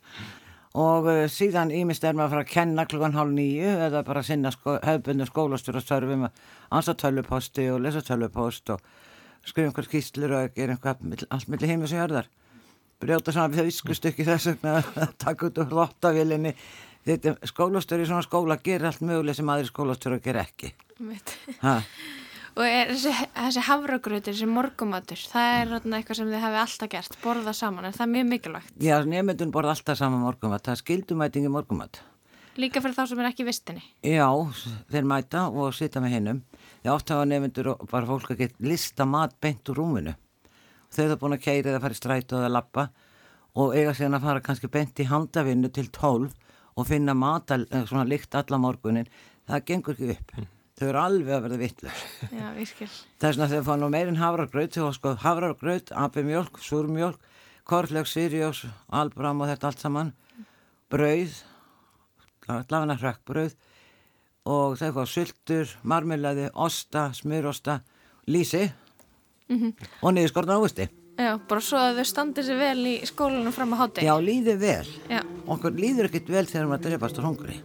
og 0.86 1.06
uh, 1.10 1.28
síðan 1.28 1.70
ímist 1.74 2.04
er 2.04 2.14
maður 2.14 2.26
að 2.26 2.30
fara 2.30 2.44
að 2.46 2.52
kenna 2.54 2.86
klukkan 2.86 3.16
hálf 3.16 3.34
nýju 3.34 3.76
eða 3.88 4.04
bara 4.06 4.22
sinna 4.22 4.50
sko, 4.54 4.78
hefðbundu 4.82 5.26
skólastjóra 5.26 5.82
störfum 5.82 6.28
að 6.28 6.44
ansa 6.70 6.94
töluposti 6.94 7.70
og 7.70 7.80
lesa 7.82 8.02
tölupost 8.06 8.70
og 8.70 8.84
skrifa 9.42 9.66
einhver 9.66 9.88
skýslur 9.88 10.36
og 10.36 10.54
gera 10.54 10.76
einhver 10.76 11.26
allt 11.30 11.48
milli 11.50 11.66
heimis 11.66 11.90
og 11.90 12.04
jörðar 12.04 12.30
brjóta 13.00 13.34
saman 13.34 13.56
við 13.56 13.70
viskustykki 13.70 14.26
þess 14.28 14.54
að 14.54 14.88
taka 15.24 15.48
út 15.48 15.60
úr 15.62 15.74
lottavélinni 15.80 16.54
þetta 17.08 17.36
skólastjóri 17.48 18.04
í 18.04 18.10
svona 18.10 18.24
skóla 18.26 18.58
gerir 18.60 18.90
allt 18.90 19.04
möguleg 19.04 19.38
sem 19.38 19.52
aðri 19.52 19.70
skólastjóri 19.70 20.20
gerir 20.24 20.44
ekki 20.44 20.74
ha, 21.64 21.80
Og 22.58 22.64
er 22.66 22.90
þessi, 22.90 23.12
þessi 23.36 23.62
hafragrautur, 23.62 24.34
þessi 24.34 24.46
morgumatur, 24.50 25.20
það 25.30 25.50
er 25.54 25.74
eitthvað 25.96 26.18
sem 26.18 26.30
þið 26.32 26.42
hefði 26.42 26.58
alltaf 26.64 26.90
gert, 26.92 27.18
borða 27.22 27.52
saman, 27.56 27.86
er 27.86 27.94
það 27.96 28.10
mjög 28.16 28.30
mikilvægt? 28.34 28.72
já, 28.82 28.96
nefndun 29.06 29.52
borða 29.54 29.76
alltaf 29.76 30.00
saman 30.00 30.24
morgumat 30.26 30.66
það 30.66 30.74
er 30.74 30.82
skildumætingi 30.82 31.52
morgumat 31.54 32.02
Líka 32.58 32.80
fyrir 32.82 32.96
þá 32.96 33.04
sem 33.06 33.20
er 33.22 33.28
ekki 33.30 33.44
vistinni. 33.46 33.82
Já, 34.04 34.26
þeir 34.90 35.06
mæta 35.08 35.44
og 35.48 35.70
sita 35.76 36.00
með 36.02 36.16
hinnum. 36.16 36.40
Ég 36.82 36.90
átti 36.92 37.14
að 37.14 37.20
hafa 37.20 37.28
nefndur 37.30 37.70
og 37.72 37.84
bara 37.88 38.08
fólk 38.08 38.32
að 38.34 38.42
geta 38.42 38.66
lista 38.66 39.06
mat 39.08 39.36
beint 39.40 39.70
úr 39.70 39.78
rúminu. 39.78 40.12
Þau 40.90 41.04
eru 41.04 41.18
búin 41.20 41.36
að 41.36 41.44
keira 41.44 41.70
eða 41.70 41.82
fara 41.84 41.94
í 41.94 41.98
strætu 41.98 42.38
eða 42.38 42.50
lappa 42.50 42.86
og 43.60 43.74
eiga 43.76 43.92
síðan 43.94 44.18
að 44.18 44.24
fara 44.26 44.42
kannski 44.46 44.70
beint 44.70 45.02
í 45.02 45.06
handavinnu 45.10 45.70
til 45.74 45.86
12 45.94 46.30
og 46.78 46.86
finna 46.88 47.14
matal, 47.14 47.64
svona 47.86 48.06
lykt 48.08 48.34
alla 48.38 48.58
morgunin, 48.58 49.10
það 49.46 49.64
gengur 49.68 49.94
ekki 49.96 50.16
upp. 50.16 50.34
Þau 50.80 50.86
eru 50.88 51.00
alveg 51.02 51.34
að 51.36 51.42
verða 51.44 51.60
vittlust. 51.60 52.12
Já, 52.40 52.46
virkil. 52.56 52.88
Þess 53.20 53.36
vegna 53.36 53.48
þegar 53.52 53.66
fann 53.66 53.82
nú 53.84 53.90
meirinn 53.92 54.20
havragraut, 54.20 54.72
þau 54.74 54.86
var 54.86 54.96
sko 54.96 55.14
havragraut, 55.24 55.94
apimjólk, 56.06 56.60
súrmjólk, 56.64 57.30
korflög, 57.68 58.08
sirjós, 58.08 58.64
albram 58.88 59.42
og 59.44 59.50
þetta 59.50 59.70
allt 59.70 59.84
saman, 59.84 60.12
brauð, 60.90 61.36
lafana 62.48 62.96
hrakkbrauð 62.98 63.58
og 64.50 64.78
þau 64.80 64.90
fá 64.96 65.02
sultur, 65.06 65.74
marmelaði, 65.86 66.48
osta, 66.56 67.10
smyrosta, 67.14 67.82
lísi 68.30 68.70
Mhm. 69.50 69.74
og 70.02 70.14
niðurskorna 70.14 70.56
ávisti. 70.56 70.88
Já, 71.20 71.36
bara 71.48 71.60
svo 71.60 71.76
að 71.76 71.98
þau 72.00 72.06
standi 72.06 72.40
sér 72.46 72.56
vel 72.58 72.86
í 72.86 72.94
skólanum 73.04 73.52
fram 73.52 73.74
að 73.74 73.80
hátti. 73.82 74.06
Já, 74.06 74.14
líði 74.16 74.54
vel. 74.58 74.86
Já. 75.10 75.20
Okkur 75.46 75.72
líður 75.76 76.08
ekkert 76.08 76.28
vel 76.32 76.46
þegar 76.46 76.68
maður 76.70 76.84
drefast 76.88 77.18
á 77.18 77.22
hungri. 77.26 77.56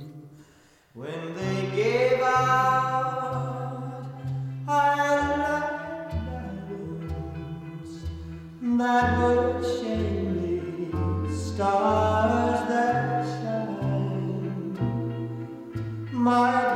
When 0.95 1.35
they 1.35 1.69
gave 1.75 2.21
out 2.23 4.05
I 4.67 4.69
loved 5.37 5.75
that 8.79 9.19
were 9.21 9.61
shiny 9.61 10.91
stars 11.31 12.59
that 12.67 13.25
shine 13.25 14.77
my 16.11 16.74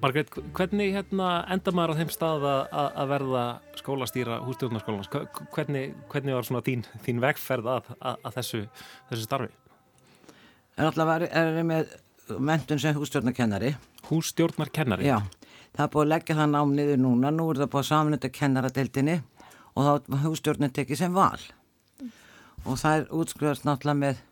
Margrét, 0.00 0.30
hvernig 0.56 0.94
hérna 0.94 1.26
enda 1.52 1.72
maður 1.76 1.92
á 1.92 1.98
þeim 1.98 2.10
stað 2.14 2.44
að, 2.48 3.00
verða 3.10 3.42
skólastýra 3.76 4.38
hússtjórnarskólans? 4.46 5.10
Hvernig, 5.52 5.92
hvernig 6.08 6.36
var 6.38 6.46
svona 6.48 6.62
þín, 6.64 6.86
þín 7.04 7.20
vegferð 7.20 7.68
að, 7.68 7.90
að, 7.98 8.16
að 8.24 8.38
þessu, 8.38 8.60
þessu 9.10 9.26
starfi? 9.26 9.50
En 10.78 10.88
alltaf 10.88 11.12
er 11.18 11.26
ég 11.58 11.68
með 11.68 11.92
mentun 12.40 12.80
sem 12.80 12.96
hússtjórnarkennari. 12.96 13.74
Hússtjórnarkennari? 14.08 15.10
Já, 15.10 15.18
það 15.76 15.84
er 15.84 15.92
búið 15.92 16.06
að 16.06 16.12
leggja 16.14 16.40
það 16.40 16.52
nám 16.56 16.74
niður 16.80 17.04
núna, 17.04 17.36
nú 17.36 17.50
er 17.52 17.60
það 17.60 17.72
búið 17.74 17.84
að 17.84 17.88
samnönda 17.92 18.34
kennaradeildinni 18.40 19.20
og 19.74 19.84
þá 19.84 19.92
er 19.92 20.24
hússtjórnin 20.24 20.76
tekið 20.80 21.02
sem 21.02 21.16
val. 21.16 21.48
Og 22.64 22.80
það 22.80 22.94
er 22.94 23.10
útskrifast 23.20 23.68
náttúrulega 23.68 24.00
með 24.06 24.28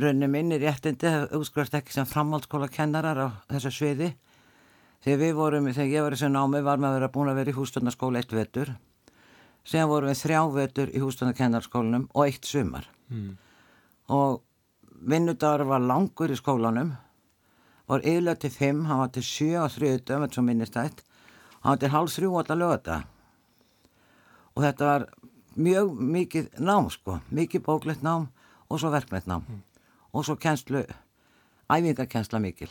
raunum 0.00 0.40
inn 0.40 0.56
í 0.56 0.64
réttindi, 0.64 1.04
það 1.04 1.26
er 1.26 1.42
útskrifast 1.42 1.76
ekki 1.82 2.00
sem 2.00 2.08
framhaldsskóla 2.08 2.72
kennarar 2.72 3.20
á 3.20 3.28
þessu 3.52 3.76
sviði. 3.76 4.16
Þegar 5.06 5.22
við 5.22 5.34
vorum, 5.38 5.70
þegar 5.70 5.92
ég 5.92 6.04
var 6.04 6.14
í 6.14 6.18
þessu 6.18 6.32
námi 6.34 6.60
var 6.66 6.82
maður 6.82 6.96
að 6.96 6.98
vera 6.98 7.12
búin 7.14 7.30
að 7.30 7.40
vera 7.40 7.52
í 7.52 7.56
hússtjórnarskóla 7.56 8.20
eitt 8.20 8.34
vetur. 8.34 8.72
Síðan 9.66 9.90
vorum 9.92 10.10
við 10.10 10.22
þrjá 10.24 10.40
vetur 10.56 10.90
í 10.90 11.02
hússtjórnarkennarskólanum 11.02 12.08
og 12.10 12.22
eitt 12.26 12.46
sumar. 12.46 12.88
Mm. 13.14 13.36
Og 14.10 14.42
vinnudagur 15.06 15.66
var 15.70 15.84
langur 15.86 16.34
í 16.34 16.38
skólanum. 16.38 16.96
Var 17.86 18.02
yfirlega 18.02 18.42
til 18.42 18.50
5, 18.50 18.82
hann 18.90 19.04
var 19.04 19.12
til 19.14 19.22
7 19.22 19.62
á 19.62 19.70
þriðutum, 19.70 20.26
þetta 20.26 20.34
er 20.34 20.34
svo 20.34 20.42
minnistætt 20.42 21.06
hann 21.66 21.74
var 21.74 21.82
til 21.82 21.90
hálf 21.90 22.12
þrjú 22.14 22.34
alltaf 22.38 22.58
lögata 22.60 22.96
og 24.54 24.62
þetta 24.62 24.86
var 24.86 25.04
mjög 25.56 25.88
mikið 25.98 26.60
nám 26.62 26.86
sko. 26.92 27.18
Mikið 27.34 27.64
bóklegt 27.66 28.04
nám 28.06 28.28
og 28.70 28.80
svo 28.80 28.90
verkmætt 28.92 29.26
nám. 29.26 29.42
Og 30.12 30.24
svo 30.24 30.36
kennslu 30.36 30.84
æfingarkennsla 31.68 32.38
mikil 32.38 32.70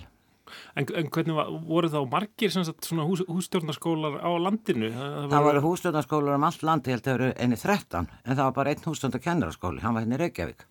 En, 0.76 0.86
en 0.86 1.08
hvernig 1.10 1.36
var, 1.36 1.50
voru 1.66 1.90
þá 1.90 2.00
margir 2.12 2.52
sagt, 2.54 2.90
hús, 2.94 3.24
hússtjórnarskólar 3.28 4.20
á 4.22 4.30
landinu? 4.38 4.92
það 5.32 5.48
voru 5.48 5.64
hússtjórnarskólar 5.66 6.38
um 6.38 6.46
allt 6.48 6.66
landi 6.68 6.92
ég 6.92 7.00
held 7.00 7.06
að 7.06 7.12
það 7.12 7.18
voru 7.18 7.30
enni 7.46 7.60
13 7.62 8.10
en 8.12 8.36
það 8.36 8.44
var 8.44 8.56
bara 8.60 8.74
einn 8.74 8.86
hússtjórnarkennaraskóli 8.86 9.84
hann 9.84 9.98
var 9.98 10.06
hérna 10.06 10.20
í 10.20 10.22
Reykjavík. 10.22 10.68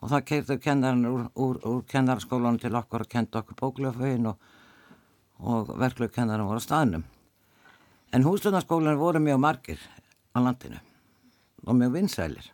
Og 0.00 0.12
það 0.12 0.26
keirðu 0.30 0.58
kennarinn 0.64 1.08
úr, 1.10 1.24
úr, 1.34 1.58
úr 1.68 1.80
kennaraskólanum 1.90 2.60
til 2.62 2.76
okkur 2.78 3.04
og 3.04 3.10
kendi 3.10 3.40
okkur 3.40 3.58
bóklöfauðin 3.58 4.30
og, 4.30 4.52
og 5.44 5.74
verklegu 5.80 6.14
kennarinn 6.14 6.48
voru 6.48 6.62
á 6.62 6.68
staðnum. 6.68 7.04
En 8.14 8.24
hússtjórnarskólanum 8.26 9.02
voru 9.02 9.20
mjög 9.24 9.42
margir 9.42 9.82
á 10.32 10.38
landinu 10.40 10.80
og 11.66 11.76
mjög 11.76 11.98
vinsælir. 11.98 12.46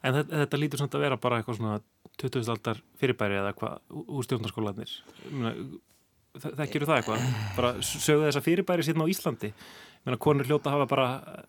En 0.00 0.14
þetta, 0.16 0.44
þetta 0.44 0.60
lítur 0.60 0.80
samt 0.80 0.96
að 0.96 1.04
vera 1.04 1.20
bara 1.20 1.40
eitthvað 1.40 1.58
svona 1.58 1.80
20. 2.20 2.48
aldar 2.54 2.78
fyrirbæri 3.00 3.40
eða 3.40 3.54
hvað 3.58 3.80
hússtjórnarskólanir. 4.14 4.92
Þekkir 6.34 6.82
það 6.88 6.96
eitthvað? 6.98 7.26
Bara 7.54 7.68
sögðu 7.86 8.24
þessa 8.26 8.40
fyrirbæri 8.42 8.84
sérna 8.86 9.04
á 9.06 9.12
Íslandi. 9.12 9.50
Menna, 10.04 10.18
konur 10.20 10.44
hljóta 10.48 10.72
hafa 10.74 10.84
bara, 10.90 11.04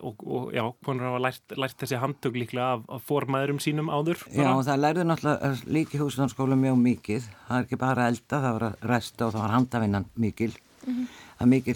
og, 0.05 0.21
og 0.23 0.51
já, 0.55 0.61
konur 0.85 1.07
hafa 1.09 1.21
lært, 1.25 1.55
lært 1.59 1.79
þessi 1.81 1.97
handtök 1.99 2.37
líklega 2.37 2.67
af, 2.77 2.83
af 2.95 3.01
formæðurum 3.09 3.57
sínum 3.59 3.89
áður. 3.91 4.21
Já, 4.31 4.45
og 4.53 4.61
það 4.67 4.79
lærði 4.83 5.05
náttúrulega 5.09 5.49
eh, 5.49 5.63
líki 5.75 5.99
hússtjórnarskóla 5.99 6.55
mjög 6.61 6.77
mikið 6.85 7.25
það 7.49 7.57
er 7.57 7.65
ekki 7.65 7.79
bara 7.81 8.05
elda, 8.13 8.39
það 8.45 8.55
var 8.59 8.67
að 8.69 8.85
resta 8.93 9.25
og 9.27 9.33
það 9.35 9.43
var 9.47 9.55
handavinnan 9.57 10.07
mikil 10.15 10.53
Mhm. 10.85 11.05
það 11.39 11.41
er 11.41 11.49
mikil 11.49 11.75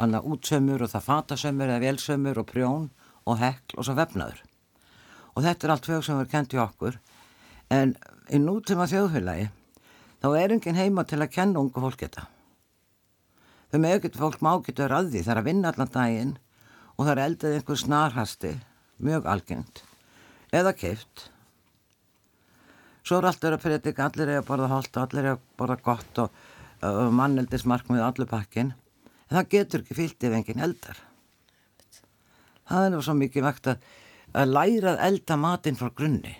annað, 0.00 0.26
útsömmur 0.32 0.82
og 0.86 0.88
það 0.88 1.02
fatasömmur 1.04 1.68
eða 1.68 1.82
velsömmur 1.84 2.38
og 2.40 2.46
prjón 2.48 2.86
og 3.28 3.36
hekl 3.42 3.76
og 3.76 3.84
svo 3.84 3.94
vefnaður 3.98 4.38
og 5.36 5.42
þetta 5.44 5.66
er 5.68 5.72
allt 5.74 5.88
fög 5.90 6.00
sem 6.06 6.16
verður 6.16 6.30
kent 6.32 6.54
í 6.56 6.60
okkur 6.62 6.96
en 7.74 7.94
í 8.32 8.40
nútíma 8.42 8.88
þjóðfélagi 8.90 9.48
þá 10.22 10.28
er 10.40 10.54
engin 10.56 10.78
heima 10.78 11.04
til 11.08 11.20
að 11.22 11.32
kenna 11.36 11.62
ungu 11.62 11.82
fólk 11.82 12.02
þetta. 12.04 12.26
Þau 13.68 13.78
með 13.84 13.96
ekkert 13.98 14.20
fólk 14.20 14.42
má 14.44 14.52
því 14.64 14.74
það 14.78 15.32
er 15.34 15.40
að 15.42 15.48
vinna 15.48 15.72
allan 15.72 15.92
daginn 15.92 16.36
og 16.96 17.04
það 17.04 17.12
er 17.14 17.24
eldað 17.24 17.56
einhver 17.58 17.80
snarhasti 17.82 18.54
mjög 18.98 19.28
algengt 19.30 19.82
eða 20.54 20.72
keift 20.74 21.28
svo 23.06 23.20
er 23.20 23.28
allt 23.30 23.44
að 23.46 23.60
predika 23.62 24.08
allir 24.08 24.32
er 24.32 24.40
að 24.42 24.48
borða 24.48 24.70
holt 24.72 24.96
og 24.96 25.04
allir 25.04 25.24
er 25.28 25.36
að 25.36 25.44
borða 25.60 25.76
gott 25.84 26.22
og 26.24 26.40
uh, 26.82 27.06
manneldismarkmið 27.14 28.04
allur 28.04 28.28
pakkin 28.28 28.72
en 28.72 29.36
það 29.36 29.52
getur 29.54 29.84
ekki 29.84 29.96
fyllt 29.96 30.24
ef 30.24 30.34
enginn 30.34 30.64
eldar. 30.64 30.98
Það 32.68 32.84
er 32.84 32.92
nú 32.92 33.00
svo 33.04 33.14
mikið 33.16 33.44
vegt 33.44 33.70
að, 33.72 33.86
að 34.36 34.52
læra 34.56 34.92
að 34.94 35.02
elda 35.08 35.38
matinn 35.40 35.78
frá 35.78 35.92
grunni 35.92 36.34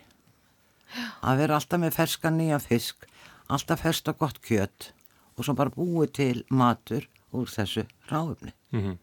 að 1.23 1.43
vera 1.43 1.59
alltaf 1.59 1.81
með 1.81 1.97
ferskan 1.99 2.39
nýja 2.39 2.61
fisk 2.63 3.09
alltaf 3.49 3.83
ferst 3.85 4.09
og 4.09 4.19
gott 4.19 4.41
kjött 4.45 4.93
og 5.37 5.45
svo 5.47 5.55
bara 5.55 5.75
búið 5.75 6.13
til 6.21 6.45
matur 6.51 7.09
úr 7.33 7.49
þessu 7.51 7.87
ráfumni 8.11 8.55
Mm 8.73 8.81
-hmm. 8.81 8.97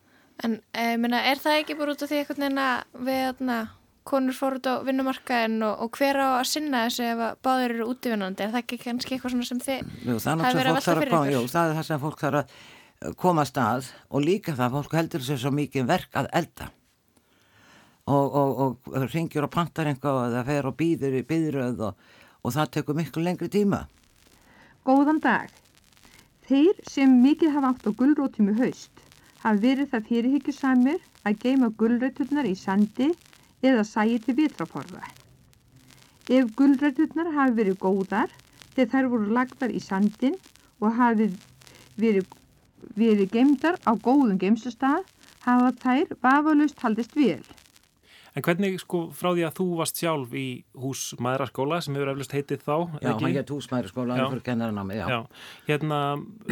En 0.43 0.61
e, 0.73 0.97
minna, 0.97 1.23
er 1.23 1.39
það 1.39 1.61
ekki 1.61 1.77
bara 1.79 1.91
út 1.95 2.03
af 2.03 2.09
því 2.11 2.19
einhvern 2.19 2.43
veginn 2.43 2.59
að 2.59 2.83
við 3.07 3.21
atna, 3.29 3.57
konur 4.03 4.33
fór 4.33 4.57
út 4.59 4.67
á 4.67 4.73
vinnumarkaðin 4.83 5.63
og, 5.63 5.79
og 5.81 5.97
hver 5.97 6.19
á 6.19 6.27
að 6.35 6.49
sinna 6.51 6.85
þessu 6.85 7.03
ef 7.03 7.19
að 7.27 7.37
báður 7.41 7.75
eru 7.75 7.87
útvinnandi? 7.93 8.43
Er 8.43 8.51
það 8.53 8.63
ekki 8.63 8.77
kannski 8.83 9.15
eitthvað 9.15 9.31
svona 9.31 9.49
sem 9.49 9.59
þið 9.59 9.79
Jú, 10.05 10.17
það 10.19 10.43
er 10.49 10.67
að 10.67 10.75
að 10.75 10.87
fyrir 10.89 11.13
koma, 11.15 11.31
jú, 11.31 11.41
það 11.47 11.69
er 11.69 11.75
það 11.75 11.87
sem 11.89 11.99
fólk 11.99 12.19
þarf 12.19 12.35
að 13.05 13.15
koma 13.15 13.41
að 13.41 13.51
stað 13.53 13.89
og 14.09 14.25
líka 14.27 14.57
það 14.59 14.75
fólk 14.77 14.97
heldur 14.99 15.25
sér 15.25 15.41
svo 15.41 15.51
mikið 15.55 15.87
verk 15.87 16.19
að 16.21 16.29
elda 16.41 16.69
og, 18.05 18.35
og, 18.37 18.77
og 18.85 19.05
ringir 19.13 19.45
og 19.45 19.51
pantar 19.53 19.89
einhvað 19.89 20.35
það 20.35 20.49
fer 20.51 20.67
og 20.69 20.75
býður 20.77 21.19
í 21.19 21.23
býðröð 21.25 21.79
og, 21.87 22.01
það 22.53 22.71
tekur 22.77 22.97
miklu 22.99 23.23
lengri 23.25 23.49
tíma 23.49 23.85
Góðan 24.85 25.17
dag. 25.17 25.49
Þeir 26.45 26.77
sem 26.85 27.15
mikið 27.23 27.55
hafa 27.55 27.71
átt 27.73 27.87
á 27.89 27.91
gulrótum 27.97 28.51
í 28.51 28.57
haust 28.59 29.01
hafa 29.41 29.57
verið 29.63 29.89
það 29.95 30.05
fyrirhyggjusamir 30.11 30.99
að 31.25 31.39
geima 31.41 31.71
gulræturnar 31.79 32.45
í 32.45 32.53
sandi 32.59 33.09
eða 33.65 33.81
sæi 33.89 34.19
til 34.21 34.37
vitraforða. 34.37 35.01
Ef 36.29 36.53
gulræturnar 36.59 37.33
hafi 37.33 37.57
verið 37.63 37.81
góðar 37.81 38.29
þegar 38.75 38.91
þær 38.93 39.11
voru 39.15 39.33
lagðar 39.39 39.73
í 39.73 39.81
sandin 39.81 40.37
og 40.77 40.93
hafi 41.01 41.31
verið, 41.97 42.29
verið 42.93 43.33
geimdar 43.33 43.81
á 43.89 43.97
góðum 43.97 44.37
geimsustað 44.37 45.01
hafa 45.49 45.73
þær 45.81 46.17
vafalaust 46.21 46.85
haldist 46.85 47.17
vel. 47.17 47.41
En 48.35 48.43
hvernig 48.43 48.81
sko 48.81 49.05
frá 49.15 49.29
því 49.29 49.45
að 49.47 49.53
þú 49.55 49.65
varst 49.79 49.99
sjálf 50.01 50.33
í 50.35 50.47
hús 50.83 51.03
maðuraskóla 51.23 51.77
sem 51.83 51.95
hefur 51.95 52.09
eflust 52.11 52.33
heitið 52.35 52.65
þá? 52.65 52.73
Já, 52.99 53.09
hann 53.13 53.35
gett 53.37 53.53
húsmæri 53.53 53.91
skóla, 53.91 54.17
hann 54.19 54.33
fyrir 54.33 54.43
kennaranámi, 54.49 54.97
já. 54.97 55.05
já. 55.07 55.19
Hérna, 55.69 55.99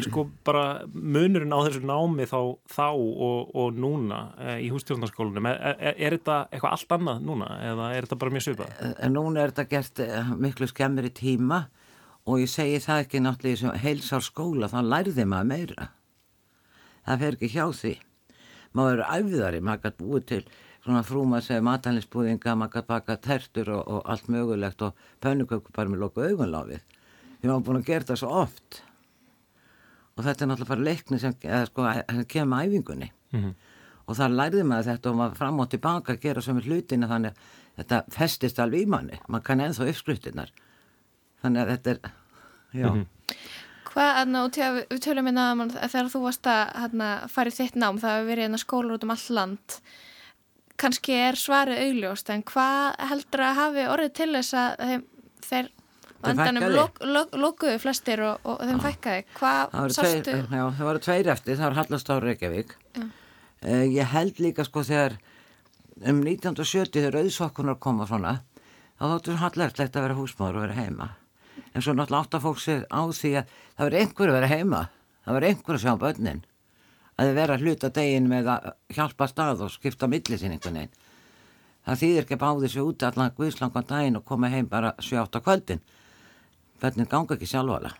sko 0.06 0.24
bara 0.48 0.64
munurinn 0.94 1.52
á 1.52 1.60
þessu 1.66 1.84
námi 1.84 2.30
þá, 2.32 2.40
þá 2.72 2.88
og, 2.88 3.52
og 3.52 3.76
núna 3.76 4.22
e, 4.40 4.56
í 4.64 4.72
hússtjórnarskólanum, 4.72 5.52
er, 5.52 5.60
er, 5.76 6.00
er 6.08 6.18
þetta 6.18 6.40
eitthvað 6.54 6.78
allt 6.78 6.98
annað 6.98 7.28
núna 7.28 7.52
eða 7.68 7.92
er 7.98 8.08
þetta 8.08 8.22
bara 8.24 8.36
mjög 8.38 8.48
svipað? 8.48 8.82
En 8.94 9.18
núna 9.20 9.44
er 9.44 9.52
þetta 9.52 9.70
gert 9.76 10.04
eh, 10.08 10.34
miklu 10.48 10.72
skemmir 10.72 11.12
í 11.12 11.16
tíma 11.20 11.66
og 12.24 12.40
ég 12.46 12.56
segi 12.56 12.80
það 12.88 13.04
ekki 13.04 13.26
náttúrulega 13.28 13.66
sem 13.66 13.80
heilsár 13.84 14.24
skóla, 14.24 14.72
þá 14.72 14.80
lærði 14.88 15.28
maður 15.28 15.52
meira. 15.52 15.92
Það 17.04 17.26
fer 17.26 17.36
ekki 17.42 17.56
hjá 17.58 17.66
því. 17.76 17.98
Maður 18.74 19.02
er 19.04 19.10
æfiðari, 19.20 19.60
maður 19.68 19.84
gætt 19.84 20.00
búið 20.00 20.30
til 20.32 20.46
svona 20.84 21.04
frúma 21.08 21.40
segja 21.42 21.64
matælinsbúðinga, 21.64 22.56
maður 22.60 22.74
gætt 22.78 22.88
baka 22.88 23.16
tertur 23.18 23.70
og, 23.78 23.84
og 23.88 24.02
allt 24.12 24.28
mögulegt 24.32 24.82
og 24.84 24.94
pönnuköku 25.24 25.72
bara 25.76 25.90
með 25.90 26.02
loku 26.04 26.22
augunláfið. 26.28 26.82
Því 27.40 27.48
maður 27.50 27.60
er 27.62 27.68
búin 27.70 27.80
að 27.82 27.88
gera 27.92 28.10
það 28.10 28.20
svo 28.24 28.32
oft. 28.44 28.82
Og 30.18 30.24
þetta 30.28 30.44
er 30.46 30.50
náttúrulega 30.52 30.74
bara 30.76 30.86
leikni 30.90 31.20
sem, 31.22 31.34
sko, 31.70 31.86
sem 32.10 32.26
kemur 32.30 32.52
með 32.56 32.68
æfingunni. 32.68 33.12
Mhm. 33.34 33.54
og 34.04 34.18
það 34.20 34.34
lærði 34.36 34.64
maður 34.68 34.88
þetta 34.92 35.10
og 35.10 35.16
maður 35.16 35.38
fram 35.40 35.60
og 35.64 35.68
tilbaka 35.72 36.12
að 36.14 36.18
gera 36.26 36.42
sömur 36.44 36.66
hlutina 36.68 37.08
þannig 37.08 37.32
að 37.32 37.78
þetta 37.80 38.00
festist 38.12 38.58
alveg 38.60 38.82
í 38.84 38.90
manni 38.92 39.20
maður 39.32 39.44
kann 39.48 39.62
ennþá 39.64 39.86
uppskriftinnar 39.94 40.50
þannig 41.42 41.62
að 41.62 41.72
þetta 41.72 41.94
er 41.94 42.12
já, 42.82 42.90
Hvað, 43.88 44.12
aðna, 44.20 44.42
og 44.44 44.52
til 44.58 44.64
að 44.68 44.76
við- 44.76 44.88
við 44.92 45.02
tölum 45.06 45.24
minna 45.30 45.46
að 45.56 45.72
þegar 45.94 46.12
þú 46.12 46.22
varst 46.26 46.50
að 46.52 46.62
hérna, 46.82 47.08
fara 47.32 47.50
í 47.50 47.56
þitt 47.56 47.80
nám, 47.80 48.02
það 48.04 48.14
hefur 48.18 48.28
verið 48.34 48.44
hérna 48.50 48.60
skólar 48.66 48.96
út 48.98 49.04
um 49.08 49.16
all 49.16 49.26
land, 49.40 49.80
kannski 50.82 51.16
er 51.16 51.38
svarið 51.40 51.82
augljóst, 51.88 52.30
en 52.34 52.44
hvað 52.50 53.00
heldur 53.12 53.46
að 53.46 53.58
hafi 53.60 53.88
orðið 53.94 54.14
til 54.20 54.30
þess 54.36 54.58
að 54.60 54.84
þeim, 54.84 55.04
þeir 55.48 55.70
á 56.24 56.28
endanum 56.32 56.64
fækkaði? 56.64 57.42
lok, 57.44 57.66
flestir 57.84 58.24
og, 58.26 58.48
og 58.48 58.64
þeim 58.64 58.82
fækkaði? 58.84 59.26
Hvað 59.38 59.76
sástu? 59.98 60.38
já, 60.40 60.64
það 60.78 60.88
voru 60.88 61.04
tveir 61.04 61.30
eftir 61.36 61.60
það 61.60 61.70
var 61.70 61.78
Hallastáður 61.82 62.28
Reykjavík 62.30 62.74
Já. 62.74 63.04
uh, 63.04 63.86
ég 63.92 64.14
held 64.16 64.42
líka 64.44 64.66
sko 64.68 64.86
þegar 64.88 65.18
um 66.02 66.24
1970 66.24 67.04
þegar 67.04 67.20
auðsokkunar 67.22 67.80
koma 67.84 68.08
svona 68.10 68.38
þá 68.98 69.06
þóttu 69.12 69.38
hallertlegt 69.42 70.00
að 70.00 70.08
vera 70.08 70.18
húsmaður 70.18 70.60
og 70.60 70.66
vera 70.68 70.80
heima 70.80 71.10
en 71.74 71.84
svo 71.84 71.94
náttúrulega 71.94 72.24
átt 72.24 72.38
að 72.38 72.46
fólk 72.48 72.62
sér 72.64 72.86
á 72.90 73.02
því 73.14 73.32
að 73.42 73.54
það 73.76 73.86
verður 73.86 74.00
einhver 74.02 74.32
að 74.32 74.38
vera 74.40 74.52
heima 74.54 74.82
það 75.24 75.38
verður 75.38 75.50
einhver 75.50 75.78
að 75.78 75.84
sjá 75.86 75.94
börnin 76.02 76.44
að 77.18 77.34
vera 77.38 77.58
hluta 77.62 77.90
degin 77.94 78.30
með 78.30 78.52
að 78.56 78.70
hjálpa 78.96 79.28
stað 79.30 79.66
og 79.68 79.74
skipta 79.74 80.10
milli 80.10 80.40
sín 80.40 80.56
einhvern 80.56 80.80
veginn 80.82 81.02
það 81.84 82.04
þýðir 82.04 82.24
ekki 82.26 82.38
að 82.38 82.46
báði 82.46 82.72
sér 82.74 82.88
út 82.88 83.08
allan 83.08 83.36
guðslangan 83.38 83.90
daginn 83.90 84.20
og 84.20 84.26
koma 84.26 84.50
heim 84.54 84.70
bara 84.72 84.96
7-8 85.00 85.44
kvöldin 85.44 85.84
börnin 86.82 87.10
ganga 87.12 87.38
ekki 87.38 87.50
sjálfvala 87.50 87.94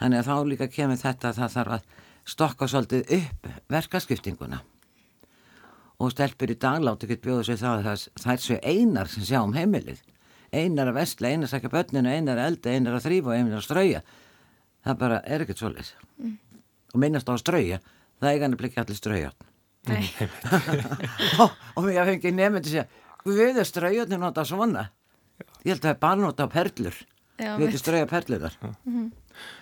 Þannig 0.00 0.22
að 0.22 0.28
þá 0.30 0.36
líka 0.48 0.68
kemur 0.72 0.96
þetta 1.00 1.30
að 1.30 1.38
það 1.40 1.54
þarf 1.54 1.74
að 1.76 1.88
stokka 2.30 2.68
svolítið 2.70 3.10
upp 3.18 3.48
verkaskiptinguna. 3.72 4.60
Og 6.00 6.14
stelpur 6.14 6.52
í 6.52 6.56
dag 6.56 6.80
láti 6.80 7.04
ekki 7.04 7.20
bjóða 7.26 7.44
sér 7.50 7.60
það 7.60 7.74
að 7.80 7.88
það, 8.22 8.32
er 8.32 8.44
svo 8.46 8.56
einar 8.64 9.10
sem 9.12 9.26
sjá 9.28 9.40
um 9.42 9.52
heimilið. 9.52 10.00
Einar 10.50 10.90
að 10.90 10.96
vestla, 11.02 11.28
einar 11.28 11.50
að 11.50 11.52
sækja 11.52 11.72
börninu, 11.74 12.08
einar 12.08 12.40
að 12.40 12.48
elda, 12.48 12.72
einar 12.72 12.96
að 12.96 13.04
þrýfa 13.06 13.30
og 13.30 13.36
einar 13.36 13.58
að 13.58 13.66
strauja. 13.66 14.00
Það 14.86 14.96
bara 15.02 15.20
er 15.28 15.44
ekkert 15.44 15.60
svolítið. 15.60 15.92
Mm. 16.16 16.38
Og 16.90 17.00
minnast 17.02 17.28
á 17.30 17.32
að 17.34 17.42
strauja, 17.44 17.78
það 18.20 18.34
eiga 18.34 18.50
nefnilega 18.50 18.70
ekki 18.70 18.82
allir 18.84 18.98
strauja. 18.98 19.30
Nei. 19.88 20.02
og, 21.42 21.54
og 21.76 21.86
mér 21.86 22.10
fengi 22.10 22.34
nefndi 22.36 22.74
sér, 22.74 22.90
við 23.24 23.62
er 23.62 23.68
straujarnir 23.68 24.20
nota 24.20 24.44
svona. 24.48 24.88
Ég 25.64 25.72
held 25.72 25.80
að 25.80 25.86
það 25.86 25.94
er 25.94 26.02
bara 26.02 26.20
nota 26.24 26.48
perlur. 26.50 27.00
Já, 27.40 27.54
við 27.56 27.70
erum 27.70 27.80
strauja 27.80 28.08
perlunar. 28.10 28.56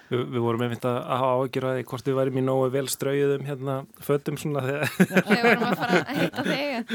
Við, 0.09 0.23
við 0.33 0.41
vorum 0.43 0.63
einmitt 0.65 0.87
að 0.89 0.97
að 0.99 1.21
hafa 1.21 1.33
ágjör 1.45 1.67
að 1.69 1.81
hvort 1.91 2.07
við 2.09 2.17
værim 2.17 2.39
í 2.41 2.43
nógu 2.47 2.69
vel 2.75 2.87
strauðum 2.91 3.45
hérna 3.47 3.75
fötum 4.03 4.39
svona 4.41 4.63
þegar 4.65 4.95
Þegar 4.97 5.43
vorum 5.45 5.67
að 5.69 5.83
fara 5.83 5.99
að 5.99 6.13
hitta 6.23 6.45
þig, 6.49 6.95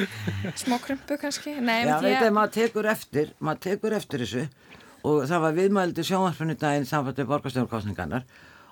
smá 0.64 0.76
krumpu 0.88 1.18
kannski? 1.22 1.54
Nei, 1.62 1.76
Já, 1.86 1.94
veit 2.02 2.16
ég 2.16 2.26
að 2.26 2.34
maður 2.40 2.56
tekur 2.58 2.90
eftir, 2.90 3.36
maður 3.38 3.62
tekur 3.68 3.96
eftir 4.00 4.26
þessu 4.26 4.48
og 5.04 5.22
það 5.30 5.46
var 5.46 5.56
viðmældi 5.60 6.08
sjónvarpunni 6.08 6.58
daginn 6.60 6.90
samfætti 6.90 7.28
borgarstjórnkostningarnar 7.30 8.26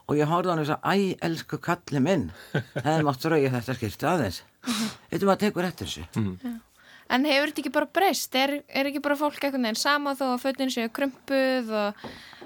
og 0.10 0.18
ég 0.18 0.28
horfði 0.30 0.50
á 0.50 0.52
hann 0.54 0.64
og 0.64 0.70
sagði, 0.72 1.14
æ, 1.14 1.18
elsku 1.28 1.60
kalli 1.64 2.02
minn, 2.04 2.28
hefði 2.86 3.06
mátt 3.08 3.20
strauja 3.22 3.52
þetta 3.54 3.76
skilti 3.78 4.08
aðeins. 4.10 4.42
Veit 5.12 5.24
maður 5.28 5.42
tekur 5.46 5.68
eftir 5.70 5.90
þessu. 5.90 6.06
En 7.12 7.26
hefur 7.28 7.50
þetta 7.52 7.62
ekki 7.66 7.74
bara 7.76 7.90
breyst? 7.92 8.36
Er, 8.40 8.54
er 8.72 8.88
ekki 8.92 9.02
bara 9.04 9.18
fólk 9.20 9.42
einhvern 9.44 9.66
veginn 9.68 9.80
sama 9.82 10.14
þó 10.16 10.26
að 10.34 10.44
fötin 10.46 10.72
séu 10.72 10.88
krumpuð 10.96 11.72
og, 11.76 12.06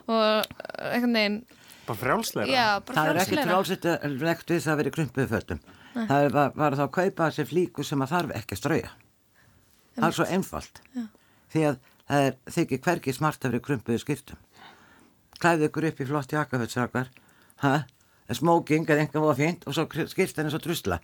og 0.09 0.61
einhvern 0.89 1.17
veginn, 1.19 1.35
bara 1.85 1.99
frjálslega. 2.01 2.47
já, 2.49 2.67
bara 2.81 2.95
Það 2.97 3.09
er 3.11 3.19
ekki 3.21 3.35
frjálsleira? 3.35 3.49
trálsett 3.51 4.53
við 4.55 4.63
það 4.65 4.71
að 4.73 4.79
vera 4.81 4.89
í 4.89 4.95
krumpuðu 4.95 5.27
fötum. 5.35 5.59
Nei. 5.95 6.05
Það 6.09 6.23
er 6.25 6.33
bara, 6.33 6.53
bara 6.57 6.79
þá 6.79 6.85
að 6.87 6.93
kaupa 6.97 7.27
þessi 7.29 7.45
flíku 7.51 7.85
sem 7.85 8.01
að 8.03 8.13
þarf 8.15 8.33
ekki 8.39 8.55
að 8.57 8.61
strauja. 8.63 8.89
Það 9.95 10.07
er 10.09 10.15
svo 10.17 10.25
einfalt. 10.35 10.81
Já. 10.97 11.03
Því 11.53 11.61
að 11.69 11.77
það 12.09 12.25
er 12.25 12.33
þykir 12.57 12.81
hvergi 12.89 13.13
smart 13.15 13.45
að 13.45 13.53
vera 13.53 13.61
í 13.61 13.65
krumpuðu 13.69 14.01
skiptum. 14.01 14.41
Klæðu 15.39 15.69
ykkur 15.69 15.87
upp 15.91 16.01
í 16.01 16.07
flott 16.09 16.33
jakkafötsrakar, 16.35 17.13
ha? 17.65 18.33
Smoking 18.33 18.87
er 18.89 19.03
einhver 19.03 19.21
voða 19.21 19.35
fínt 19.37 19.65
og 19.69 19.75
svo 19.77 19.85
skipta 20.09 20.41
henni 20.41 20.53
svo 20.53 20.61
drusla. 20.63 20.97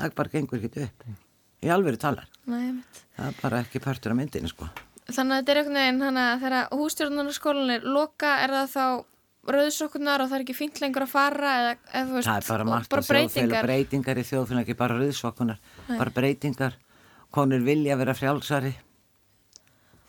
Það 0.00 0.14
bara 0.18 0.32
gengur 0.34 0.60
ekki 0.60 0.84
upp. 0.86 1.04
Í 1.64 1.70
alveg 1.72 1.96
talar. 2.00 2.28
Nei. 2.48 2.74
Það 3.16 3.26
er 3.30 3.38
bara 3.42 3.60
ekki 3.64 3.80
partur 3.84 4.12
af 4.14 4.18
myndinu, 4.20 4.48
sko. 4.48 4.68
Þannig 5.10 5.34
að 5.34 5.40
þetta 5.40 5.52
er 5.54 5.58
einhvern 5.60 5.78
veginn 5.80 6.04
hana, 6.06 6.24
þegar 6.40 6.68
hústjórnarskólanir 6.76 7.86
loka 7.96 8.34
er 8.44 8.52
það 8.54 8.68
þá 8.74 8.84
rauðsokkunar 9.56 10.22
og 10.22 10.28
það 10.30 10.36
er 10.38 10.44
ekki 10.44 10.54
fínt 10.56 10.80
lengur 10.82 11.04
að 11.06 11.12
fara 11.14 11.50
eða, 11.62 11.72
eða 11.90 12.06
þú 12.10 12.16
veist, 12.18 12.28
Það 12.28 12.38
er 12.42 12.48
bara 12.52 12.66
margt 12.68 12.92
að 12.92 13.00
þjóðfélag, 13.08 13.32
breytingar. 13.32 13.66
breytingar 13.70 14.20
í 14.20 14.24
þjóðfélag, 14.30 14.62
ekki 14.66 14.76
bara 14.80 14.98
rauðsokkunar, 15.00 15.60
bara 15.90 16.14
breytingar. 16.20 16.76
Konur 17.32 17.64
vilja 17.64 17.96
vera 17.96 18.14
frjálsari. 18.18 18.72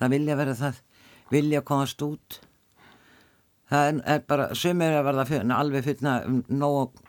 Það 0.02 0.14
vilja 0.16 0.36
vera 0.40 0.56
það. 0.58 0.80
Vilja 1.32 1.62
komast 1.62 2.02
út. 2.06 2.40
Það 3.72 3.88
er, 3.88 4.00
er 4.14 4.24
bara, 4.28 4.48
sumir 4.58 4.98
að 4.98 5.06
verða 5.08 5.26
fyrir, 5.30 5.52
alveg 5.56 6.02
nóg, 6.52 7.02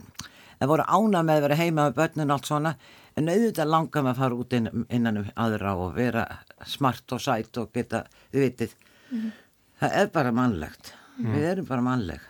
það 0.60 0.70
voru 0.70 0.84
ána 0.86 1.22
með 1.26 1.40
að 1.40 1.46
vera 1.48 1.58
heima 1.58 1.86
með 1.88 1.96
börnin 1.98 2.30
og 2.30 2.36
allt 2.36 2.50
svona, 2.50 2.74
en 3.18 3.30
auðvitað 3.32 3.72
langar 3.72 4.04
með 4.06 4.12
að 4.12 4.20
fara 4.22 4.38
út 4.38 4.56
inn, 4.58 4.68
innan 4.88 5.22
um 5.22 5.30
aðra 5.42 5.74
og 5.76 5.96
vera 5.96 6.26
smart 6.70 7.16
og 7.16 7.22
sætt 7.24 7.58
og 7.58 7.72
geta, 7.74 8.04
þið 8.32 8.46
vitið. 8.46 8.76
Mhm. 9.10 9.32
Það 9.82 9.96
er 9.98 10.12
bara 10.14 10.32
mannlegt. 10.32 10.92
Mhm. 11.18 11.32
Við 11.34 11.48
erum 11.50 11.66
bara 11.66 11.82
mannleg. 11.82 12.28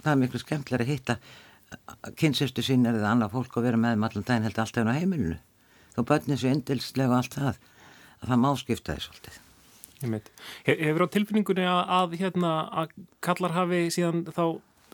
Það 0.00 0.12
er 0.12 0.20
miklu 0.22 0.40
skemmtilega 0.40 0.84
að 0.86 0.94
hitta 0.94 1.18
kynsistu 2.16 2.62
sínir 2.64 2.96
eða 2.96 3.12
annað 3.12 3.34
fólk 3.34 3.56
og 3.58 3.66
vera 3.66 3.76
með 3.80 3.96
þeim 3.96 4.06
allan 4.08 4.26
daginn 4.28 4.46
heldur 4.46 4.64
alltaf 4.64 4.82
inn 4.82 4.92
á 4.92 4.98
heimilinu. 4.98 5.38
Þó 5.96 6.00
börnin 6.06 6.38
sér 6.40 6.54
indilslega 6.54 7.10
og 7.10 7.18
allt 7.20 7.36
það, 7.36 7.58
að 8.22 8.30
það 8.30 8.42
má 8.44 8.50
skipta 8.60 8.94
því 8.94 9.04
svolítið. 9.06 9.40
Hefur 10.66 11.06
á 11.06 11.14
tilfinningunni 11.14 11.66
að, 11.66 11.82
að, 11.98 12.16
hérna, 12.20 12.54
að 12.82 12.96
kallar 13.24 13.54
hafi 13.56 13.86
síðan 13.94 14.26
þá, 14.28 14.42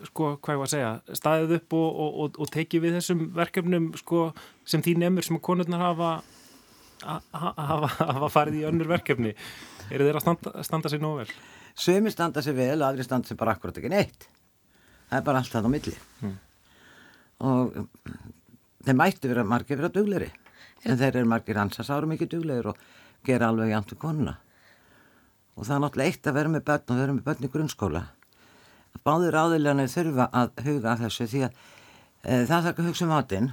sko, 0.09 0.29
hvað 0.39 0.55
ég 0.55 0.61
var 0.63 0.69
að 0.69 0.75
segja, 0.75 0.93
staðið 1.19 1.57
upp 1.59 1.77
og, 1.79 1.89
og, 1.89 2.21
og, 2.25 2.39
og 2.45 2.53
tekið 2.55 2.85
við 2.87 2.99
þessum 2.99 3.25
verkefnum 3.37 3.89
sko, 3.99 4.29
sem 4.69 4.85
því 4.85 4.97
nefnur 5.03 5.27
sem 5.27 5.41
konurnar 5.43 5.83
hafa, 5.89 6.13
hafa, 7.07 7.91
hafa 7.99 8.31
farið 8.33 8.61
í 8.61 8.69
önnur 8.71 8.93
verkefni. 8.93 9.35
Eru 9.91 10.07
þeir 10.07 10.21
að 10.21 10.27
standa, 10.27 10.55
standa 10.69 10.93
sér 10.93 11.03
nóg 11.03 11.23
vel? 11.23 11.29
Sumi 11.75 12.13
standa 12.13 12.45
sér 12.45 12.57
vel 12.57 12.85
aðri 12.85 13.05
standa 13.07 13.29
sér 13.29 13.41
bara 13.41 13.57
akkurat 13.57 13.79
ekki 13.81 13.91
neitt. 13.93 14.29
Það 15.11 15.19
er 15.19 15.27
bara 15.27 15.43
allt 15.43 15.53
það 15.53 15.67
á 15.69 15.71
milli. 15.73 15.97
Mm. 16.23 16.37
Og 17.43 17.75
þeir 18.87 18.99
mættu 18.99 19.31
vera 19.33 19.45
margir 19.45 19.81
vera 19.81 19.93
dugleri. 19.93 20.31
En 20.87 20.99
þeir 20.99 21.21
eru 21.21 21.31
margir 21.31 21.61
ansars 21.61 21.91
árum 21.93 22.15
ekki 22.15 22.31
duglegir 22.31 22.71
og 22.73 22.81
gera 23.27 23.51
alveg 23.53 23.73
jæmt 23.73 23.93
við 23.95 24.01
konuna. 24.03 24.37
Og 25.57 25.67
það 25.67 25.75
er 25.77 25.83
náttúrulega 25.85 26.13
eitt 26.13 26.29
að 26.29 26.37
vera 26.39 26.53
með 26.53 26.67
börn 26.69 26.93
og 26.93 27.01
vera 27.03 27.17
með 27.17 27.25
börn 27.29 27.47
í 27.47 27.51
grunnskóla. 27.53 28.03
Báðir 29.03 29.37
áðurlega 29.37 29.89
þurfa 29.91 30.29
að 30.37 30.53
huga 30.67 30.93
að 30.93 31.03
þessu 31.07 31.27
því 31.33 31.43
að 31.47 31.57
e, 32.23 32.37
það 32.47 32.53
þarf 32.53 32.71
ekki 32.71 32.83
að 32.83 32.89
hugsa 32.91 33.07
um 33.07 33.13
matinn 33.13 33.49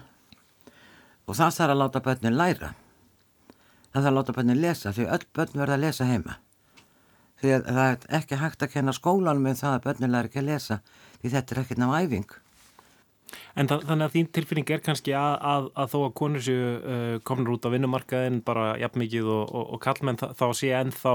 og 1.29 1.37
það 1.37 1.55
þarf 1.57 1.73
að 1.73 1.81
láta 1.81 2.03
börnin 2.07 2.37
læra. 2.39 2.73
Það 3.89 4.03
þarf 4.03 4.11
að 4.11 4.17
láta 4.19 4.35
börnin 4.37 4.61
lesa 4.61 4.93
því 4.95 5.07
öll 5.15 5.25
börn 5.37 5.61
verða 5.61 5.77
að 5.77 5.85
lesa 5.85 6.09
heima. 6.09 6.37
Því 7.39 7.55
að 7.55 7.69
það 7.69 7.87
er 7.87 8.05
ekki 8.19 8.39
hægt 8.41 8.65
að 8.65 8.73
kenna 8.75 8.95
skólanum 8.95 9.47
með 9.47 9.63
það 9.63 9.77
að 9.77 9.87
börnin 9.87 10.13
læra 10.13 10.29
ekki 10.29 10.43
að 10.43 10.51
lesa 10.51 10.79
því 11.21 11.33
þetta 11.35 11.55
er 11.55 11.61
ekkert 11.63 11.83
ná 11.83 11.89
æfing. 11.99 12.29
En 13.59 13.69
þa 13.69 13.79
þannig 13.85 14.07
að 14.07 14.15
þín 14.15 14.27
tilfinning 14.33 14.71
er 14.73 14.81
kannski 14.83 15.13
að, 15.17 15.35
að, 15.51 15.69
að 15.81 15.93
þó 15.93 15.97
að 15.99 16.13
konur 16.17 16.43
séu 16.43 16.57
uh, 16.77 17.15
komnur 17.27 17.55
út 17.55 17.67
á 17.67 17.73
vinnumarkaðin 17.73 18.41
bara 18.45 18.71
jafnmikið 18.81 19.29
og, 19.29 19.43
og, 19.45 19.65
og 19.75 19.81
kallmenn 19.83 20.19
þá 20.19 20.45
sé 20.57 20.71
ennþá 20.77 21.13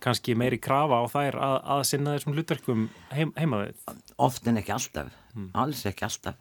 kannski 0.00 0.34
meiri 0.38 0.58
krafa 0.62 1.00
á 1.00 1.04
þær 1.12 1.36
að, 1.38 1.56
að 1.76 1.82
sinna 1.90 2.14
þessum 2.16 2.34
hlutverkum 2.36 2.86
heim, 3.12 3.32
heima 3.36 3.62
við. 3.66 3.82
Oft 4.18 4.46
en 4.48 4.56
ekki 4.62 4.72
alltaf, 4.74 5.10
alls 5.54 5.84
ekki 5.90 6.04
alltaf. 6.08 6.34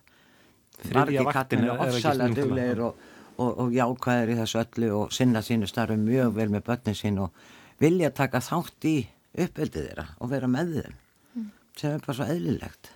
Vaktin 0.80 1.28
kallmenn 1.34 1.70
er- 1.70 1.82
ofsalega 1.90 2.36
duglegir 2.40 2.82
og, 2.88 2.96
og, 3.38 3.50
og 3.66 3.74
jákvæðir 3.76 4.32
í 4.34 4.38
þessu 4.40 4.62
öllu 4.64 4.92
og 5.02 5.12
sinna 5.16 5.42
sínu 5.44 5.68
starfi 5.68 5.98
mjög 6.00 6.34
vel 6.38 6.50
með 6.54 6.64
börnin 6.70 6.96
sín 6.96 7.20
og 7.20 7.36
vilja 7.84 8.10
taka 8.16 8.40
þátt 8.44 8.88
í 8.88 8.96
uppeldið 9.40 9.90
þeirra 9.90 10.08
og 10.20 10.32
vera 10.36 10.48
með 10.52 10.74
þeim 10.82 10.98
Mm. 11.38 11.50
sem 11.78 11.92
er 11.94 12.00
bara 12.02 12.14
svo 12.18 12.26
eðlilegt. 12.26 12.88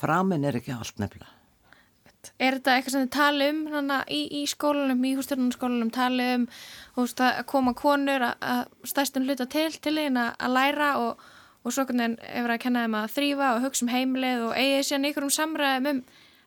Framinn 0.00 0.44
er 0.48 0.56
ekki 0.56 0.72
allt 0.72 0.96
nefnilega. 1.02 1.28
Er 2.38 2.58
þetta 2.58 2.74
eitthvað 2.74 2.94
sem 2.94 3.04
þið 3.04 3.12
tali 3.16 3.48
um 3.52 3.60
hana, 3.72 4.00
í, 4.08 4.20
í 4.40 4.42
skólanum, 4.50 5.06
í 5.06 5.14
hústjórnarskólanum, 5.18 5.92
tali 5.94 6.26
um 6.38 6.48
veist, 6.96 7.22
að 7.22 7.40
koma 7.50 7.74
konur 7.78 8.26
að, 8.30 8.34
að 8.40 8.90
stæstum 8.92 9.26
hluta 9.28 9.48
til 9.50 9.70
til 9.78 9.94
þeim 9.98 10.20
að, 10.24 10.44
læra 10.56 10.90
og, 11.02 11.24
og 11.64 11.74
svo 11.74 11.86
hvernig 11.88 12.18
er 12.26 12.44
verið 12.44 12.58
að 12.58 12.62
kenna 12.66 12.84
þeim 12.84 12.98
að 13.00 13.16
þrýfa 13.16 13.54
og 13.54 13.64
hugsa 13.68 13.86
um 13.86 13.94
heimlið 13.94 14.44
og 14.48 14.54
eigið 14.58 14.86
síðan 14.90 15.08
ykkur 15.10 15.28
um 15.28 15.34
samræðum 15.38 15.90
um 15.92 16.04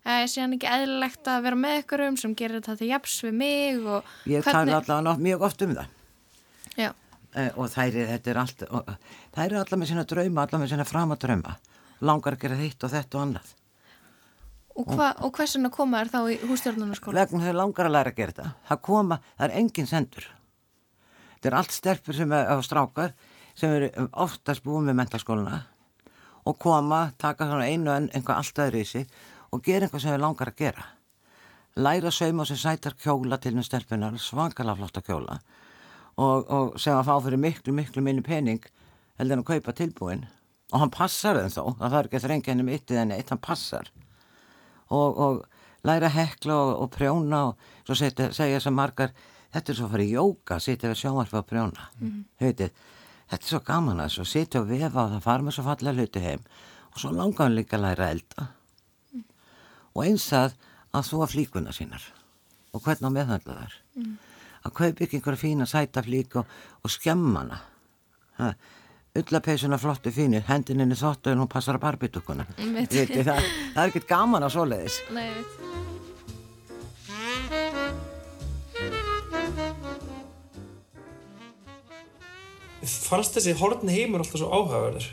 eða 0.08 0.22
er 0.22 0.32
síðan 0.32 0.56
ekki 0.56 0.70
eðlilegt 0.72 1.28
að 1.28 1.42
vera 1.50 1.60
með 1.60 1.82
ykkur 1.82 2.06
um 2.06 2.22
sem 2.22 2.38
gerir 2.38 2.62
þetta 2.62 2.78
til 2.80 2.94
japs 2.94 3.18
við 3.26 3.36
mig 3.42 3.82
og 3.84 4.16
Ég 4.30 4.46
tala 4.48 4.80
allavega 4.80 5.20
mjög 5.20 5.44
oft 5.50 5.66
um 5.66 5.76
það. 5.76 5.94
Já, 6.78 6.92
Eh, 7.38 7.54
og 7.60 7.70
þær 7.70 7.94
er, 7.94 8.12
þetta 8.16 8.32
er 8.32 8.40
allt, 8.42 8.64
og, 8.72 8.92
þær 9.36 9.46
eru 9.46 9.60
allar 9.62 9.80
með 9.80 9.92
sína 9.92 10.06
drauma, 10.10 10.44
allar 10.46 10.62
með 10.62 10.72
sína 10.72 10.88
framadrauma. 10.88 11.56
Langar 12.08 12.38
að 12.38 12.44
gera 12.46 12.60
þitt 12.60 12.86
og 12.86 12.94
þetta 12.94 13.18
og 13.18 13.26
annað. 13.26 13.52
Og, 14.78 14.90
hva, 14.94 15.14
og 15.26 15.34
hversuna 15.34 15.72
koma 15.74 16.04
er 16.04 16.12
þá 16.12 16.20
í 16.30 16.36
hústjórnarnaskóla? 16.46 17.24
Vegna 17.24 17.48
þau 17.48 17.56
langar 17.58 17.88
að 17.90 17.96
læra 17.96 18.12
að 18.14 18.20
gera 18.20 18.36
þetta. 18.36 18.50
Það 18.70 18.82
koma, 18.86 19.18
það 19.40 19.48
er 19.48 19.56
engin 19.62 19.90
sendur. 19.90 20.28
Þetta 21.32 21.50
er 21.50 21.58
allt 21.58 21.74
stelpur 21.74 22.18
sem 22.18 22.36
er 22.38 22.52
á 22.54 22.56
strákar 22.66 23.16
sem 23.58 23.74
eru 23.74 23.90
oftast 24.14 24.66
búin 24.66 24.86
með 24.86 25.00
mentaskóluna 25.02 25.64
og 26.48 26.56
koma, 26.62 27.08
taka 27.20 27.48
svona 27.50 27.66
einu 27.68 27.92
en 27.92 28.12
einhvað 28.16 28.38
allt 28.40 28.62
öðru 28.68 28.84
í 28.84 28.88
sig 28.88 29.10
og 29.52 29.66
gera 29.66 29.88
einhvað 29.88 30.06
sem 30.06 30.14
þau 30.14 30.24
langar 30.24 30.54
að 30.54 30.62
gera. 30.62 30.86
Læra 31.78 32.12
að 32.12 32.18
sauma 32.20 32.46
sem 32.48 32.62
sætar 32.62 32.96
kjóla 33.02 33.42
til 33.42 33.56
með 33.58 33.68
stelpunar, 33.68 34.16
svakalega 34.22 34.78
flotta 34.80 35.04
kjóla 35.06 35.40
og, 36.18 36.48
og 36.50 36.80
sem 36.82 36.98
að 36.98 37.10
fá 37.10 37.16
fyrir 37.26 37.42
miklu, 37.42 37.74
miklu 37.78 38.02
minni 38.06 38.26
pening 38.26 38.64
heldur 39.20 39.38
en 39.38 39.44
að 39.44 39.52
kaupa 39.52 39.76
tilbúin 39.78 40.26
og 40.74 40.82
hann 40.82 40.94
passar 40.94 41.38
þeim 41.38 41.54
þó, 41.54 41.64
það 41.78 41.94
þarf 41.94 42.10
ekki 42.10 42.20
að 42.20 42.26
þrengja 42.26 42.54
henni 42.54 42.66
mitt 42.68 42.92
í 42.92 42.98
þenni 42.98 43.18
eitt, 43.18 43.34
hann 43.34 43.44
passar 43.44 43.92
og, 44.90 45.18
og 45.18 45.88
læra 45.88 46.10
að 46.12 46.18
hekla 46.20 46.54
og, 46.56 46.74
og 46.84 46.92
prjóna 46.96 47.42
og 47.50 47.58
svo 47.88 47.96
setja, 47.96 48.32
segja 48.36 48.60
sem 48.64 48.74
margar 48.76 49.14
þetta 49.54 49.72
er 49.72 49.80
svo 49.80 49.88
að 49.90 50.04
í 50.04 50.12
jóka, 50.14 50.60
sitja 50.60 50.92
við 50.92 51.02
sjónvarfi 51.02 51.38
að 51.40 51.48
prjóna. 51.50 51.88
Mhm. 52.00 52.24
heitið, 52.44 52.72
þetta 53.32 53.44
er 53.44 53.50
svo 53.52 53.60
gaman 53.66 54.00
að 54.04 54.14
svo 54.18 54.26
sitja 54.28 54.62
og 54.62 54.68
vefa 54.70 55.04
og 55.06 55.12
það 55.16 55.24
fara 55.24 55.44
með 55.44 55.58
svo 55.58 55.64
fallega 55.68 55.98
hluti 55.98 56.24
heim. 56.24 56.44
Og 56.94 57.02
svo 57.02 57.12
langar 57.14 57.46
hann 57.48 57.56
líka 57.56 57.78
að 57.78 57.86
læra 57.86 58.08
að 58.08 58.16
elda. 58.18 58.48
Og 59.96 60.04
eins 60.06 60.28
að 60.34 60.54
að 60.94 61.10
þúa 61.10 61.28
flíkuna 61.30 61.74
sínar. 61.76 62.04
Og 62.74 62.82
hvernig 62.84 63.10
á 63.10 63.16
meðhandla 63.18 63.54
þar 63.62 63.74
Mm. 63.98 64.18
að 64.64 64.74
kaupa 64.74 65.04
einhverja 65.06 65.42
fína 65.42 65.66
sæta 65.66 66.04
flík 66.04 66.36
og, 66.36 66.46
og 66.84 66.92
skemma 66.92 67.40
hana 68.38 68.54
ullapeysuna 69.22 69.80
flottu 69.82 70.12
fínir 70.14 70.46
hendin 70.48 70.84
henni 70.84 70.98
þóttu 70.98 71.32
en 71.34 71.42
hún 71.44 71.52
passar 71.52 71.78
að 71.80 71.86
barbitúkuna 71.88 72.48
Einmitt. 72.58 72.94
það, 72.94 73.42
það 73.74 73.82
er 73.84 73.92
ekkert 73.92 74.10
gaman 74.10 74.46
á 74.46 74.50
svoleiðis. 74.54 75.02
Nei, 75.16 75.32
fannst 83.08 83.38
þessi 83.38 83.56
hortni 83.60 83.96
heimur 83.96 84.24
alltaf 84.24 84.42
svo 84.42 84.50
áhugaverður? 84.52 85.08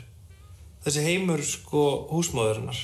Þessi 0.85 1.05
heimur 1.05 1.41
sko 1.45 1.85
húsmóðurinnar. 2.11 2.81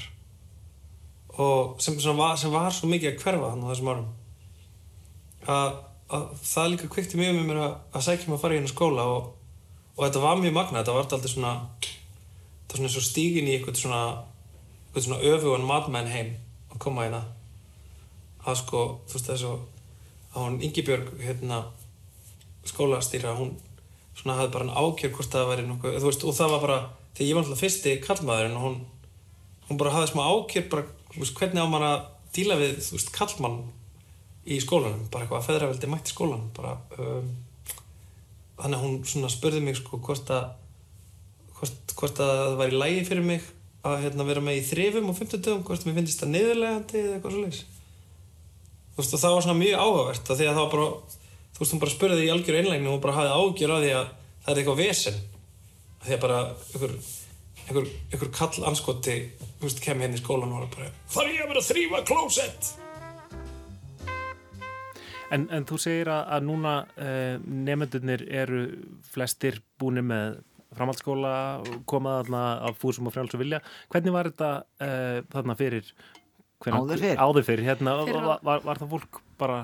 Og 1.42 1.78
sem, 1.84 1.98
sem, 2.02 2.18
var, 2.18 2.38
sem 2.40 2.52
var 2.54 2.74
svo 2.76 2.90
mikið 2.92 3.14
að 3.14 3.22
hverfa 3.24 3.52
hann 3.54 3.64
á 3.64 3.70
þessum 3.72 3.92
árum. 3.92 4.10
Að, 5.52 5.78
að 6.18 6.26
það 6.46 6.72
líka 6.74 6.90
kvikti 6.96 7.20
mjög 7.20 7.38
með 7.38 7.46
mér 7.50 7.62
að, 7.66 7.78
að 7.96 8.06
sækja 8.08 8.28
mig 8.28 8.38
að 8.38 8.44
fara 8.44 8.58
í 8.58 8.60
hennar 8.60 8.74
skóla 8.74 9.08
og, 9.14 9.30
og 9.98 10.06
þetta 10.06 10.24
var 10.24 10.40
mjög 10.42 10.56
magna 10.56 10.80
þetta 10.82 10.96
var 10.96 11.06
alltaf 11.06 11.32
svona 11.32 11.54
þetta 11.82 12.74
var 12.74 12.82
svona 12.82 13.02
og 13.02 13.08
stígin 13.10 13.50
í 13.50 13.58
eitthvað 13.58 13.82
svona 13.82 14.02
eitthvað 14.88 15.08
svona 15.08 15.22
öfugan 15.34 15.68
matmenn 15.68 16.12
heim 16.12 16.34
að 16.72 16.82
koma 16.86 17.06
hérna 17.06 17.24
að 18.46 18.62
sko, 18.64 18.82
þú 19.08 19.18
veist 19.18 19.28
það 19.28 19.36
er 19.36 19.42
svo 19.44 19.54
að 20.32 20.46
hún 20.46 20.62
Ingibjörg 20.66 21.12
hérna 21.22 21.60
skólastýra, 22.68 23.36
hún 23.38 23.54
svona 24.18 24.38
hafði 24.38 24.54
bara 24.54 24.66
hann 24.66 24.80
ákjör 24.86 25.14
hvort 25.16 25.34
það 25.34 25.52
væri 25.52 25.68
nokkuð, 25.68 26.00
þú 26.00 26.10
veist, 26.10 26.26
og 26.26 26.38
það 26.38 26.54
var 26.54 26.64
bara 26.66 26.80
þegar 27.12 27.28
ég 27.28 27.38
var 27.38 27.46
alltaf 27.46 27.62
fyrsti 27.62 27.94
kallmaðurinn 28.06 28.58
og 28.58 28.66
hún 28.66 28.80
hún 29.70 29.80
bara 29.80 29.94
hafði 29.96 30.12
smá 30.12 30.24
ákjör 30.28 30.68
bara, 30.72 30.88
þú 31.14 31.24
veist, 31.24 31.38
hvernig 31.40 31.64
á 31.64 31.68
maður 31.72 31.88
að 31.90 32.02
díla 32.36 32.58
við, 32.60 32.76
þú 32.86 32.98
veist, 32.98 33.14
kallmann 33.16 33.62
í 34.42 34.58
skólanum, 34.64 35.08
bara 35.14 35.26
eitthvað 35.26 35.42
að 35.42 35.48
feðraveldi 35.50 35.92
mætti 35.92 36.14
skólanum, 36.16 36.50
bara 36.56 36.76
um, 36.98 37.32
þannig 38.62 38.78
að 38.78 38.86
hún 38.86 38.98
svona 39.12 39.32
spurði 39.34 39.64
mig 39.66 39.80
sko 39.80 40.00
hvort 40.06 40.32
að 40.34 40.52
hvort, 41.58 41.96
hvort 41.98 42.24
að 42.24 42.32
það 42.38 42.58
væri 42.62 42.82
lægi 42.82 43.04
fyrir 43.10 43.28
mig 43.28 43.52
að 43.82 44.04
hérna, 44.06 44.28
vera 44.28 44.44
með 44.46 44.60
í 44.60 44.66
þrifum 44.68 45.10
og 45.10 45.18
50 45.18 45.42
dögum, 45.42 45.64
hvort 45.66 45.86
mér 45.88 45.98
finnst 45.98 46.22
það 46.22 46.34
niðurlegandi 46.36 47.00
eða 47.02 47.16
eitthvað 47.18 47.38
svo 47.38 47.80
þú 48.92 49.00
veist, 49.00 49.16
og 49.16 49.22
það 49.22 49.36
var 49.36 49.46
svona 49.46 49.60
mjög 49.62 49.82
áhugavert 49.82 50.30
af 50.30 50.38
því 50.38 50.48
að 50.48 50.58
það 50.58 50.62
var 50.62 50.74
bara, 50.76 50.88
þú 51.56 51.64
veist, 51.64 51.74
hún 51.74 51.82
bara 51.82 51.96
spurði 51.96 52.26
í 52.26 52.32
algjör 52.34 52.60
einlægni 52.60 52.92
og 52.92 53.02
bara 53.02 53.16
hafði 53.18 53.38
ágjör 53.40 53.74
á 53.74 53.78
því 53.82 53.92
að 53.96 54.12
það 54.42 54.52
er 54.54 54.62
eitthvað 54.62 54.82
vesen. 54.82 55.20
Af 56.02 56.08
því 56.08 56.16
að 56.18 56.24
bara 56.26 56.40
einhver, 56.52 56.96
einhver, 57.68 57.90
einhver 58.12 58.32
kall 58.36 58.68
anskoti 58.70 59.18
kem 59.82 60.02
hérna 60.02 60.18
í 60.18 60.22
skólan 60.22 60.52
og 60.52 60.64
var 60.64 60.72
bara 60.76 60.94
þarf 61.14 61.36
ég 61.36 61.44
að 61.44 61.52
vera 61.52 61.62
að 61.62 61.70
þrýfa 61.70 62.06
klósett 62.10 62.72
En, 65.32 65.46
en 65.56 65.66
þú 65.70 65.78
segir 65.80 66.10
að, 66.12 66.24
að 66.36 66.48
núna 66.50 66.72
uh, 67.00 67.36
nefndurnir 67.68 68.24
eru 68.28 68.64
flestir 69.14 69.62
búinir 69.80 70.04
með 70.04 70.40
framhaldsskóla 70.76 71.32
komað 71.88 72.18
þarna 72.26 72.42
af 72.70 72.78
fúsum 72.80 73.08
og 73.10 73.16
frjáls 73.16 73.36
og 73.36 73.42
vilja. 73.44 73.60
Hvernig 73.92 74.14
var 74.16 74.30
þetta 74.32 74.50
uh, 74.84 75.22
þarna 75.32 75.56
fyrir? 75.60 75.88
hvenær- 76.62 76.84
Áður 76.84 77.02
fyrr? 77.06 77.22
Áður 77.26 77.48
fyrir, 77.48 77.64
hérna, 77.72 77.96
Fyrir 78.06 78.28
var, 78.28 78.44
var, 78.46 78.60
var 78.68 78.82
það 78.84 78.92
fólk 78.98 79.22
bara... 79.42 79.62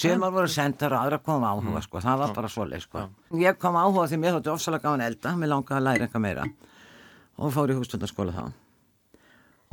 Sumar 0.00 0.30
voru 0.32 0.48
sendar 0.48 0.94
og 0.94 1.02
aðra 1.02 1.16
kom 1.26 1.42
áhuga 1.44 1.80
sko, 1.82 1.98
það 2.00 2.20
var 2.22 2.32
bara 2.36 2.48
svoleið 2.54 2.84
sko. 2.86 3.00
Ég 3.42 3.56
kom 3.60 3.74
áhuga 3.76 4.04
því 4.08 4.18
mér 4.22 4.36
þótti 4.36 4.52
ofsalega 4.52 4.84
gaman 4.86 5.02
að 5.02 5.10
elda, 5.10 5.32
mér 5.36 5.50
langaði 5.50 5.76
að 5.80 5.86
læra 5.88 6.06
eitthvað 6.06 6.22
meira 6.24 6.44
og 7.40 7.50
fór 7.56 7.72
í 7.74 7.76
hústundaskóla 7.80 8.34
þá 8.36 8.44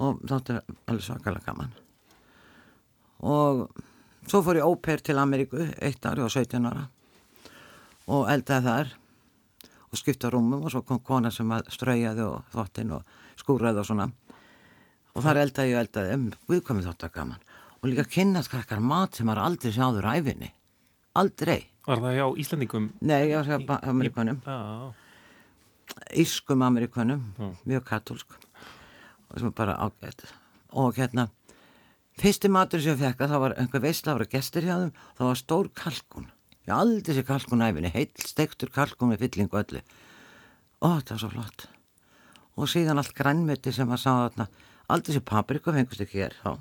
og 0.08 0.18
þótti 0.32 0.58
alveg 0.90 1.06
svakalega 1.06 1.46
gaman. 1.52 1.72
Og 3.30 3.62
svo 4.28 4.44
fór 4.46 4.60
ég 4.60 4.68
óper 4.68 5.04
til 5.04 5.18
Ameríku, 5.22 5.64
eitt 5.80 6.06
ári 6.06 6.24
og 6.26 6.32
17 6.32 6.68
ára 6.68 6.88
og 8.08 8.30
eldaði 8.32 8.68
þar 8.68 8.94
og 9.88 10.00
skipta 10.00 10.32
rúmum 10.32 10.64
og 10.64 10.72
svo 10.72 10.84
kom 10.88 11.00
kona 11.04 11.32
sem 11.32 11.50
að 11.52 11.72
straujaði 11.74 12.24
og 12.28 12.46
þvottin 12.54 12.94
og 12.96 13.18
skúraði 13.40 13.82
og 13.84 13.88
svona. 13.90 14.10
Og 15.16 15.24
þar 15.26 15.42
eldaði 15.46 15.74
ég 15.74 15.80
og 15.80 15.84
eldaði 15.86 16.14
um 16.16 16.28
viðkomið 16.52 16.90
þótt 16.92 17.08
að 17.08 17.16
gaman. 17.18 17.44
Og 17.82 17.90
líka 17.92 18.08
kynnast 18.18 18.52
krakkar 18.52 18.84
mat 18.84 19.18
sem 19.18 19.28
maður 19.28 19.44
aldrei 19.48 19.74
sjáður 19.76 20.10
æfinni 20.12 20.52
aldrei. 21.18 21.62
Var 21.88 22.02
það 22.04 22.18
hjá 22.18 22.26
Íslandingum? 22.44 22.88
Nei, 23.08 23.20
ég 23.32 23.38
var 23.38 23.48
að 23.48 23.52
segja 23.54 23.78
Amerikanum 23.92 24.42
Já. 24.44 24.58
Írskum 26.20 26.64
Amerikanum 26.68 27.24
mjög 27.64 27.86
katólsk 27.88 28.36
og 28.36 29.40
sem 29.40 29.54
bara 29.56 29.78
ágætt 29.80 30.26
og 30.76 30.98
hérna 31.00 31.30
fyrsti 32.22 32.50
matur 32.52 32.82
sem 32.84 32.96
ég 32.96 33.02
fekk 33.04 33.24
að 33.26 33.34
það 33.34 33.44
var 33.46 33.56
einhver 33.62 33.84
var 34.22 34.32
gestur 34.32 34.66
hjá 34.68 34.76
þeim 34.82 34.94
það 35.18 35.28
var 35.30 35.40
stór 35.44 35.70
kalkun 35.78 36.28
ég 36.68 36.74
aldrei 36.76 37.16
sé 37.16 37.24
kalkun 37.28 37.64
æfinni, 37.64 37.92
heill 37.94 38.12
steiktur 38.28 38.70
kalkun 38.76 39.14
með 39.14 39.22
fyllingu 39.24 39.56
öllu. 39.62 39.80
Ó, 40.84 41.00
það 41.00 41.14
var 41.14 41.22
svo 41.22 41.30
flott. 41.32 41.68
Og 42.58 42.68
síðan 42.68 43.00
allt 43.00 43.14
grænmeti 43.16 43.72
sem 43.72 43.88
að 43.94 44.02
sá 44.04 44.10
þarna. 44.26 44.48
Aldrei 44.92 45.16
sé 45.16 45.22
paprika 45.24 45.72
fengust 45.76 46.04
ekki 46.04 46.20
hér 46.26 46.36
þá 46.42 46.58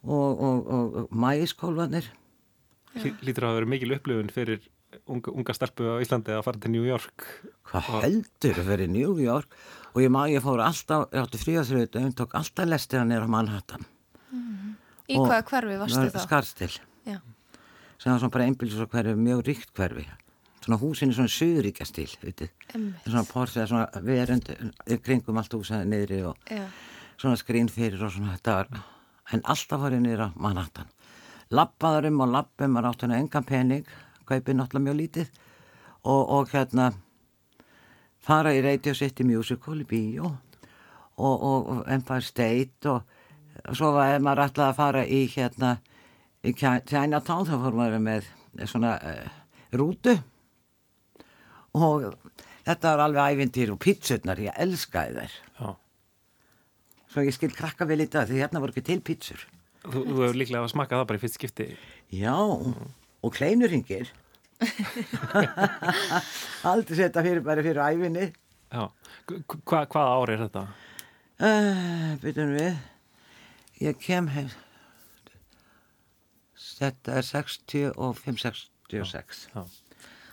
og, 0.00 0.40
og, 0.40 0.60
og, 0.70 0.94
Lí- 3.02 3.16
Lítur 3.26 3.44
að 3.44 3.50
það 3.50 3.58
verið 3.58 3.72
mikil 3.74 3.92
upplifun 3.98 4.30
fyrir 4.34 4.62
unga, 5.10 5.34
unga 5.34 5.54
stelpu 5.54 5.86
á 5.86 6.02
Íslandi 6.02 6.32
að 6.34 6.44
fara 6.46 6.62
til 6.62 6.72
New 6.74 6.86
York. 6.88 7.26
Hvað 7.70 7.90
heldur 8.06 8.62
að 8.62 8.70
vera 8.72 8.86
í 8.86 8.90
New 8.94 9.12
York? 9.22 9.54
Og 9.94 10.02
ég 10.02 10.10
maður, 10.14 10.32
ég 10.38 10.44
fór 10.46 10.62
alltaf, 10.64 11.08
ég 11.12 11.22
átti 11.26 11.42
fríðasröðu 11.42 11.90
og 12.06 12.16
tók 12.18 12.34
alltaf 12.40 12.70
lestina 12.70 13.04
nýra 13.06 13.26
á 13.28 13.34
Manhattan 13.34 13.86
Í 15.10 15.18
hvaða 15.18 15.44
hverfi 15.50 15.78
varstu 15.80 16.06
þá? 16.14 16.20
Skarstil 16.24 16.72
Já. 17.08 17.18
sem 17.98 18.12
var 18.12 18.20
svona 18.22 18.34
bara 18.36 18.48
einbílis 18.48 18.80
og 18.80 18.90
hverfi, 18.92 19.16
mjög 19.18 19.44
ríkt 19.48 19.72
hverfi 19.76 20.06
svona 20.60 20.78
húsin 20.80 21.10
er 21.10 21.16
svona 21.16 21.28
Einmitt. 22.74 23.04
svona 23.06 23.24
porsið 23.24 23.66
svona 23.66 24.02
verund 24.04 24.50
kringum 25.02 25.40
allt 25.40 25.54
húsið 25.56 25.84
niðri 25.88 26.22
og 26.28 26.36
Já. 26.50 26.66
svona 27.16 27.36
skrín 27.40 27.70
fyrir 27.72 28.02
og 28.04 28.12
svona 28.12 28.36
þetta 28.36 28.56
var 28.58 28.82
en 29.32 29.42
alltaf 29.44 29.80
var 29.80 29.92
ég 29.96 30.02
nýra 30.04 30.30
á 30.30 30.36
Manhattan 30.36 30.90
lappaður 31.50 32.10
um 32.10 32.20
og 32.20 32.34
lappum 32.34 32.74
maður 32.74 32.90
átti 32.92 33.06
henni 33.06 33.20
engan 33.24 33.44
pening 33.44 33.86
kaupið 34.28 34.58
náttúrulega 34.58 34.86
mjög 34.86 35.00
lítið 35.00 35.30
og, 36.04 36.22
og 36.28 36.52
hérna 36.52 36.92
fara 38.20 38.52
í 38.54 38.62
Radio 38.62 38.94
City 38.94 39.24
Musical 39.24 39.80
í 39.80 39.88
bíó 39.88 40.28
og, 41.16 41.42
og, 41.42 41.68
og 41.68 41.88
Empire 41.88 42.24
State 42.24 42.90
og 42.90 43.02
svo 43.76 43.92
var 43.96 44.18
maður 44.24 44.44
ætlaði 44.48 44.70
að 44.72 44.78
fara 44.80 45.02
í 45.06 45.20
hérna 45.34 45.70
í 46.46 46.54
Chi- 46.56 46.82
Chinatown 46.88 47.46
þá 47.48 47.54
fór 47.64 47.76
maður 47.78 48.02
með 48.06 48.22
svona 48.70 48.92
uh, 48.98 49.28
rútu 49.76 50.14
og 51.78 52.08
þetta 52.66 52.94
var 52.96 53.04
alveg 53.06 53.36
ævintýr 53.36 53.72
og 53.74 53.78
pítsurnar, 53.82 54.40
ég 54.42 54.56
elskaði 54.58 55.12
þær 55.20 55.32
Já. 55.60 55.68
svo 57.12 57.24
ég 57.26 57.36
skil 57.36 57.52
krakka 57.54 57.86
vel 57.88 58.02
í 58.04 58.08
dag 58.10 58.28
því 58.30 58.40
hérna 58.42 58.62
voru 58.62 58.74
ekki 58.74 58.86
til 58.90 59.00
pítsur 59.06 59.40
Þú, 59.80 60.02
þú 60.04 60.16
hefur 60.20 60.36
líklega 60.36 60.60
að 60.66 60.72
smaka 60.74 60.92
það 60.98 61.06
bara 61.08 61.16
í 61.16 61.20
fyrst 61.22 61.36
skipti. 61.38 61.64
Já, 62.12 62.34
og 62.36 63.30
kleinurringir 63.32 64.10
aldrei 66.68 66.98
setja 66.98 67.22
fyrir 67.24 67.40
bara 67.44 67.62
fyrir 67.64 67.80
æfinni 67.80 68.26
Já. 68.70 68.84
Hva, 69.30 69.80
hvaða 69.88 70.10
ári 70.20 70.34
er 70.36 70.42
þetta? 70.44 70.62
uh, 71.40 72.10
byrjum 72.22 72.52
við 72.58 72.74
ég 73.80 74.00
kem 74.00 74.28
hef 74.34 74.56
þetta 76.80 77.20
er 77.20 77.26
65, 77.26 78.40
66 78.40 79.42
Já. 79.54 79.62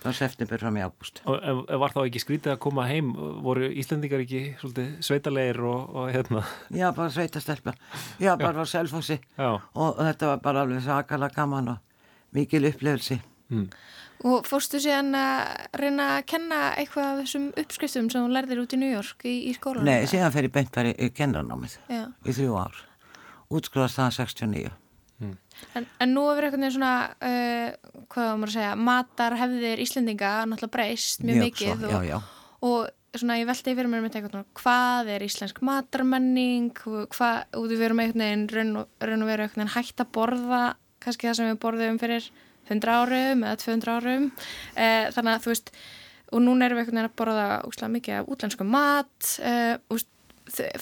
frá 0.02 0.12
september 0.16 0.60
fram 0.60 0.78
í 0.78 0.84
ágúst 0.84 1.20
Og 1.28 1.68
var 1.82 1.94
þá 1.94 2.00
ekki 2.04 2.22
skrítið 2.22 2.54
að 2.54 2.62
koma 2.64 2.86
heim, 2.88 3.12
voru 3.44 3.68
Íslendingar 3.68 4.24
ekki 4.24 4.42
svolítið 4.60 4.94
sveitalegir 5.08 5.60
og, 5.68 5.94
og 5.94 6.10
hérna? 6.14 6.44
Já, 6.72 6.88
bara 6.96 7.10
sveitastelpa. 7.12 7.74
Já, 8.22 8.32
bara 8.40 8.64
á 8.64 8.66
selfossi. 8.68 9.18
Já. 9.36 9.50
Og, 9.58 9.88
og 9.90 10.02
þetta 10.06 10.32
var 10.32 10.42
bara 10.44 10.64
alveg 10.64 10.84
sakalega 10.86 11.40
gaman 11.40 11.72
og 11.74 12.04
mikil 12.36 12.68
upplifelse. 12.70 13.20
Mm. 13.52 13.68
Og 14.28 14.48
fórstu 14.48 14.80
síðan 14.82 15.14
að 15.14 15.68
reyna 15.78 16.08
að 16.16 16.24
kenna 16.32 16.58
eitthvað 16.80 17.12
af 17.12 17.20
þessum 17.22 17.46
uppskriftum 17.62 18.08
sem 18.10 18.24
þú 18.24 18.34
lærðir 18.34 18.62
út 18.64 18.74
í 18.74 18.80
New 18.80 18.90
York 18.90 19.22
í, 19.28 19.36
í 19.46 19.54
skólanum? 19.54 19.86
Nei, 19.86 20.08
síðan 20.10 20.34
fer 20.34 20.48
ég 20.48 20.54
beint 20.56 20.74
bara 20.74 20.90
í, 20.90 21.10
Já. 21.86 22.02
í 22.26 22.34
þrjú 22.34 22.58
ár. 22.58 22.80
Útskrifast 23.48 23.98
það 23.98 24.14
69. 24.18 24.76
En, 25.18 25.86
en 25.98 26.12
nú 26.14 26.24
hefur 26.28 26.46
einhvern 26.46 26.62
veginn 26.62 26.76
svona, 26.76 26.92
uh, 27.18 28.02
hvað 28.12 28.28
var 28.28 28.36
maður 28.38 28.50
að 28.52 28.54
segja, 28.54 28.74
matarhefðir 28.88 29.80
Íslendinga 29.82 30.32
náttúrulega 30.46 30.74
breyst 30.76 31.24
mjög, 31.26 31.40
mikið 31.48 31.72
svo, 31.72 31.88
og, 31.88 31.94
já, 31.94 32.12
já. 32.12 32.18
og 32.68 33.18
svona 33.18 33.38
ég 33.40 33.48
veldi 33.48 33.74
fyrir 33.74 33.90
mér 33.90 34.04
með 34.04 34.18
eitthvað, 34.18 34.34
svona, 34.36 34.58
hvað 34.60 35.10
er 35.14 35.24
íslensk 35.26 35.62
matarmenning, 35.66 36.82
hvað, 37.16 37.40
og 37.58 37.66
við 37.72 37.82
verum 37.82 38.02
einhvern 38.04 38.24
veginn 38.24 38.44
raun 38.52 38.74
og, 38.82 38.92
raun 39.02 39.24
og 39.24 39.32
veru 39.32 39.46
einhvern 39.46 39.64
veginn 39.64 39.74
hægt 39.74 40.04
að 40.04 40.12
borða, 40.14 40.62
kannski 41.02 41.30
það 41.30 41.38
sem 41.40 41.50
við 41.50 41.60
borðum 41.64 41.98
fyrir 42.02 42.28
100 42.68 42.94
árum 43.00 43.46
eða 43.48 43.62
200 43.64 43.96
árum, 43.96 44.28
uh, 44.28 45.08
þannig 45.16 45.32
að 45.32 45.42
þú 45.46 45.54
veist, 45.54 45.74
og 46.28 46.44
núna 46.44 46.68
erum 46.68 46.78
við 46.78 46.84
einhvern 46.84 47.00
veginn 47.00 47.10
að 47.10 47.18
borða 47.18 47.48
úslega 47.66 47.94
mikið 47.96 48.20
af 48.20 48.30
útlensku 48.36 48.68
mat, 48.68 49.32
uh, 49.42 49.74
úst, 49.96 50.12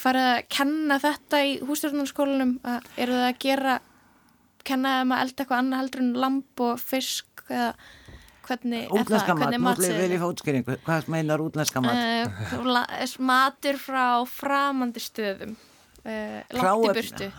farið 0.00 0.30
að 0.30 0.40
kenna 0.52 0.98
þetta 1.02 1.42
í 1.44 1.54
hústjórnarskólanum, 1.66 2.56
eru 2.96 3.20
það 3.20 3.28
að 3.28 3.38
gera 3.42 3.78
kenna 4.66 4.98
þeim 5.00 5.14
að 5.14 5.22
elda 5.24 5.42
eitthvað 5.42 5.62
annað 5.62 5.82
heldur 5.82 6.02
en 6.02 6.12
lamp 6.24 6.62
og 6.66 6.82
fisk 6.82 7.46
eða 7.46 7.70
hvernig 8.46 8.86
er 8.86 9.06
það, 9.08 9.24
hvernig 9.32 9.58
nú 9.58 9.64
mat 9.66 9.82
vil 9.82 10.14
ég 10.14 10.22
fá 10.22 10.26
útskýringu. 10.28 10.76
Hvað 10.86 11.10
meinar 11.12 11.42
útlenska 11.42 11.82
mat? 11.82 12.30
uh, 12.54 13.16
matur 13.26 13.80
frá 13.82 14.06
framandi 14.30 15.02
stöðum 15.02 15.56
uh, 15.56 16.40
langt 16.54 16.86
í 16.86 16.94
burtu 17.00 17.30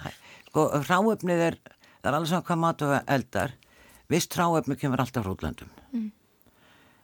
Sko, 0.47 0.69
hráefnið 0.88 1.43
er, 1.49 1.57
það 2.01 2.09
er 2.09 2.15
alveg 2.17 2.30
svona 2.32 2.45
hvað 2.47 2.59
mat 2.63 2.84
og 2.88 2.93
eldar. 3.13 3.51
Vist 4.09 4.34
hráefnið 4.34 4.80
kemur 4.82 5.03
alltaf 5.03 5.25
frá 5.25 5.34
útlöndum. 5.36 5.73
Mm. 5.91 6.07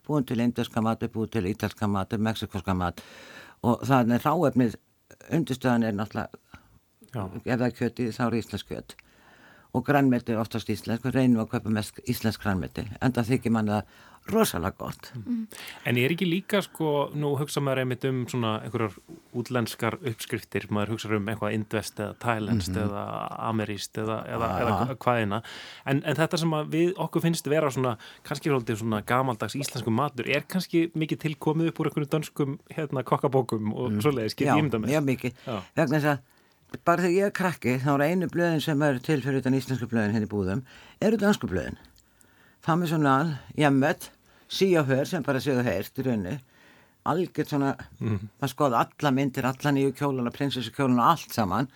Búin 0.07 0.25
til 0.27 0.41
indurska 0.43 0.81
mat, 0.83 1.03
búin 1.13 1.31
til 1.31 1.45
ítalska 1.51 1.87
mat, 1.91 2.15
mexikorska 2.17 2.75
mat 2.75 3.03
og 3.63 3.83
það 3.87 4.15
er 4.15 4.23
hráefnið, 4.25 4.73
undirstöðan 5.31 5.87
er 5.87 5.97
náttúrulega, 5.97 6.29
Já. 7.13 7.23
ef 7.45 7.57
það 7.59 7.67
er 7.67 7.75
kjötið 7.79 8.13
þá 8.17 8.23
er 8.25 8.37
íslensk 8.39 8.71
kjöt 8.71 8.95
og 9.73 9.85
grænmeti 9.87 10.33
er 10.33 10.41
oftast 10.41 10.69
íslensk, 10.69 11.05
við 11.07 11.15
reynum 11.17 11.41
að 11.41 11.55
kaupa 11.55 11.71
mest 11.73 11.99
íslensk 12.09 12.43
grænmeti, 12.43 12.85
en 13.01 13.13
það 13.15 13.31
þykir 13.31 13.53
mann 13.55 13.71
það 13.71 13.95
rosalega 14.31 14.75
gott. 14.77 15.11
En 15.85 15.97
er 15.99 16.13
ekki 16.13 16.27
líka 16.27 16.61
sko, 16.63 17.09
nú 17.13 17.33
hugsa 17.39 17.59
maður 17.63 17.83
einmitt 17.83 18.05
um 18.07 18.23
svona 18.31 18.53
einhverjar 18.63 18.95
útlenskar 19.35 19.97
uppskriftir, 19.99 20.69
maður 20.71 20.95
hugsa 20.95 21.11
um 21.17 21.27
eitthvað 21.27 21.55
indvest 21.57 21.99
eða 21.99 22.15
thailandst 22.23 22.71
Mhm. 22.71 22.83
eða 22.83 23.03
ameríst 23.49 23.97
eða, 23.97 24.17
eða, 24.27 24.49
eða 24.61 24.97
hvaðina 24.97 25.41
en, 25.85 26.03
en 26.05 26.15
þetta 26.15 26.39
sem 26.39 26.49
við 26.71 26.93
okkur 26.95 27.21
finnst 27.21 27.49
vera 27.51 27.71
svona 27.71 27.97
kannski 28.23 28.49
svolítið 28.49 28.79
svona 28.81 29.01
gamaldags 29.05 29.55
íslensku 29.59 29.91
matur 29.91 30.29
er 30.29 30.45
kannski 30.47 30.91
mikið 30.95 31.23
tilkomið 31.25 31.71
upp 31.71 31.79
úr 31.79 31.89
einhverjum 31.91 32.13
dönskum 32.15 32.59
hérna 32.73 33.03
kokkabókum 33.03 33.73
og 33.73 33.91
mm. 33.91 34.03
svoleiðis, 34.05 34.37
get 34.37 34.47
Já, 34.47 34.55
ég 34.57 34.69
mér 34.69 34.85
mjög 34.87 35.07
mikið. 35.09 35.41
Já. 35.45 35.57
Vegna 35.75 35.99
þess 35.99 36.13
að 36.13 36.81
bara 36.85 37.03
þegar 37.03 37.17
ég 37.17 37.25
er 37.27 37.33
krakki 37.37 37.77
þá 37.83 37.89
er 37.93 38.05
einu 38.09 38.29
blöðin 38.33 38.63
sem 38.63 38.81
er 38.81 38.99
til 39.03 39.21
fyrir 39.21 39.43
utan 39.43 39.57
íslensku 39.57 39.89
blöðin 39.91 40.15
henni 40.15 40.29
búðum 40.29 40.63
eru 41.01 41.19
dansku 41.21 41.49
blöðin. 41.51 41.77
Famisjonal, 42.63 43.33
Jemmet, 43.57 44.11
Síahör 44.47 45.05
sem 45.09 45.23
bara 45.25 45.41
séu 45.43 45.59
heirt 45.65 45.97
í 45.99 46.05
raunni 46.05 46.37
algjört 47.05 47.49
svona, 47.49 47.75
Mhm. 47.99 48.29
það 48.41 48.49
skoða 48.49 48.79
alla 48.85 49.11
myndir, 49.11 49.43
alla 49.45 49.71
nýju 49.71 49.93
kjóluna, 49.93 50.31
prinsessu 50.31 50.71
kjóluna, 50.71 51.09
allt 51.11 51.33
saman 51.33 51.67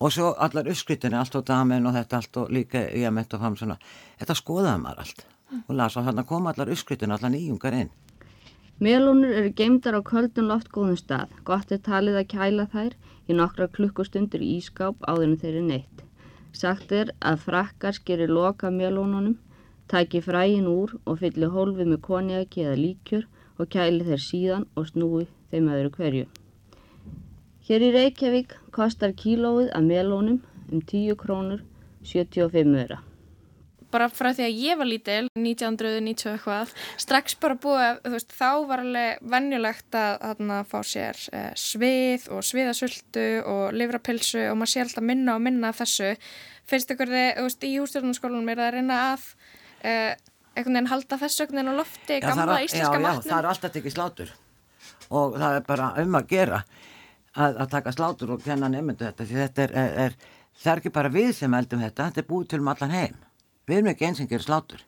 og 0.00 0.10
svo 0.12 0.34
allar 0.38 0.64
uppskritinni, 0.64 1.14
allt 1.18 1.34
og 1.36 1.44
damen 1.44 1.86
og 1.86 1.92
þetta 1.94 2.16
allt 2.16 2.36
og 2.36 2.48
líka 2.50 2.90
Jemmet 2.94 3.34
og 3.34 3.40
Famisjonal. 3.40 3.78
Þetta 4.18 4.34
skoðaði 4.34 4.80
maður 4.82 4.98
allt 4.98 5.24
og 5.68 5.76
las 5.76 5.96
og 5.96 6.04
þarna 6.06 6.26
koma 6.26 6.52
allar 6.52 6.68
uppskritinni, 6.68 7.12
allar 7.12 7.30
nýjungar 7.30 7.72
inn. 7.74 7.90
Melónur 8.80 9.32
eru 9.32 9.50
geimdar 9.52 9.94
á 9.96 10.02
köldun 10.02 10.48
loftgóðum 10.48 10.96
stað. 10.96 11.28
Gott 11.44 11.72
er 11.72 11.78
talið 11.78 12.24
að 12.24 12.28
kæla 12.28 12.66
þær 12.66 12.92
í 13.28 13.34
nokkra 13.34 13.68
klukkustundir 13.68 14.40
í 14.40 14.60
ískáp 14.60 14.96
áður 15.06 15.24
en 15.24 15.36
þeir 15.36 15.54
eru 15.54 15.66
neitt. 15.66 16.02
Sagt 16.52 16.92
er 16.92 17.10
að 17.20 17.38
frakkar 17.38 17.92
skeri 17.92 18.26
loka 18.26 18.68
melónunum, 18.70 19.36
taki 19.90 20.20
fræin 20.24 20.66
úr 20.70 20.96
og 21.04 21.20
fylli 21.22 21.48
hólfið 21.52 21.92
með 21.92 22.02
konjaki 22.08 22.66
eða 22.66 22.80
líkjur 22.80 23.26
og 23.58 23.70
kæli 23.72 24.04
þeir 24.06 24.22
síðan 24.22 24.68
og 24.76 24.90
snúi 24.90 25.26
þeim 25.52 25.70
öðru 25.72 25.94
hverju. 25.96 26.26
Hér 27.66 27.82
í 27.82 27.90
Reykjavík 27.94 28.54
kostar 28.74 29.14
kílóið 29.16 29.72
af 29.74 29.82
melónum 29.82 30.40
um 30.70 30.80
10 30.80 31.16
krónur 31.18 31.62
75 32.06 32.76
öra. 32.84 33.02
bara 33.90 34.08
frá 34.12 34.32
því 34.34 34.44
að 34.44 34.58
ég 34.60 34.78
var 34.78 34.88
lítil 34.90 35.28
1990 35.38 36.32
eitthvað 36.34 36.72
strax 37.00 37.36
bara 37.40 37.56
búið, 37.62 38.00
þú 38.04 38.12
veist, 38.12 38.34
þá 38.34 38.50
var 38.68 38.82
alveg 38.82 39.22
vennjulegt 39.34 39.96
að, 39.96 40.26
að 40.36 40.66
fá 40.68 40.78
sér 40.84 41.20
eh, 41.32 41.52
svið 41.56 42.26
og 42.34 42.44
sviðasultu 42.44 43.26
og 43.46 43.72
livrapilsu 43.72 44.42
og 44.50 44.58
maður 44.58 44.72
sé 44.74 44.84
alltaf 44.84 45.06
minna 45.06 45.38
og 45.38 45.44
minna 45.46 45.72
af 45.72 45.80
þessu 45.80 46.12
finnst 46.66 46.92
ykkur 46.92 47.12
þið, 47.14 47.28
þú 47.38 47.46
veist, 47.46 47.66
í 47.66 47.74
hústjórnarskólanum 47.78 48.52
er 48.52 48.60
það 48.60 48.68
að 48.68 48.76
reyna 48.76 49.00
að 49.12 49.26
einhvern 49.84 50.74
veginn 50.74 50.88
halda 50.90 51.18
veginn 51.56 51.68
á 51.72 51.74
lofti 51.76 52.16
Já, 52.20 52.28
gamla 52.28 52.58
er- 52.60 52.64
íslenska 52.66 52.96
já, 52.96 53.00
já, 53.00 53.06
matnum. 53.06 53.30
það 53.32 53.38
er 53.38 53.46
alltaf 53.50 53.72
tekið 53.72 53.92
slátur. 53.96 54.30
Og 55.10 55.34
það 55.36 55.56
er 55.56 55.60
bara 55.66 55.92
um 56.02 56.14
að 56.18 56.26
gera 56.28 56.64
að, 57.36 57.56
að 57.60 57.70
taka 57.70 57.92
slátur 57.92 58.30
og 58.36 58.42
kenna 58.44 58.68
nefndu 58.68 59.04
þetta 59.04 59.24
því 59.26 59.36
þetta 59.42 59.62
er, 59.62 59.72
er, 60.06 60.16
það 60.62 60.72
er 60.72 60.78
ekki 60.82 60.92
bara 60.96 61.08
við 61.12 61.32
sem 61.34 61.54
eldum 61.54 61.80
þetta, 61.84 62.08
þetta 62.10 62.20
er 62.24 62.28
búið 62.30 62.48
til 62.48 62.60
um 62.60 62.68
allan 62.72 62.90
heim. 62.96 63.16
Við 63.66 63.76
erum 63.80 63.90
ekki 63.92 64.06
eins 64.06 64.18
sem 64.18 64.26
gerir 64.30 64.46
slátur. 64.46 64.80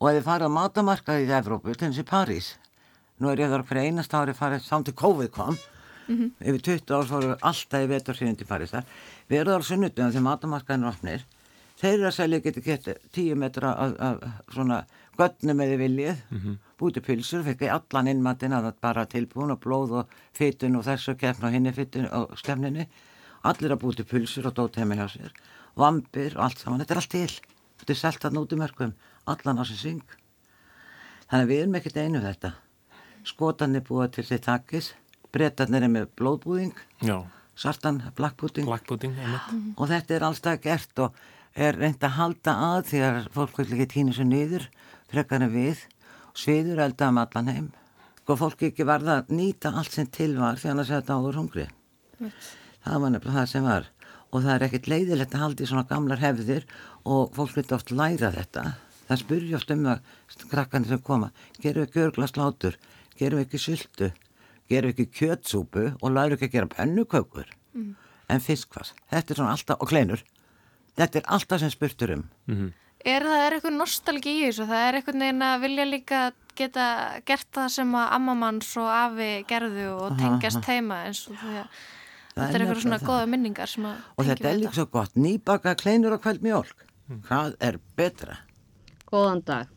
Og 0.00 0.08
ef 0.10 0.16
þið 0.20 0.26
farið 0.26 0.48
á 0.50 0.56
mátamarkaði 0.58 1.26
í 1.28 1.34
Evrópu, 1.38 1.74
til 1.76 1.88
þessi 1.92 2.04
París 2.08 2.54
nú 3.22 3.28
er 3.30 3.38
ég 3.38 3.50
þar 3.52 3.62
fyrir 3.68 3.86
einast 3.86 4.14
ári 4.18 4.32
farið 4.34 4.64
samt 4.66 4.86
til 4.88 4.94
COVID 4.98 5.30
kom 5.30 5.58
Mhm. 6.08 6.32
yfir 6.42 6.62
20 6.82 6.90
árs 6.96 7.10
voru 7.12 7.36
alltaf 7.40 7.80
í 7.84 7.86
vetur 7.86 8.14
síðan 8.18 8.36
til 8.36 8.46
Parísar 8.46 8.82
við 9.30 9.38
erum 9.44 9.62
á 9.62 9.62
sunnutum 9.62 10.10
þegar 10.10 10.24
mátamarkaðin 10.26 10.82
er 10.82 10.90
opnir 10.90 11.22
þeir 11.82 11.94
eru 11.96 12.08
að 12.08 12.16
selja 12.16 12.42
getur 12.44 12.64
gett 12.66 12.88
10 13.12 13.38
metra 13.42 13.72
af, 13.74 13.94
af 13.98 14.52
svona 14.54 14.82
götnum 15.18 15.62
eða 15.64 15.78
viljið. 15.80 16.22
Mhm. 16.30 16.58
búið 16.82 16.94
til 16.94 17.02
pilsur, 17.06 17.42
fekk 17.46 17.60
ég 17.62 17.70
allan 17.70 18.08
innmatinn 18.10 18.54
að 18.56 18.64
það 18.66 18.78
bara 18.82 19.06
tilbúin 19.06 19.52
og 19.54 19.60
blóð 19.62 19.92
og 20.00 20.14
fytun 20.34 20.76
og 20.76 20.82
þessu 20.82 21.14
keppn 21.14 21.46
og 21.46 21.52
hinni 21.54 21.72
fytun 21.72 22.08
og 22.10 22.32
skefninni 22.40 22.88
allir 23.46 23.74
að 23.74 23.82
búið 23.84 24.00
til 24.00 24.08
pilsur 24.10 24.48
og 24.50 24.56
dót 24.56 24.78
heima 24.80 24.96
hjá 24.98 25.06
sér. 25.12 25.30
Vampir 25.78 26.34
og 26.36 26.48
allt 26.48 26.58
saman, 26.58 26.80
þetta 26.82 26.94
er 26.94 27.00
allt 27.02 27.10
til. 27.14 27.36
Þetta 27.78 27.92
er 27.92 28.00
selt 28.00 28.24
að 28.26 28.34
núti 28.34 28.58
mörgum 28.58 28.96
allan 29.26 29.62
á 29.62 29.64
sér 29.64 29.78
syng. 29.78 30.02
Þannig 31.30 31.44
að 31.46 31.52
við 31.52 31.62
erum 31.62 31.78
ekkert 31.78 32.00
einu 32.02 32.18
um 32.18 32.26
þetta. 32.26 32.52
Skotanir 33.22 33.86
búið 33.86 34.10
til 34.16 34.26
þitt 34.26 34.46
takkis 34.48 34.92
bretarnir 35.32 35.86
er 35.86 35.92
með 35.92 36.10
blóðbúðing. 36.18 36.74
Já. 37.02 37.22
sartan 37.54 38.00
blackpudding, 38.16 38.64
blackpudding 38.66 39.16
og 39.76 39.88
þetta 39.90 40.14
er 40.16 40.24
allstað 40.24 40.62
gert 40.64 41.00
og 41.04 41.18
er 41.54 41.76
reynd 41.76 42.02
að 42.04 42.16
halda 42.16 42.54
að 42.72 42.92
að 43.02 43.28
fólk 43.34 43.58
vil 43.58 43.66
ekki 43.74 43.88
týna 43.92 44.12
svo 44.16 44.24
niður 44.24 44.68
frekar 45.12 45.42
en 45.44 45.52
við. 45.52 45.78
Sviður 46.34 46.80
elda 46.80 47.08
um 47.12 47.18
allan 47.20 47.48
heim. 47.52 47.66
Og 48.28 48.38
fólk 48.40 48.62
ekki 48.68 48.86
varða 48.88 49.18
að 49.20 49.32
nýta 49.36 49.72
allt 49.76 49.92
sem 49.92 50.06
til 50.06 50.36
var 50.38 50.56
því 50.56 50.70
annars 50.72 50.90
er 50.90 51.02
þetta 51.02 51.18
áður 51.18 51.40
hungri. 51.40 51.66
Það 52.82 53.02
var 53.02 53.10
nefnilega 53.12 53.38
það 53.40 53.50
sem 53.52 53.66
var. 53.66 53.88
Og 54.32 54.40
það 54.46 54.54
er 54.54 54.64
ekkert 54.68 54.88
leiðilegt 54.88 55.34
að 55.36 55.42
halda 55.44 55.62
í 55.64 55.68
svona 55.68 55.88
gamlar 55.90 56.22
hefðir 56.22 56.64
og 57.04 57.34
fólk 57.36 57.56
vil 57.58 57.66
oft 57.76 57.90
læra 57.92 58.30
þetta. 58.32 58.62
Það 59.08 59.20
spurja 59.20 59.56
oft 59.58 59.72
um 59.74 59.82
það 59.84 60.46
krakkarnir 60.52 60.88
sem 60.94 61.02
koma 61.04 61.32
gerum 61.60 61.82
við 61.82 61.88
ekki 61.90 62.04
örgla 62.06 62.28
slátur 62.30 62.78
gerum 63.18 63.42
við 63.42 63.46
ekki 63.48 63.60
syltu 63.60 64.08
gerum 64.70 64.88
við 64.88 64.94
ekki 64.94 65.18
kjötsúpu? 65.18 65.82
Og 66.00 66.14
læru 66.14 66.38
ekki 66.38 66.48
að 66.48 66.54
gera 66.56 66.70
pennukökur 66.78 67.50
Mm. 67.72 67.94
en 68.28 68.40
fiskfars, 68.40 68.90
þetta 69.10 69.32
er 69.32 69.38
svona 69.38 69.52
alltaf 69.56 69.80
og 69.80 69.88
kleinur, 69.88 70.20
þetta 71.00 71.20
er 71.20 71.28
alltaf 71.36 71.62
sem 71.62 71.72
spurtur 71.72 72.16
um 72.18 72.70
Er 73.02 73.24
það 73.26 73.40
er 73.44 73.54
eitthvað 73.56 73.74
nostalgi 73.74 74.30
í 74.30 74.42
þessu? 74.44 74.68
Það 74.68 74.84
er 74.86 74.96
eitthvað 74.98 75.16
neginn 75.18 75.42
að 75.42 75.62
vilja 75.64 75.86
líka 75.88 76.20
geta 76.54 76.84
gert 77.26 77.48
það 77.50 77.72
sem 77.74 77.96
að 77.98 78.12
ammamanns 78.18 78.70
og 78.78 78.92
afi 78.94 79.30
gerðu 79.48 79.88
og 79.96 80.14
tengjast 80.20 80.60
aha. 80.60 80.68
heima 80.70 81.00
eins 81.08 81.24
og 81.26 81.40
því 81.40 81.56
að 81.64 81.82
Það 82.32 82.46
þetta 82.46 82.56
er 82.56 82.62
eitthvað 82.62 82.78
svona 82.80 82.96
nefnilega 82.96 83.12
góða 83.12 83.28
minningar 83.28 83.68
sem 83.68 83.88
að 83.90 84.04
og 84.16 84.28
þetta 84.28 84.48
er 84.48 84.58
líka 84.60 84.76
svo 84.78 84.86
gott, 84.94 85.18
nýbaka 85.20 85.74
kleinur 85.82 86.14
og 86.16 86.22
kveld 86.22 86.46
mjólk 86.46 86.86
hvað 87.26 87.56
er 87.60 87.78
betra? 87.96 88.38
Góðan 89.10 89.42
dag. 89.44 89.72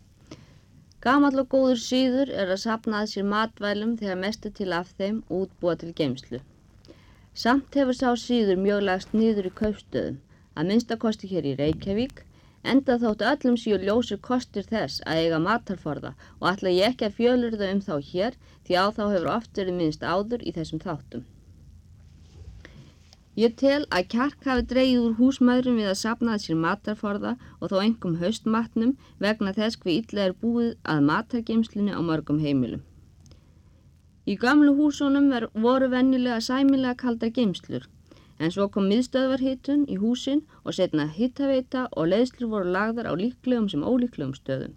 Gamall 1.03 1.41
og 1.41 1.49
góður 1.51 1.79
síður 1.81 2.31
er 2.33 2.51
að 2.53 2.61
sapna 2.63 3.03
að 3.03 3.11
sér 3.11 3.27
matvælum 3.29 3.95
þegar 3.99 4.21
mest 4.21 4.45
er 4.47 4.53
til 4.57 4.71
af 4.73 4.93
þeim 4.97 5.21
útbúa 5.29 5.75
til 5.81 5.91
geimslu. 5.97 6.39
Samt 7.35 7.75
hefur 7.75 7.97
sá 7.97 8.15
síður 8.17 8.61
mjög 8.61 8.85
lagst 8.87 9.13
niður 9.13 9.49
í 9.49 9.53
kaupstöðum, 9.59 10.21
að 10.55 10.71
minnstakosti 10.71 11.29
hér 11.31 11.51
í 11.51 11.57
Reykjavík, 11.59 12.23
Enda 12.65 12.95
þóttu 12.97 13.25
öllum 13.29 13.55
síu 13.61 13.77
ljósir 13.77 14.17
kostir 14.25 14.65
þess 14.65 15.03
að 15.05 15.19
eiga 15.23 15.39
matarforða 15.43 16.11
og 16.39 16.47
ætla 16.49 16.71
ég 16.73 16.93
ekki 16.93 17.05
að 17.07 17.17
fjölur 17.19 17.57
þau 17.59 17.67
um 17.67 17.81
þá 17.87 17.95
hér 18.07 18.37
því 18.65 18.77
á 18.81 18.85
þá 18.95 19.01
hefur 19.11 19.29
oft 19.35 19.59
verið 19.59 19.77
minnst 19.81 20.05
áður 20.13 20.41
í 20.41 20.53
þessum 20.55 20.81
þáttum. 20.81 21.25
Ég 23.37 23.53
tel 23.61 23.83
að 23.93 24.09
kjark 24.15 24.49
hafi 24.49 24.65
dreyið 24.71 25.03
úr 25.03 25.15
húsmaðurum 25.19 25.77
við 25.81 25.91
að 25.91 26.01
sapnaði 26.01 26.43
sér 26.45 26.59
matarforða 26.63 27.35
og 27.59 27.69
þó 27.69 27.77
engum 27.83 28.17
haustmatnum 28.23 28.97
vegna 29.21 29.53
þess 29.57 29.77
hver 29.83 29.93
illa 29.99 30.25
er 30.25 30.37
búið 30.41 30.71
að 30.93 31.05
matargeimslunni 31.11 31.93
á 31.93 32.01
mörgum 32.01 32.39
heimilum. 32.41 32.81
Í 34.25 34.39
gamlu 34.41 34.73
húsunum 34.79 35.29
voru 35.53 35.91
vennilega 35.91 36.39
sæmilega 36.41 36.97
kaldar 37.03 37.35
geimslur, 37.35 37.85
en 38.39 38.51
svo 38.51 38.67
kom 38.71 38.87
miðstöðvarhitun 38.91 39.85
í 39.91 39.97
húsin 40.01 40.41
og 40.63 40.75
setna 40.77 41.07
hittaveita 41.17 41.85
og 41.91 42.09
leiðslur 42.11 42.51
voru 42.53 42.71
lagðar 42.75 43.11
á 43.11 43.13
líklegum 43.19 43.69
sem 43.71 43.83
ólíklegum 43.83 44.35
stöðum. 44.37 44.73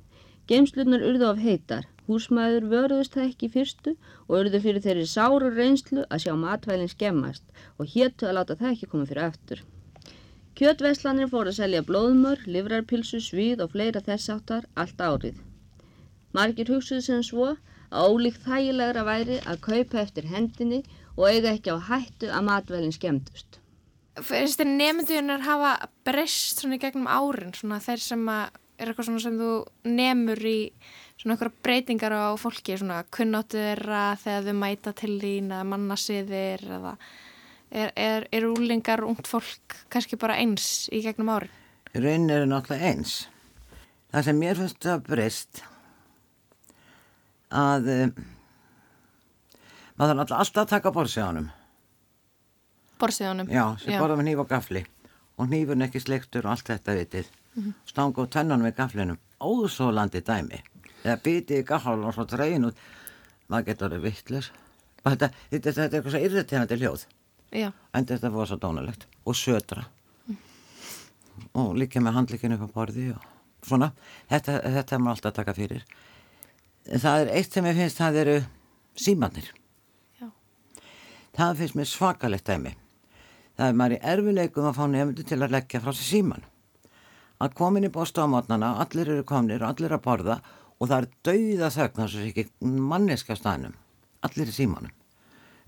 Geimslunar 0.49 1.03
urðu 1.05 1.27
af 1.29 1.41
heitar, 1.45 1.89
húsmaður 2.09 2.69
vörðust 2.73 3.17
það 3.17 3.27
ekki 3.31 3.49
fyrstu 3.57 3.97
og 4.27 4.37
urðu 4.39 4.61
fyrir 4.65 4.85
þeirri 4.85 5.09
sáru 5.11 5.51
reynslu 5.57 6.07
að 6.09 6.23
sjá 6.25 6.33
matvælinn 6.45 6.95
skemmast 6.95 7.45
og 7.77 7.91
héttu 7.95 8.29
að 8.29 8.39
láta 8.39 8.57
það 8.61 8.71
ekki 8.77 8.89
koma 8.93 9.09
fyrir 9.11 9.27
aftur. 9.27 9.61
Kjötverslanir 10.59 11.29
fóru 11.31 11.53
að 11.53 11.59
selja 11.61 11.85
blóðmör, 11.87 12.41
livrarpilsu, 12.47 13.21
svið 13.23 13.61
og 13.63 13.75
fleira 13.75 14.01
þess 14.03 14.33
áttar 14.33 14.65
allt 14.75 15.05
árið. 15.05 15.37
Margir 16.35 16.73
hugsuðu 16.73 17.05
sem 17.05 17.21
svo 17.23 17.53
að 17.53 18.09
ólíkt 18.09 18.43
þægilegra 18.47 19.05
væri 19.07 19.37
að 19.45 19.61
kaupa 19.69 20.01
eftir 20.03 20.27
hendinni 20.33 20.81
og 21.19 21.27
eiga 21.27 21.53
ekki 21.57 21.75
á 21.75 21.79
hættu 21.91 22.31
að 22.31 22.47
matvælinn 22.47 22.95
skemmtust. 22.95 23.59
Fyrst 24.23 24.63
er 24.63 24.71
nefndunar 24.71 25.45
hafa 25.47 25.75
breyst 26.07 26.63
svona 26.63 26.79
í 26.79 26.83
gegnum 26.83 27.11
árin, 27.11 27.55
svona 27.55 27.79
þeir 27.83 28.03
sem 28.03 28.25
að 28.31 28.57
er 28.79 28.91
eitthvað 28.91 29.09
svona 29.09 29.23
sem 29.23 29.39
þú 29.39 29.53
nefnur 29.91 30.43
í 30.47 30.59
svona 31.19 31.35
eitthvað 31.35 31.57
breytingar 31.67 32.15
á 32.15 32.31
fólki, 32.39 32.77
svona 32.79 33.01
kunnáttu 33.15 33.59
þeirra 33.59 34.03
þegar 34.23 34.47
þau 34.47 34.61
mæta 34.61 34.93
til 34.99 35.17
þín 35.23 35.51
eða 35.51 35.67
mannasiðir 35.73 36.63
eða 36.79 36.93
er, 37.71 37.93
er, 37.95 38.29
er 38.31 38.47
úlingar 38.47 39.03
ungt 39.07 39.31
fólk 39.31 39.81
kannski 39.91 40.19
bara 40.21 40.39
eins 40.39 40.87
í 40.95 41.03
gegnum 41.05 41.35
árin? 41.35 41.55
Raunin 41.95 42.31
eru 42.31 42.47
náttúrulega 42.47 42.93
eins. 42.93 43.19
Það 44.13 44.27
sem 44.29 44.41
mér 44.41 44.61
finnst 44.61 44.89
að 44.89 45.07
breyst 45.09 45.63
að 47.49 47.91
maður 49.99 50.21
þarf 50.23 50.39
alltaf 50.39 50.63
að 50.63 50.71
taka 50.73 50.93
borðsíðanum. 50.95 51.49
Borðsíðanum? 52.99 53.51
Já, 53.53 53.65
sem 53.83 54.01
borða 54.01 54.17
með 54.19 54.29
nýf 54.31 54.43
og 54.45 54.49
gafli 54.51 54.85
og 55.39 55.51
nýfurinn 55.51 55.87
ekki 55.87 56.03
sleiktur 56.03 56.47
og 56.47 56.55
allt 56.55 56.71
þetta 56.71 56.97
vitið. 56.99 57.29
Mm 57.55 57.63
-hmm. 57.63 57.75
Stanga 57.87 58.23
á 58.23 58.27
tennunum 58.27 58.67
við 58.67 58.77
gaflinum, 58.77 59.19
óþólandi 59.41 60.23
dæmi. 60.23 60.63
Eða 61.05 61.19
bitið 61.23 61.63
í 61.63 61.67
gaflunum 61.67 62.09
og 62.09 62.15
svo 62.15 62.25
dreyin 62.25 62.65
út. 62.65 62.77
Maður 63.49 63.67
getur 63.67 63.89
verið 63.89 64.03
vittlis. 64.03 64.51
Þetta, 65.05 65.31
þetta, 65.51 65.73
þetta 65.73 65.83
er 65.83 65.95
eitthvað 65.95 66.11
svo 66.11 66.21
irriterandi 66.21 66.77
hljóð. 66.77 67.07
Já. 67.53 67.73
En 67.95 68.07
þetta 68.07 68.31
voru 68.31 68.47
svo 68.47 68.57
dónalegt. 68.57 69.07
Og 69.25 69.35
södra. 69.35 69.85
Mm. 70.27 70.37
Og 71.55 71.77
líka 71.77 72.01
með 72.01 72.13
handlikinu 72.13 72.55
upp 72.55 72.71
á 72.71 72.75
borði 72.75 73.15
og 73.15 73.23
svona. 73.63 73.93
Þetta, 74.29 74.61
þetta 74.63 74.95
er 74.95 75.01
maður 75.01 75.17
alltaf 75.17 75.31
að 75.31 75.37
taka 75.37 75.55
fyrir 75.55 75.85
það 76.97 77.23
er 77.23 77.33
eitt 77.37 77.53
sem 77.53 77.67
ég 77.69 77.77
finnst 77.77 78.01
það 78.01 78.21
eru 78.23 78.37
símannir 78.99 79.49
Já. 79.49 79.58
Það 81.39 81.63
finnst 81.63 81.79
mér 81.79 81.89
svakalegt 81.89 82.51
dæmi. 82.51 82.75
Það 83.59 83.71
er 83.71 83.79
maður 83.79 83.97
í 83.97 84.03
erfileikum 84.13 84.69
að 84.69 84.79
fá 84.79 84.85
nefndu 84.91 85.27
til 85.27 85.41
að 85.41 85.55
leggja 85.55 85.83
frá 85.83 85.93
sér 85.93 86.09
síman 86.13 86.47
að 87.39 87.55
komin 87.59 87.87
í 87.87 87.91
bósta 87.95 88.25
á 88.27 88.31
mótnana 88.31 88.73
allir 88.83 89.13
eru 89.15 89.25
komnir 89.27 89.63
og 89.63 89.71
allir 89.71 89.95
að 89.95 90.03
borða 90.03 90.39
og 90.79 90.91
það 90.91 90.99
er 90.99 91.09
dauða 91.29 91.71
þögn 91.75 92.01
þess 92.03 92.19
að 92.19 92.29
ekki 92.31 92.45
manneska 92.91 93.37
staðnum. 93.39 93.75
Allir 94.27 94.51
í 94.51 94.55
símanum. 94.55 94.95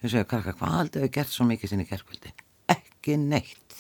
Þau 0.03 0.09
segja 0.09 0.27
karka 0.27 0.55
hvað 0.59 0.79
aldrei 0.81 1.05
hefur 1.05 1.15
gert 1.19 1.35
svo 1.35 1.47
mikið 1.47 1.73
sinni 1.73 1.87
kerkvöldi 1.87 2.35
ekki 2.71 3.17
neitt. 3.21 3.77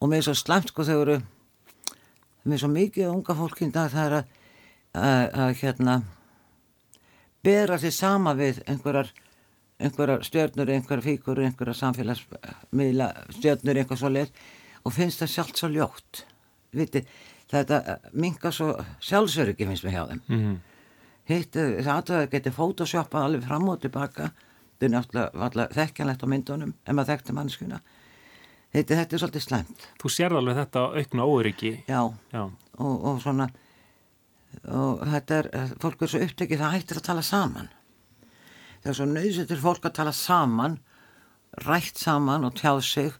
Og 0.00 0.08
mér 0.08 0.22
er 0.22 0.28
svo 0.30 0.36
slæmt 0.38 0.72
sko 0.72 0.84
þau 0.88 0.96
eru 0.96 1.18
mér 2.44 2.56
er 2.56 2.62
svo 2.62 2.70
mikið 2.72 3.12
unga 3.12 3.36
fólkinn 3.36 3.74
dag 3.74 3.92
það 3.92 4.06
er 4.06 4.16
að 4.20 4.36
að 5.44 5.52
hérna 5.60 6.00
bera 7.46 7.78
sér 7.78 7.94
sama 7.94 8.34
við 8.34 8.58
einhverjar 8.66 9.12
einhverjar 9.80 10.24
stjörnur, 10.26 10.70
einhverjar 10.70 11.04
fíkur 11.04 11.40
einhverjar 11.44 11.78
samfélagsmiðla 11.78 13.10
stjörnur, 13.36 13.80
einhver 13.80 14.00
svo 14.00 14.10
leið 14.12 14.32
og 14.84 14.96
finnst 14.96 15.22
það 15.22 15.32
sjálft 15.34 15.60
svo 15.60 15.70
ljótt. 15.72 16.24
Viti, 16.76 17.04
þetta 17.50 17.98
mingar 18.12 18.54
svo 18.54 18.74
sjálfsöryggi 19.02 19.68
finnst 19.68 19.86
við 19.86 19.96
hjá 19.96 20.04
þeim. 20.12 20.22
Mm 20.28 20.44
-hmm. 20.44 20.58
hitt, 21.30 21.56
það 21.56 21.94
aðtöða 21.96 22.30
getur 22.30 22.52
fótoshoppað 22.52 23.24
alveg 23.24 23.44
fram 23.48 23.68
og 23.68 23.80
tilbaka. 23.80 24.30
Þetta 24.80 24.86
er 24.86 24.92
náttúrulega 24.96 25.74
þekkjanlegt 25.76 26.22
á 26.24 26.26
myndunum 26.32 26.70
ef 26.86 26.94
maður 26.94 27.10
þekkti 27.12 27.32
mannskuna 27.36 27.80
þetta, 28.72 28.96
þetta 29.00 29.16
er 29.16 29.22
svolítið 29.22 29.44
slemt 29.44 29.88
Þú 30.00 30.12
sér 30.14 30.36
alveg 30.38 30.60
þetta 30.60 30.84
aukna 30.96 31.26
óryggi 31.26 31.72
Já, 31.88 32.00
Já. 32.32 32.42
Og, 32.80 32.94
og 33.10 33.20
svona 33.20 33.50
og 34.66 35.02
þetta 35.06 35.36
er, 35.36 35.48
fólk 35.82 36.00
er 36.02 36.10
svo 36.10 36.22
upptekið 36.24 36.62
það 36.62 36.72
hættir 36.74 37.00
að 37.00 37.06
tala 37.10 37.26
saman 37.26 37.68
það 38.80 38.92
er 38.92 38.98
svo 38.98 39.08
nöðsettur 39.10 39.62
fólk 39.64 39.88
að 39.88 39.96
tala 40.00 40.14
saman 40.16 40.78
rætt 41.66 41.98
saman 41.98 42.46
og 42.48 42.54
tjáð 42.58 42.80
sig 42.86 43.12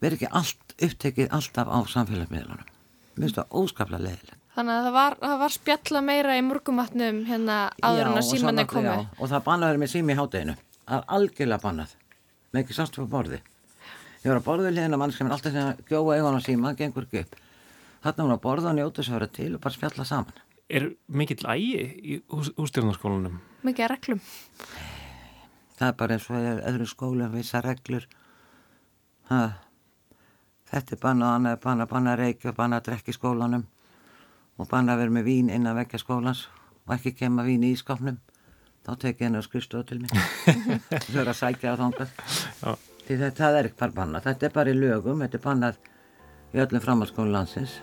verður 0.00 0.18
ekki 0.18 0.32
allt 0.40 0.74
upptekið 0.84 1.34
alltaf 1.34 1.70
á 1.70 1.78
samfélagsmiðlunum. 1.90 2.72
Mér 3.14 3.28
finnst 3.28 3.38
það 3.38 3.60
óskaplega 3.60 4.06
leðilegt 4.08 4.40
Þannig 4.54 4.76
að 4.76 4.84
það 4.86 4.94
var, 4.94 5.14
það 5.18 5.40
var 5.40 5.52
spjalla 5.54 6.00
meira 6.06 6.34
í 6.38 6.42
murgumatnum 6.46 7.16
hérna 7.26 7.56
áður 7.82 8.10
en 8.12 8.18
að 8.20 8.26
símanni 8.28 8.64
komi. 8.70 8.86
já, 8.86 9.08
og 9.18 9.30
það 9.32 9.44
bannaður 9.48 9.80
með 9.82 9.90
sími 9.90 10.14
í 10.14 10.18
hátteginu 10.20 10.54
það 10.84 11.00
er 11.00 11.08
algjörlega 11.16 11.64
bannað. 11.64 11.96
Með 12.52 12.60
ekki 12.62 12.76
sástu 12.76 13.02
på 13.02 13.08
borði. 13.10 13.40
Ég 14.22 14.30
var 14.30 14.38
að 14.38 14.46
borðu 14.46 14.70
liðin 14.70 14.94
að 14.94 15.02
mann 15.02 15.14
sem 15.16 15.26
er 15.26 15.34
alltaf 15.34 15.56
þegar 15.56 15.72
að 15.72 15.82
gjóða 15.90 16.18
eigon 16.20 16.38
á 16.38 16.46
síma, 16.46 16.74
gengur 16.78 17.08
ekki 17.08 17.24
upp. 17.24 17.36
Þarna 18.04 18.28
var 18.28 18.36
að 18.36 18.42
borða 18.46 18.70
og 18.70 18.78
njóta 18.78 19.04
sér 19.04 19.26
til 19.34 19.50
og 19.56 19.62
bara 19.64 19.74
spjalla 19.74 20.06
saman. 20.08 20.42
Er 20.70 20.90
mikill 21.08 21.42
ægi 21.50 21.84
í 22.14 22.20
hústjórnarskólanum? 22.30 23.40
Mikið 23.66 23.90
reglum? 23.90 24.22
Það 25.74 25.88
er 25.88 25.96
bara 26.00 26.16
eins 26.16 26.26
og 26.30 26.48
öðru 26.70 26.86
skóla 26.86 27.28
vissa 27.32 27.60
reglur. 27.64 28.06
Ha. 29.30 29.40
þetta 30.68 30.94
er 30.94 31.00
banna 31.00 31.30
annað, 31.36 31.60
banna, 31.62 31.86
banna 31.88 32.12
reykja, 32.18 32.52
banna 32.52 32.80
að 32.80 32.90
drekka 32.90 33.12
í 33.12 33.16
skólanum 33.16 33.64
og 34.58 34.68
banna 34.68 34.94
að 34.94 35.04
vera 35.04 35.14
með 35.16 35.24
vín 35.30 35.48
inn 35.52 35.66
að 35.66 35.80
vekja 35.80 36.02
skólans 36.02 36.44
og 36.84 36.94
ekki 36.98 37.14
kemma 37.22 37.44
vín 37.46 37.64
í 37.64 37.72
skapnum 37.78 38.18
þá 38.84 38.92
tekið 39.00 39.26
henni 39.26 39.40
á 39.40 39.46
skrifstofu 39.46 39.86
til 39.88 40.02
mig 40.02 40.12
þau 40.12 41.22
eru 41.22 41.32
að 41.32 41.38
sækja 41.40 41.72
á 41.72 41.80
þángat 41.80 42.20
því 43.06 43.18
þetta 43.22 43.50
er 43.50 43.70
ekki 43.70 43.80
bara 43.80 43.96
banna 43.96 44.22
þetta 44.24 44.48
er 44.48 44.54
bara 44.58 44.74
í 44.74 44.78
lögum, 44.78 45.24
þetta 45.24 45.40
er 45.40 45.46
bannað 45.48 45.80
í 46.52 46.62
öllum 46.64 46.84
framhaldsskólu 46.84 47.32
landsins 47.32 47.80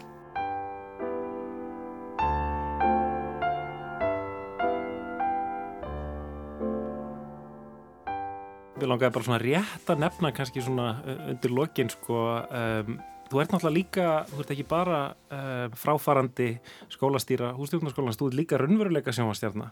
Við 8.82 8.90
langaði 8.90 9.14
bara 9.14 9.28
svona 9.28 9.42
rétt 9.42 9.90
að 9.94 10.00
nefna 10.02 10.34
kannski 10.34 10.66
svona 10.66 10.88
undir 11.30 11.54
lokin 11.54 11.92
sko 11.94 12.20
um, 12.42 12.96
þú 13.32 13.40
ert 13.40 13.54
náttúrulega 13.54 13.78
líka, 13.78 14.06
þú 14.28 14.44
ert 14.44 14.54
ekki 14.56 14.66
bara 14.68 15.00
um, 15.32 15.76
fráfarandi 15.80 16.50
skólastýra 16.92 17.54
hústjórnarskólan, 17.56 18.18
þú 18.18 18.32
ert 18.32 18.40
líka 18.42 18.60
raunveruleika 18.60 19.14
sjónvastjárna. 19.16 19.72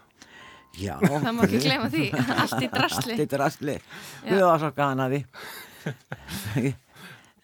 Já. 0.78 0.94
Það 1.10 1.32
má 1.36 1.42
ekki 1.44 1.62
glema 1.66 1.90
því, 1.92 2.06
allt 2.14 2.64
í 2.64 2.70
drasli. 2.72 3.12
Allt 3.16 3.24
í 3.24 3.28
drasli, 3.34 3.76
við 4.28 4.44
varum 4.46 4.62
svo 4.62 4.70
ganaði. 4.78 5.24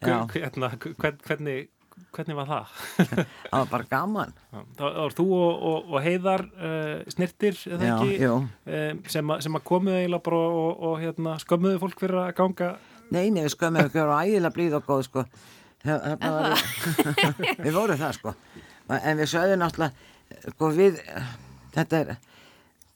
Hérna, 0.07 0.71
hvernig 0.77 1.69
hvernig 2.15 2.37
var 2.37 2.49
það? 2.49 2.75
það 3.51 3.57
var 3.57 3.69
bara 3.71 3.87
gaman. 3.91 4.35
Það 4.79 4.99
var 4.99 5.15
þú 5.17 5.27
og, 5.37 5.63
og, 5.71 5.91
og 5.91 6.05
heiðar 6.05 6.45
uh, 6.57 6.93
snirtir 7.13 7.59
já, 7.63 8.31
um, 8.33 9.01
sem, 9.09 9.33
a, 9.33 9.39
sem 9.43 9.59
að 9.59 9.65
komuðu 9.71 9.99
eiginlega 10.01 10.25
bara 10.29 10.41
og, 10.61 10.83
og 10.89 10.99
hérna, 11.03 11.37
skömmuðu 11.43 11.81
fólk 11.83 12.03
fyrir 12.03 12.21
að 12.23 12.33
ganga? 12.41 12.71
Nei, 13.07 13.27
nei, 13.31 13.43
við 13.45 13.53
skömmuðu 13.55 13.89
ekki 13.89 14.01
að 14.01 14.07
vera 14.07 14.21
ægilega 14.27 14.55
blíð 14.57 14.77
og 14.79 14.87
góð 14.87 15.03
sko. 15.07 15.25
var, 15.87 16.69
við 17.65 17.73
vorum 17.75 18.01
það 18.01 18.17
sko. 18.17 18.37
En 18.97 19.19
við 19.19 19.33
sögðum 19.33 19.61
náttúrulega 19.61 20.15
sko 20.27 20.71
við 20.75 20.97
þetta 21.75 22.01
er, 22.01 22.15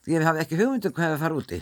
ég 0.10 0.26
hafði 0.26 0.44
ekki 0.46 0.60
hugmyndum 0.60 0.96
hvað 0.96 1.16
við 1.16 1.24
fara 1.26 1.40
út 1.42 1.56
í 1.56 1.62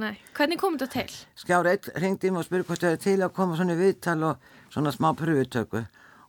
Nei, 0.00 0.14
hvernig 0.36 0.60
kom 0.60 0.78
þetta 0.80 1.02
til? 1.02 1.16
Skjára 1.36 1.74
eitt 1.74 1.90
ringdi 2.00 2.30
mér 2.32 2.40
og 2.40 2.46
spurði 2.46 2.66
hvort 2.70 2.84
það 2.84 2.94
er 2.94 3.00
til 3.02 3.16
að 3.20 3.32
koma 3.36 3.56
svona 3.58 3.76
viðtal 3.76 4.20
og 4.30 4.52
svona 4.72 4.92
smá 4.94 5.10
pröfutöku 5.18 5.82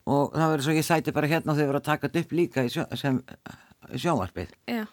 og 0.06 0.32
það 0.34 0.50
verður 0.52 0.64
svo 0.66 0.74
ég 0.76 0.86
sæti 0.86 1.14
bara 1.14 1.30
hérna 1.30 1.52
og 1.52 1.58
þau 1.58 1.66
verður 1.66 1.80
að 1.80 1.88
taka 1.90 2.08
þetta 2.08 2.24
upp 2.24 2.32
líka 2.38 2.64
sjó, 2.72 2.86
sem 2.98 3.20
sjónvarpið. 3.92 4.56
Já. 4.66 4.86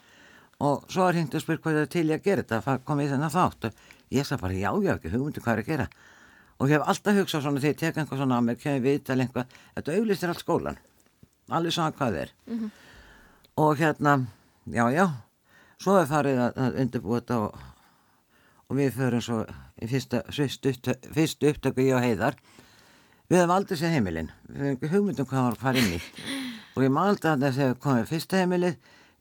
og 0.60 0.84
svo 0.92 1.08
er 1.08 1.16
hringt 1.16 1.36
og 1.36 1.42
spurt 1.42 1.62
hvað 1.64 1.78
það 1.78 1.86
er 1.86 1.92
til 1.94 2.08
ég 2.10 2.20
að 2.20 2.26
gera 2.28 2.44
þetta 2.44 2.78
komið 2.86 3.14
þennan 3.14 3.34
þátt. 3.34 3.70
Og 3.70 3.74
ég 4.12 4.28
sagði 4.28 4.42
bara 4.42 4.60
já, 4.60 4.70
já, 4.84 4.94
ekki 4.98 5.14
hugmyndu 5.14 5.42
hvað 5.46 5.54
er 5.54 5.64
að 5.64 5.72
gera. 5.72 5.88
Og 6.60 6.68
ég 6.68 6.76
hef 6.76 6.90
alltaf 6.92 7.16
hugsað 7.16 7.46
svona 7.46 7.64
þegar 7.64 7.74
ég 7.74 7.80
tek 7.80 7.98
einhvað 7.98 8.20
svona 8.20 8.38
að 8.38 8.48
mér 8.50 8.60
kemur 8.60 8.84
við 8.84 9.04
til 9.08 9.20
einhvað, 9.24 9.58
þetta 9.78 9.96
auðlistir 9.96 10.34
allt 10.34 10.44
skólan 10.44 10.80
allir 11.50 11.74
saman 11.74 11.96
hvað 11.98 12.22
er. 12.24 12.32
Mhm. 12.48 12.72
og 13.58 13.78
hérna, 13.78 14.28
já, 14.66 14.86
já. 14.92 15.08
Svo 15.80 15.98
er 16.00 16.06
farið 16.08 16.40
að, 16.40 16.58
að 16.58 16.78
undirbúa 16.84 17.20
þetta 17.20 17.38
og, 17.40 17.60
og 18.70 18.78
við 18.78 18.94
förum 18.96 19.22
svo 19.24 19.46
fyrstu 19.80 21.50
upptöku 21.50 21.84
ég 21.84 21.96
og 21.96 22.04
Heiðar 22.04 22.36
við 23.30 23.38
hefum 23.40 23.54
aldrei 23.56 23.78
séð 23.80 23.94
heimilin. 23.98 24.32
Við 24.50 24.62
hefum 24.64 24.78
ekki 24.78 24.92
hugmyndum 24.94 25.28
hvað 25.30 25.46
var 25.48 25.58
að 25.58 25.64
fara 25.66 25.84
inn 25.84 25.98
í. 25.98 26.02
Og 26.78 26.86
ég 26.86 26.94
máldi 26.96 27.28
að 27.30 27.44
þess 27.48 27.62
að 27.66 27.76
komið 27.84 28.10
fyrsta 28.14 28.40
heimilið 28.44 28.76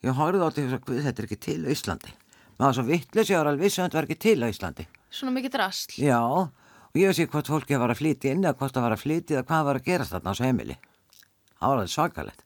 ég 0.07 0.15
horfði 0.15 0.43
á 0.45 0.49
þetta 0.49 0.65
og 0.65 0.73
sagði, 0.77 1.03
þetta 1.09 1.23
er 1.23 1.27
ekki 1.29 1.39
til 1.49 1.59
á 1.67 1.69
Íslandi. 1.75 2.13
Maður 2.59 2.67
var 2.69 2.77
svo 2.79 2.85
vittlis, 2.89 3.31
ég 3.33 3.39
var 3.41 3.49
alveg 3.53 3.65
viss 3.67 3.79
að 3.79 3.87
þetta 3.89 3.99
var 3.99 4.07
ekki 4.09 4.19
til 4.25 4.39
á 4.43 4.47
Íslandi. 4.53 4.85
Svona 5.11 5.33
mikið 5.35 5.55
drasl. 5.57 5.95
já, 5.99 6.19
og 6.23 6.99
ég 6.99 7.09
veist 7.11 7.23
ekki 7.25 7.33
hvort 7.35 7.51
fólki 7.51 7.79
var 7.81 7.91
að 7.95 7.99
flytja 8.03 8.33
inn 8.35 8.45
eða 8.45 8.55
hvort 8.61 8.75
það 8.77 8.85
var 8.87 8.95
að 8.97 9.03
flytja 9.03 9.37
eða 9.39 9.47
hvað 9.49 9.65
var 9.69 9.79
að 9.81 9.89
gerast 9.89 10.15
þarna 10.15 10.31
á 10.31 10.33
þessu 10.35 10.47
heimili. 10.49 10.77
Það 11.59 11.67
var 11.69 11.75
alveg 11.81 11.93
svakalegt. 11.95 12.45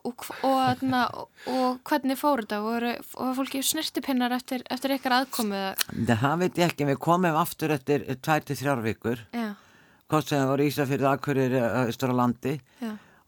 Og, 0.00 0.26
og, 0.48 0.82
og, 0.96 1.48
og 1.52 1.80
hvernig 1.90 2.16
fór 2.16 2.40
þetta? 2.42 2.60
Voru, 2.64 2.92
voru 3.12 3.34
fólki 3.36 3.60
snertipinnar 3.66 4.32
eftir, 4.32 4.62
eftir 4.72 4.94
ykkar 4.96 5.18
aðkomu? 5.18 5.58
eða- 5.60 6.16
það 6.22 6.38
veit 6.40 6.60
ég 6.62 6.70
ekki, 6.70 6.86
við 6.88 6.98
komum 7.04 7.36
aftur 7.36 7.74
eftir 7.76 8.06
tvær 8.24 8.46
til 8.48 8.56
þrjár 8.56 8.80
vikur. 8.86 9.20
Já, 9.36 9.50
hvort 10.10 10.28
sem 10.28 10.40
það 10.40 10.52
voru 10.52 10.68
Ísafyrði, 10.68 11.08
Akkurir, 11.10 11.56
Östur 11.86 12.12
á 12.12 12.20
landi. 12.20 12.56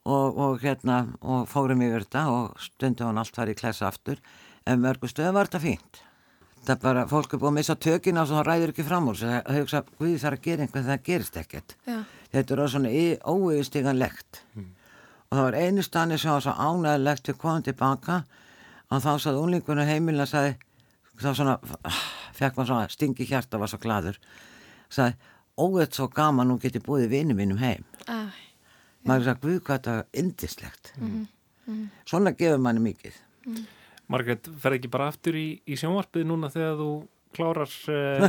Og, 0.03 0.39
og 0.43 0.63
hérna 0.65 1.05
og 1.23 1.45
fórum 1.47 1.83
yfir 1.87 2.03
þetta 2.03 2.25
og 2.35 2.57
stundum 2.59 3.13
hann 3.13 3.21
allt 3.23 3.37
farið 3.37 3.55
í 3.55 3.61
klessa 3.61 3.87
aftur. 3.87 4.19
En 4.67 4.83
mörgu 4.83 5.07
stöðu 5.11 5.37
var 5.37 5.47
þetta 5.47 5.63
fínt. 5.63 6.03
Það 6.63 6.75
er 6.75 6.83
bara, 6.83 7.05
fólk 7.11 7.33
er 7.35 7.41
búið 7.43 7.51
að 7.53 7.57
missa 7.59 7.77
tökina 7.79 8.23
og 8.23 8.31
það 8.31 8.45
ræður 8.47 8.73
ekki 8.73 8.85
fram 8.87 9.09
úr 9.11 9.19
það 9.19 9.49
hugsa, 9.57 9.81
guði 9.99 10.19
þarf 10.23 10.39
að 10.39 10.45
gera 10.45 10.67
einhvern 10.67 10.89
það 10.91 11.07
gerist 11.09 11.39
ekkert. 11.41 11.75
Já. 11.87 11.97
þetta 12.33 12.55
er 12.55 12.71
svona 12.73 12.93
óeigstiganlegt 13.29 14.43
og 15.33 15.39
það 15.39 15.47
var 15.47 15.57
einu 15.59 15.83
stanni 15.83 16.19
sem 16.21 16.33
var 16.33 16.45
svo 16.45 16.53
ánægilegt 16.53 17.29
við 17.31 17.39
komum 17.41 17.65
tilbaka 17.67 18.23
og 18.93 19.03
þá 19.03 19.13
saði 19.25 19.43
unlingunum 19.43 19.89
heimilin 19.89 20.25
að 20.25 20.31
sagði 20.33 20.55
þá 21.23 21.31
svona, 21.39 21.59
fekk 22.37 22.57
maður 22.57 22.71
svona 22.71 22.93
stingi 22.93 23.29
hjarta 23.29 23.57
og 23.57 23.65
var 23.65 23.73
svo 23.73 23.81
gladur 23.83 24.19
sagði, 24.93 25.17
óveit 25.61 25.97
svo 25.97 26.09
gaman 26.13 26.49
nú 26.49 26.59
geti 26.63 26.83
búið 26.83 27.11
vinnu 27.13 27.37
mínum 27.39 27.61
heim 27.63 27.85
Æ, 28.09 28.33
maður 29.07 29.29
sagði, 29.29 29.41
guð 29.45 29.63
hvað 29.67 29.79
þetta 29.79 29.97
er 29.99 30.23
indislegt 30.25 30.93
mhm, 30.99 31.25
mhm. 31.67 31.87
svona 32.09 32.35
gefur 32.37 32.63
manni 32.63 32.85
mikið 32.91 33.21
Margrét, 34.13 34.49
ferði 34.61 34.83
ekki 34.83 34.93
bara 34.93 35.09
aftur 35.13 35.37
í, 35.39 35.47
í 35.65 35.77
sjónvarpið 35.79 36.27
núna 36.29 36.51
þegar 36.53 36.79
þú 36.81 36.93
klárar 37.33 37.71
uh, 37.89 38.25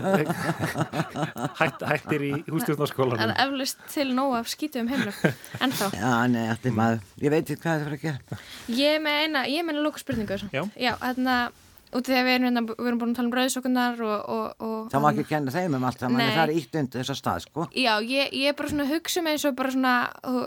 hætt, 1.60 1.84
hættir 1.84 2.24
í 2.24 2.32
Það 2.38 2.54
hústjórnarskólanum? 2.56 3.24
er 3.26 3.34
eflust 3.46 3.84
til 3.92 4.14
nóg 4.16 4.38
af 4.40 4.52
skítum 4.52 4.88
heimlum. 4.92 5.18
En 5.60 5.76
þá, 5.76 5.84
Já, 5.98 6.14
nei, 6.32 6.46
þetta 6.54 6.70
er 6.70 6.78
maður, 6.78 7.04
ég 7.26 7.34
veit 7.34 7.44
ekki 7.44 7.60
hvað 7.66 7.84
það 7.84 7.90
er 7.90 7.98
að 7.98 8.06
gera 8.06 8.40
ég 8.80 8.96
er 8.96 9.04
með 9.04 9.20
eina, 9.26 9.44
ég 9.52 9.60
er 9.60 9.68
með 9.68 9.76
eina 9.76 9.86
lóka 9.88 10.04
spurningu. 10.04 10.38
þessu. 10.38 10.50
Já. 10.56 10.64
Já, 10.80 10.94
þarna, 11.02 11.38
því 12.02 12.18
að 12.18 12.26
við 12.28 12.34
erum, 12.34 12.48
hérna- 12.48 12.66
við 12.74 12.88
erum 12.90 13.02
búin 13.02 13.14
að 13.14 13.20
tala 13.20 13.30
um 13.30 13.36
rauðsokkunar 13.38 14.04
og, 14.08 14.16
og, 14.34 14.66
og... 14.66 14.80
það 14.94 15.04
má 15.04 15.10
ekki 15.12 15.28
kenna 15.30 15.54
þeim 15.54 15.78
um 15.78 15.88
allt 15.90 16.04
það 16.04 16.42
er 16.44 16.54
ítt 16.58 16.78
undir 16.80 17.04
þessa 17.04 17.18
stað, 17.20 17.46
sko 17.46 17.68
Já, 17.78 17.94
ég, 18.02 18.34
ég 18.38 18.58
bara 18.58 18.72
svona 18.72 18.86
að 18.88 18.94
hugsa 18.96 19.24
með 19.24 19.36
eins 19.36 19.46
og 19.50 19.56
bara 19.58 19.74
svona, 19.74 19.94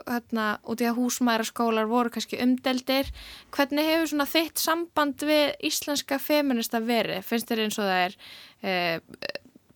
hérna, 0.09 0.47
út 0.67 0.83
í 0.83 0.89
að 0.89 1.01
húsmæraskólar 1.01 1.89
voru 1.91 2.13
kannski 2.15 2.39
umdeldir. 2.43 3.11
Hvernig 3.55 3.91
hefur 3.91 4.13
svona 4.13 4.29
þitt 4.31 4.63
samband 4.63 5.25
við 5.27 5.55
íslenska 5.69 6.21
feminista 6.23 6.81
verið? 6.85 7.25
Finnst 7.27 7.51
þér 7.51 7.65
eins 7.67 7.81
og 7.81 7.91
það 7.91 8.05
er 8.05 8.17
e, 8.63 8.77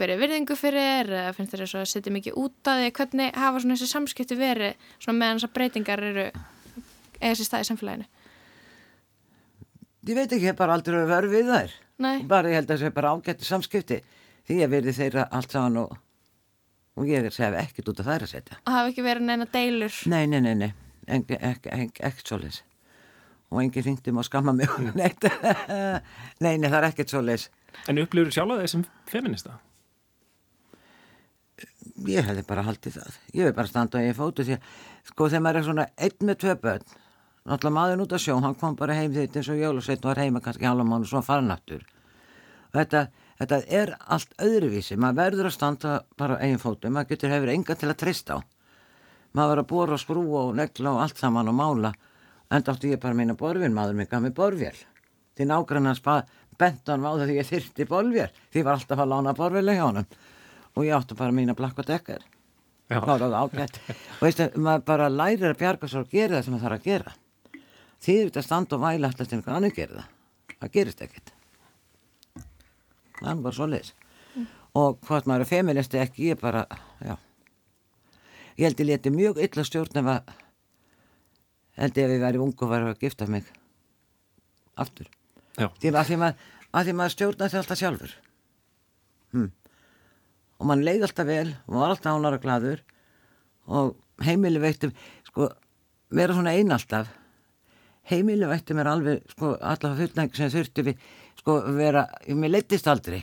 berið 0.01 0.23
virðingu 0.25 0.57
fyrir, 0.59 1.11
eða 1.11 1.35
finnst 1.37 1.55
þér 1.55 1.67
eins 1.67 1.75
og 1.75 1.83
það 1.83 1.91
setja 1.95 2.15
mikið 2.15 2.41
út 2.41 2.71
af 2.73 2.81
því? 2.81 2.95
Hvernig 3.01 3.43
hafa 3.43 3.65
svona 3.65 3.77
þessi 3.77 3.93
samskipti 3.95 4.41
verið 4.41 4.89
svona 4.99 5.19
meðan 5.19 5.41
þessar 5.41 5.55
breytingar 5.59 6.07
eru 6.11 6.27
eða 6.31 7.35
þessi 7.35 7.49
stað 7.49 7.67
í 7.67 7.71
samfélaginu? 7.71 8.09
Ég 10.09 10.17
veit 10.17 10.27
ekki, 10.27 10.45
ég 10.45 10.53
hef 10.53 10.59
bara 10.61 10.77
aldrei 10.79 11.03
verið 11.09 11.35
við 11.37 11.51
þær. 11.55 11.77
Nei. 12.01 12.17
og 12.23 12.29
bara 12.31 12.49
ég 12.49 12.57
held 12.57 12.71
að 12.71 12.77
það 12.77 12.83
sé 12.85 12.93
bara 12.97 13.13
ágætti 13.13 13.45
samskipti. 13.49 14.01
Því 14.49 14.57
ég 14.63 14.71
verði 14.73 14.95
þeirra 14.97 15.27
allt 15.37 15.53
saman 15.53 15.77
og, 15.83 15.97
og 16.97 17.11
ég 17.11 17.29
sef 17.35 17.57
ekkert 17.61 17.93
út 17.93 18.01
af 18.01 18.09
þær 18.09 18.25
að 18.25 18.33
setja. 18.33 18.61
Og 18.65 18.73
hafa 18.73 18.93
ekki 18.93 19.05
verið 19.05 19.29
neina 19.29 19.47
deilur? 19.53 20.01
nei, 20.09 20.25
nei, 20.27 20.41
nei, 20.41 20.55
nei, 20.63 20.71
ekki, 21.07 21.37
ekki, 21.37 21.73
ekki, 21.77 22.05
ekkert 22.09 22.33
svoleiðis. 22.33 22.63
Og 23.51 23.61
enginn 23.65 23.83
hringdi 23.83 24.13
mig 24.15 24.23
og 24.23 24.29
skamma 24.29 24.55
mig 24.55 24.71
neitt. 24.95 25.25
Nei, 26.45 26.53
nei, 26.55 26.69
það 26.69 26.77
er 26.79 26.85
ekkert 26.87 27.11
svoleiðis. 27.11 27.49
En 27.91 27.99
upplifur 27.99 28.31
sjálfa 28.31 28.61
þeir 28.61 28.71
sem 28.71 28.85
feminista? 29.11 29.57
ég 32.09 32.25
hefði 32.25 32.45
bara 32.49 32.65
haldið 32.65 32.97
það. 33.01 33.17
Ég 33.35 33.45
hefði 33.45 33.57
bara 33.59 33.71
standað 33.71 34.07
í 34.09 34.13
fótu 34.17 34.47
því 34.47 34.57
að 34.57 34.69
sko 35.11 35.29
þegar 35.29 35.45
maður 35.45 35.61
er 35.61 35.67
svona 35.67 35.87
einn 36.07 36.29
með 36.29 36.39
tvö 36.45 36.55
börn 36.63 36.87
náttúrulega 37.49 37.75
maður 37.77 38.05
út 38.05 38.15
að 38.15 38.23
sjó, 38.25 38.37
hann 38.45 38.57
kom 38.59 38.77
bara 38.77 38.97
heim 38.99 39.15
þitt 39.15 39.39
eins 39.41 39.49
og 39.53 39.61
jólusveit 39.61 40.05
og 40.05 40.11
var 40.13 40.21
heima 40.23 40.43
kannski 40.45 40.69
halva 40.69 40.85
mánu 40.85 41.09
svo 41.09 41.23
farin 41.25 41.53
aftur. 41.55 41.87
Og 42.71 42.79
þetta, 42.79 43.07
þetta 43.41 43.61
er 43.81 43.95
allt 44.15 44.35
öðruvísi. 44.45 44.99
Maður 45.01 45.21
verður 45.23 45.49
að 45.51 45.57
standa 45.57 45.95
bara 46.21 46.39
eigin 46.45 46.61
fótu 46.63 46.91
maður 46.93 47.15
getur 47.15 47.35
hefur 47.35 47.55
enga 47.55 47.77
til 47.79 47.91
að 47.91 48.01
trista 48.03 48.37
á. 48.37 48.41
Maður 49.33 49.55
verður 49.55 49.65
að 49.65 49.71
bóra 49.73 49.97
og 49.97 50.03
skrúa 50.03 50.45
og 50.49 50.57
negla 50.59 50.95
og 50.95 51.03
allt 51.05 51.23
saman 51.23 51.51
og 51.51 51.57
mála. 51.57 51.95
En 52.51 52.67
átti 52.67 52.91
ég 52.91 53.01
bara 53.01 53.15
mína 53.15 53.39
borfin, 53.39 53.75
maður 53.75 53.97
mig 54.01 54.11
gaf 54.11 54.23
mig 54.23 54.35
borfél 54.35 54.77
því 55.39 55.47
nágrannans 55.47 56.03
bentan 56.61 57.01
það 57.01 57.23
því 57.31 57.37
ég 57.39 57.47
þyrti 57.49 57.87
borfél 57.89 58.27
því 58.53 58.65
var 58.67 58.75
alltaf 58.77 59.01
að 59.01 59.13
lána 59.15 59.35
borfél 59.39 59.71
hjá 59.71 59.87
honum. 59.87 60.07
Og 60.77 60.85
ég 60.85 60.95
átti 60.99 61.17
bara 61.17 61.33
mína 61.33 61.55
blakk 61.57 61.79
og 61.79 61.87
dekkar. 61.87 62.27
Já. 62.91 62.99
og 64.19 64.23
veistu, 64.27 64.51
maður 64.59 64.85
bara 64.91 65.09
lærir 65.09 65.53
að 65.53 65.61
bjarga 65.63 65.89
svo 65.89 66.03
og 66.03 66.11
gera 66.11 66.37
það 66.37 66.45
sem 66.45 66.57
maður 66.57 66.67
þarf 66.67 66.81
að 66.81 66.89
gera 66.91 67.13
því 68.01 68.17
er 68.17 68.31
þetta 68.31 68.43
að 68.43 68.49
standa 68.49 68.77
og 68.77 68.85
væla 68.85 69.11
alltaf 69.11 69.33
einhver 69.33 69.57
annar 69.57 69.77
gera 69.77 70.03
það. 70.03 70.73
Gerist 70.75 71.03
ekkert. 71.05 71.33
Það 73.21 73.33
er 73.33 73.43
bara 73.45 73.57
svo 73.57 73.69
leis 73.69 73.95
og 74.79 75.01
hvort 75.07 75.27
maður 75.27 75.45
er 75.45 75.51
feministi 75.51 75.99
ekki 76.01 76.31
ég 76.31 76.41
bara, 76.41 76.65
já. 77.03 77.17
Ég 78.59 78.69
held 78.69 78.83
ég 78.83 78.89
leti 78.91 79.13
mjög 79.15 79.41
illa 79.43 79.65
stjórn 79.67 80.03
ef 80.03 80.11
að 80.15 80.35
held 81.81 81.99
ég 81.99 82.05
ef 82.07 82.15
ég 82.15 82.25
væri 82.25 82.43
ung 82.43 82.55
og 82.55 82.71
væri 82.71 82.91
að 82.91 83.01
gifta 83.03 83.27
mig. 83.31 83.47
Aftur. 84.77 85.09
Því 85.57 85.93
að 85.93 86.05
því 86.11 86.19
maður, 86.21 86.45
að 86.71 86.93
maður 86.99 87.15
stjórna 87.17 87.49
þetta 87.49 87.63
alltaf 87.65 87.81
sjálfur. 87.81 88.19
Hm. 89.31 89.51
og 90.59 90.67
mann 90.67 90.81
leið 90.83 91.05
alltaf 91.07 91.27
vel 91.29 91.53
og 91.69 91.75
var 91.77 91.93
alltaf 91.93 92.17
ánar 92.19 92.35
og 92.35 92.41
gladur 92.43 92.81
og 93.71 94.25
heimili 94.27 94.59
veittum 94.59 94.91
sko, 95.29 95.47
vera 96.11 96.35
svona 96.35 96.57
einn 96.59 96.75
alltaf 98.11 98.19
heimili 98.19 98.47
veittum 98.49 98.79
er 98.79 98.89
alveg 98.91 99.23
sko, 99.31 99.57
allavega 99.61 100.07
fullnæg 100.09 100.35
sem 100.35 100.51
þurfti 100.51 100.83
við 100.85 100.97
sko 101.39 101.61
vera, 101.77 102.07
mér 102.35 102.51
leittist 102.51 102.89
aldrei. 102.89 103.23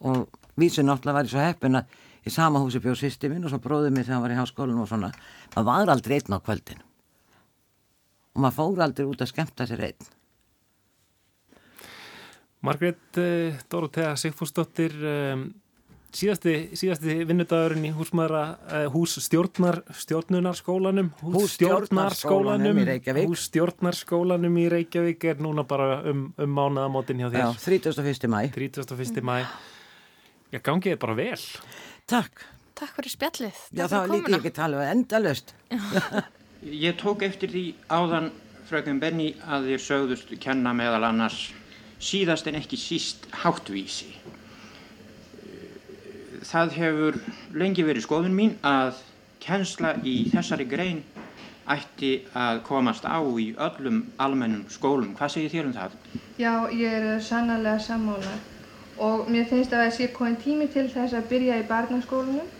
Og 0.00 0.28
vísu 0.56 0.82
náttúrulega 0.82 1.14
var 1.14 1.24
ég 1.24 1.30
svo 1.30 1.40
heppin 1.40 1.76
að 1.76 1.84
í 2.24 2.30
sama 2.30 2.60
húsi 2.60 2.80
bjóð 2.80 2.98
sýsti 3.02 3.28
minn 3.28 3.44
og 3.44 3.50
svo 3.50 3.60
bróðið 3.60 3.92
mér 3.92 4.06
þegar 4.06 4.16
hann 4.16 4.24
var 4.24 4.34
í 4.34 4.38
háskólanum 4.38 4.82
og 4.82 4.88
svona. 4.88 5.12
Maður 5.54 5.68
var 5.68 5.92
aldrei 5.92 6.18
einn 6.18 6.36
á 6.36 6.38
kvöldin. 6.40 6.82
Og 8.34 8.42
maður 8.42 8.56
fór 8.56 8.82
aldrei 8.82 9.06
út 9.06 9.22
að 9.22 9.32
skemmta 9.32 9.66
sér 9.66 9.84
einn. 9.90 10.10
Margrét 12.64 13.20
uh, 13.20 13.54
Dorothea 13.70 14.16
Sigfúrsdóttir 14.16 14.94
um, 14.98 15.48
síðasti, 16.14 16.54
síðasti 16.78 17.16
vinnudagurinn 17.28 17.88
í 17.88 17.92
húsmaðra 17.96 18.42
uh, 18.56 18.84
hússtjórnar 18.92 19.80
stjórnunarskólanum. 20.02 21.10
Hússtjórnarskólanum 21.22 22.82
hússtjórnarskólanum 23.28 24.60
í 24.60 24.68
Reykjavík. 24.72 25.28
Er 25.32 25.42
núna 25.44 25.66
bara 25.68 26.00
um, 26.08 26.28
um 26.36 26.54
mánuðamótin 26.58 27.24
hjá 27.24 27.28
þér. 27.34 27.42
Já, 27.44 27.48
31. 27.92 28.30
mæ 28.32 28.40
31. 28.54 29.22
mæ 29.24 29.36
Já, 30.48 30.62
gangið 30.64 30.94
er 30.94 31.00
bara 31.02 31.18
vel. 31.18 31.42
Takk. 32.08 32.46
Takk 32.78 32.94
fyrir 32.96 33.12
spjallið. 33.12 33.62
Já, 33.74 33.86
fyrir 33.90 34.12
líka 34.14 34.36
ekki 34.38 34.52
talið 34.54 34.84
endalust 34.86 35.54
Ég 36.62 36.96
tók 36.98 37.22
eftir 37.26 37.50
því 37.52 37.64
áðan 37.90 38.32
fröken 38.68 38.98
Benny 39.02 39.32
að 39.46 39.68
þér 39.70 39.82
sögðust 39.84 40.32
kenna 40.42 40.72
meðal 40.76 41.04
annars 41.06 41.48
síðast 42.02 42.48
en 42.50 42.58
ekki 42.58 42.78
síst 42.80 43.28
háttvísi. 43.42 44.10
Það 46.46 46.74
hefur 46.78 47.20
lengi 47.58 47.84
verið 47.86 48.06
skoðun 48.06 48.36
mín 48.36 48.54
að 48.66 49.00
kennsla 49.42 49.94
í 50.06 50.20
þessari 50.32 50.66
grein 50.68 51.02
ætti 51.68 52.12
að 52.36 52.62
komast 52.66 53.04
á 53.04 53.20
í 53.20 53.50
öllum 53.54 54.04
almennum 54.18 54.64
skólum. 54.72 55.14
Hvað 55.18 55.34
segir 55.34 55.52
þér 55.52 55.68
um 55.68 55.74
það? 55.76 55.96
Já, 56.40 56.52
ég 56.72 57.08
er 57.12 57.20
sannarlega 57.24 57.82
sammála 57.84 58.36
og 58.98 59.28
mér 59.30 59.48
finnst 59.50 59.74
að 59.74 59.84
það 59.84 59.96
sé 59.96 60.08
komin 60.14 60.38
tími 60.42 60.68
til 60.72 60.86
þess 60.92 61.14
að 61.14 61.28
byrja 61.32 61.58
í 61.60 61.66
barnaskólunum 61.68 62.54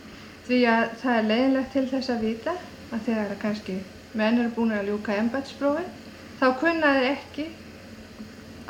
því 0.48 0.58
að 0.72 0.84
það 1.02 1.20
er 1.20 1.30
leiðinlegt 1.30 1.72
til 1.74 1.86
þess 1.92 2.12
að 2.14 2.26
vita 2.28 2.54
að 2.92 3.06
þegar 3.08 3.40
kannski 3.42 3.78
menn 4.18 4.42
eru 4.42 4.54
búin 4.56 4.76
að 4.76 4.92
ljúka 4.92 5.16
embætsprófi 5.18 5.84
þá 6.40 6.46
kunna 6.60 6.94
þeir 6.98 7.10
ekki 7.14 7.48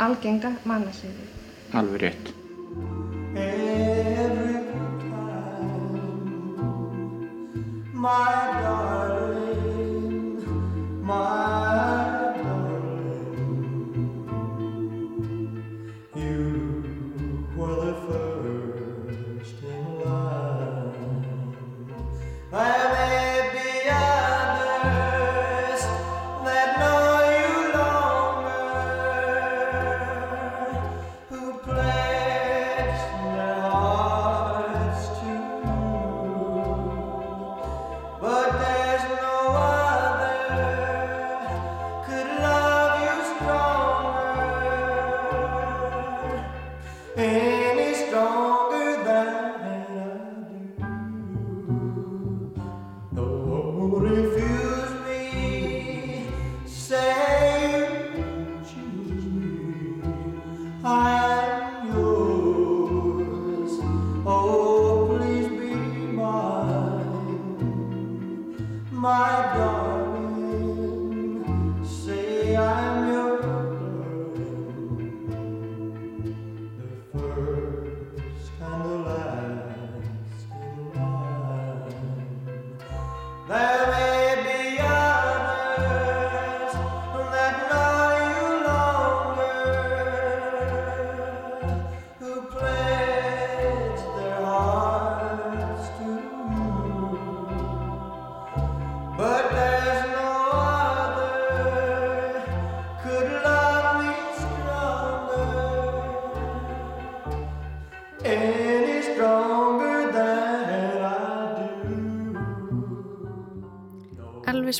algenga 0.08 0.54
mannasýði. 0.68 1.28
Alveg 1.76 2.06
rétt. 2.06 2.32
My 8.08 8.47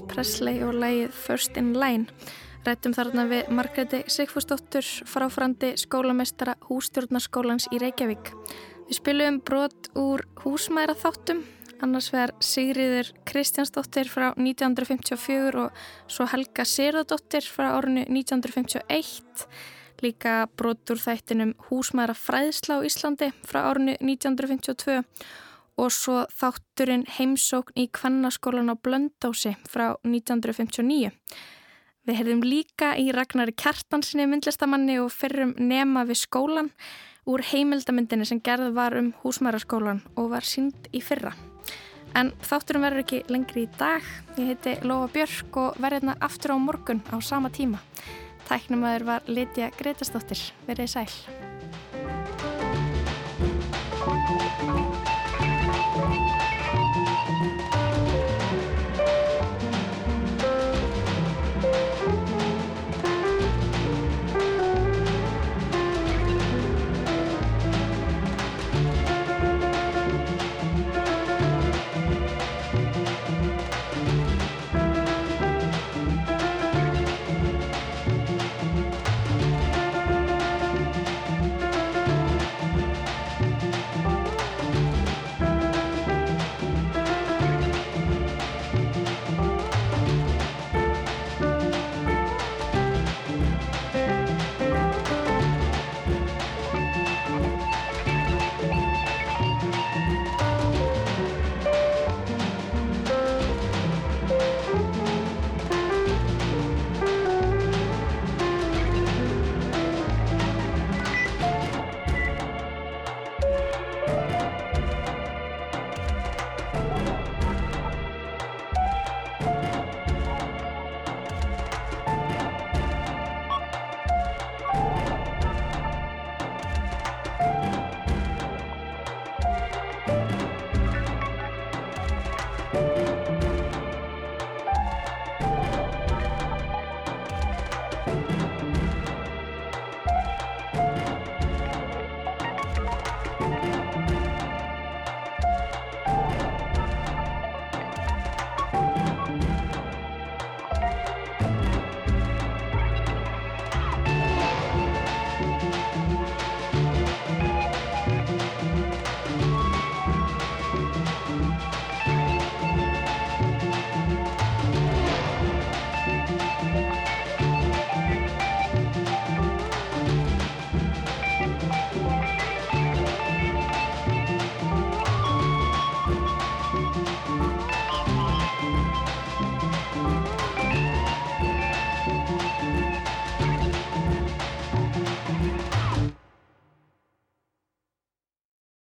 Presley 0.09 0.63
og 0.65 0.75
lægið 0.81 1.13
First 1.15 1.59
in 1.61 1.75
Line. 1.77 2.09
Rættum 2.67 2.95
þarna 2.97 3.25
við 3.31 3.51
Margreti 3.55 4.01
Sigfúsdóttur, 4.11 4.85
fráfrandi 5.09 5.75
skólamestara 5.81 6.57
hústjórnarskólans 6.67 7.69
í 7.73 7.79
Reykjavík. 7.83 8.33
Við 8.89 8.99
spilum 8.99 9.39
brot 9.45 9.91
úr 9.99 10.25
húsmæra 10.43 10.97
þáttum, 10.99 11.45
annars 11.85 12.11
vegar 12.13 12.35
Sigriður 12.45 13.13
Kristjánsdóttir 13.29 14.11
frá 14.11 14.31
1954 14.35 15.65
og 15.65 15.83
svo 16.11 16.29
Helga 16.33 16.67
Sýrðardóttir 16.67 17.49
frá 17.49 17.71
árinu 17.77 18.07
1951. 18.09 19.47
Líka 20.03 20.41
brot 20.59 20.91
úr 20.93 21.03
þættinum 21.03 21.57
húsmæra 21.69 22.17
fræðsla 22.17 22.79
á 22.79 22.87
Íslandi 22.87 23.33
frá 23.47 23.65
árinu 23.71 23.97
1952 24.01 25.03
og 25.03 25.29
svo 25.95 26.25
þátturinn 26.35 27.07
heimsókn 27.19 27.77
í 27.79 27.87
kvennaskólan 27.95 28.73
á 28.73 28.75
Blöndósi 28.75 29.55
frá 29.71 29.93
1959. 30.03 31.13
Við 32.09 32.19
heyrðum 32.19 32.43
líka 32.43 32.95
í 32.99 33.11
Ragnari 33.15 33.53
Kjartansinni 33.53 34.27
myndlistamanni 34.27 34.97
og 34.99 35.13
fyrrum 35.13 35.55
nema 35.61 36.07
við 36.09 36.23
skólan 36.25 36.73
úr 37.29 37.45
heimildamyndinni 37.51 38.27
sem 38.27 38.41
gerð 38.41 38.73
var 38.75 38.97
um 38.99 39.13
húsmæraskólan 39.23 40.01
og 40.17 40.31
var 40.33 40.49
sínd 40.49 40.89
í 40.91 41.03
fyrra. 41.05 41.35
En 42.17 42.33
þátturum 42.41 42.87
verður 42.87 43.05
ekki 43.05 43.21
lengri 43.29 43.67
í 43.67 43.71
dag. 43.79 44.07
Ég 44.41 44.55
heiti 44.55 44.79
Lóa 44.89 45.11
Björk 45.13 45.61
og 45.61 45.77
verður 45.77 46.01
hérna 46.01 46.17
aftur 46.25 46.57
á 46.57 46.59
morgun 46.59 47.05
á 47.13 47.21
sama 47.21 47.53
tíma. 47.53 47.83
Tæknumæður 48.49 49.05
var 49.13 49.29
Lítiða 49.29 49.71
Gretastóttir. 49.77 50.41
Verðið 50.65 50.95
sæl. 50.97 51.58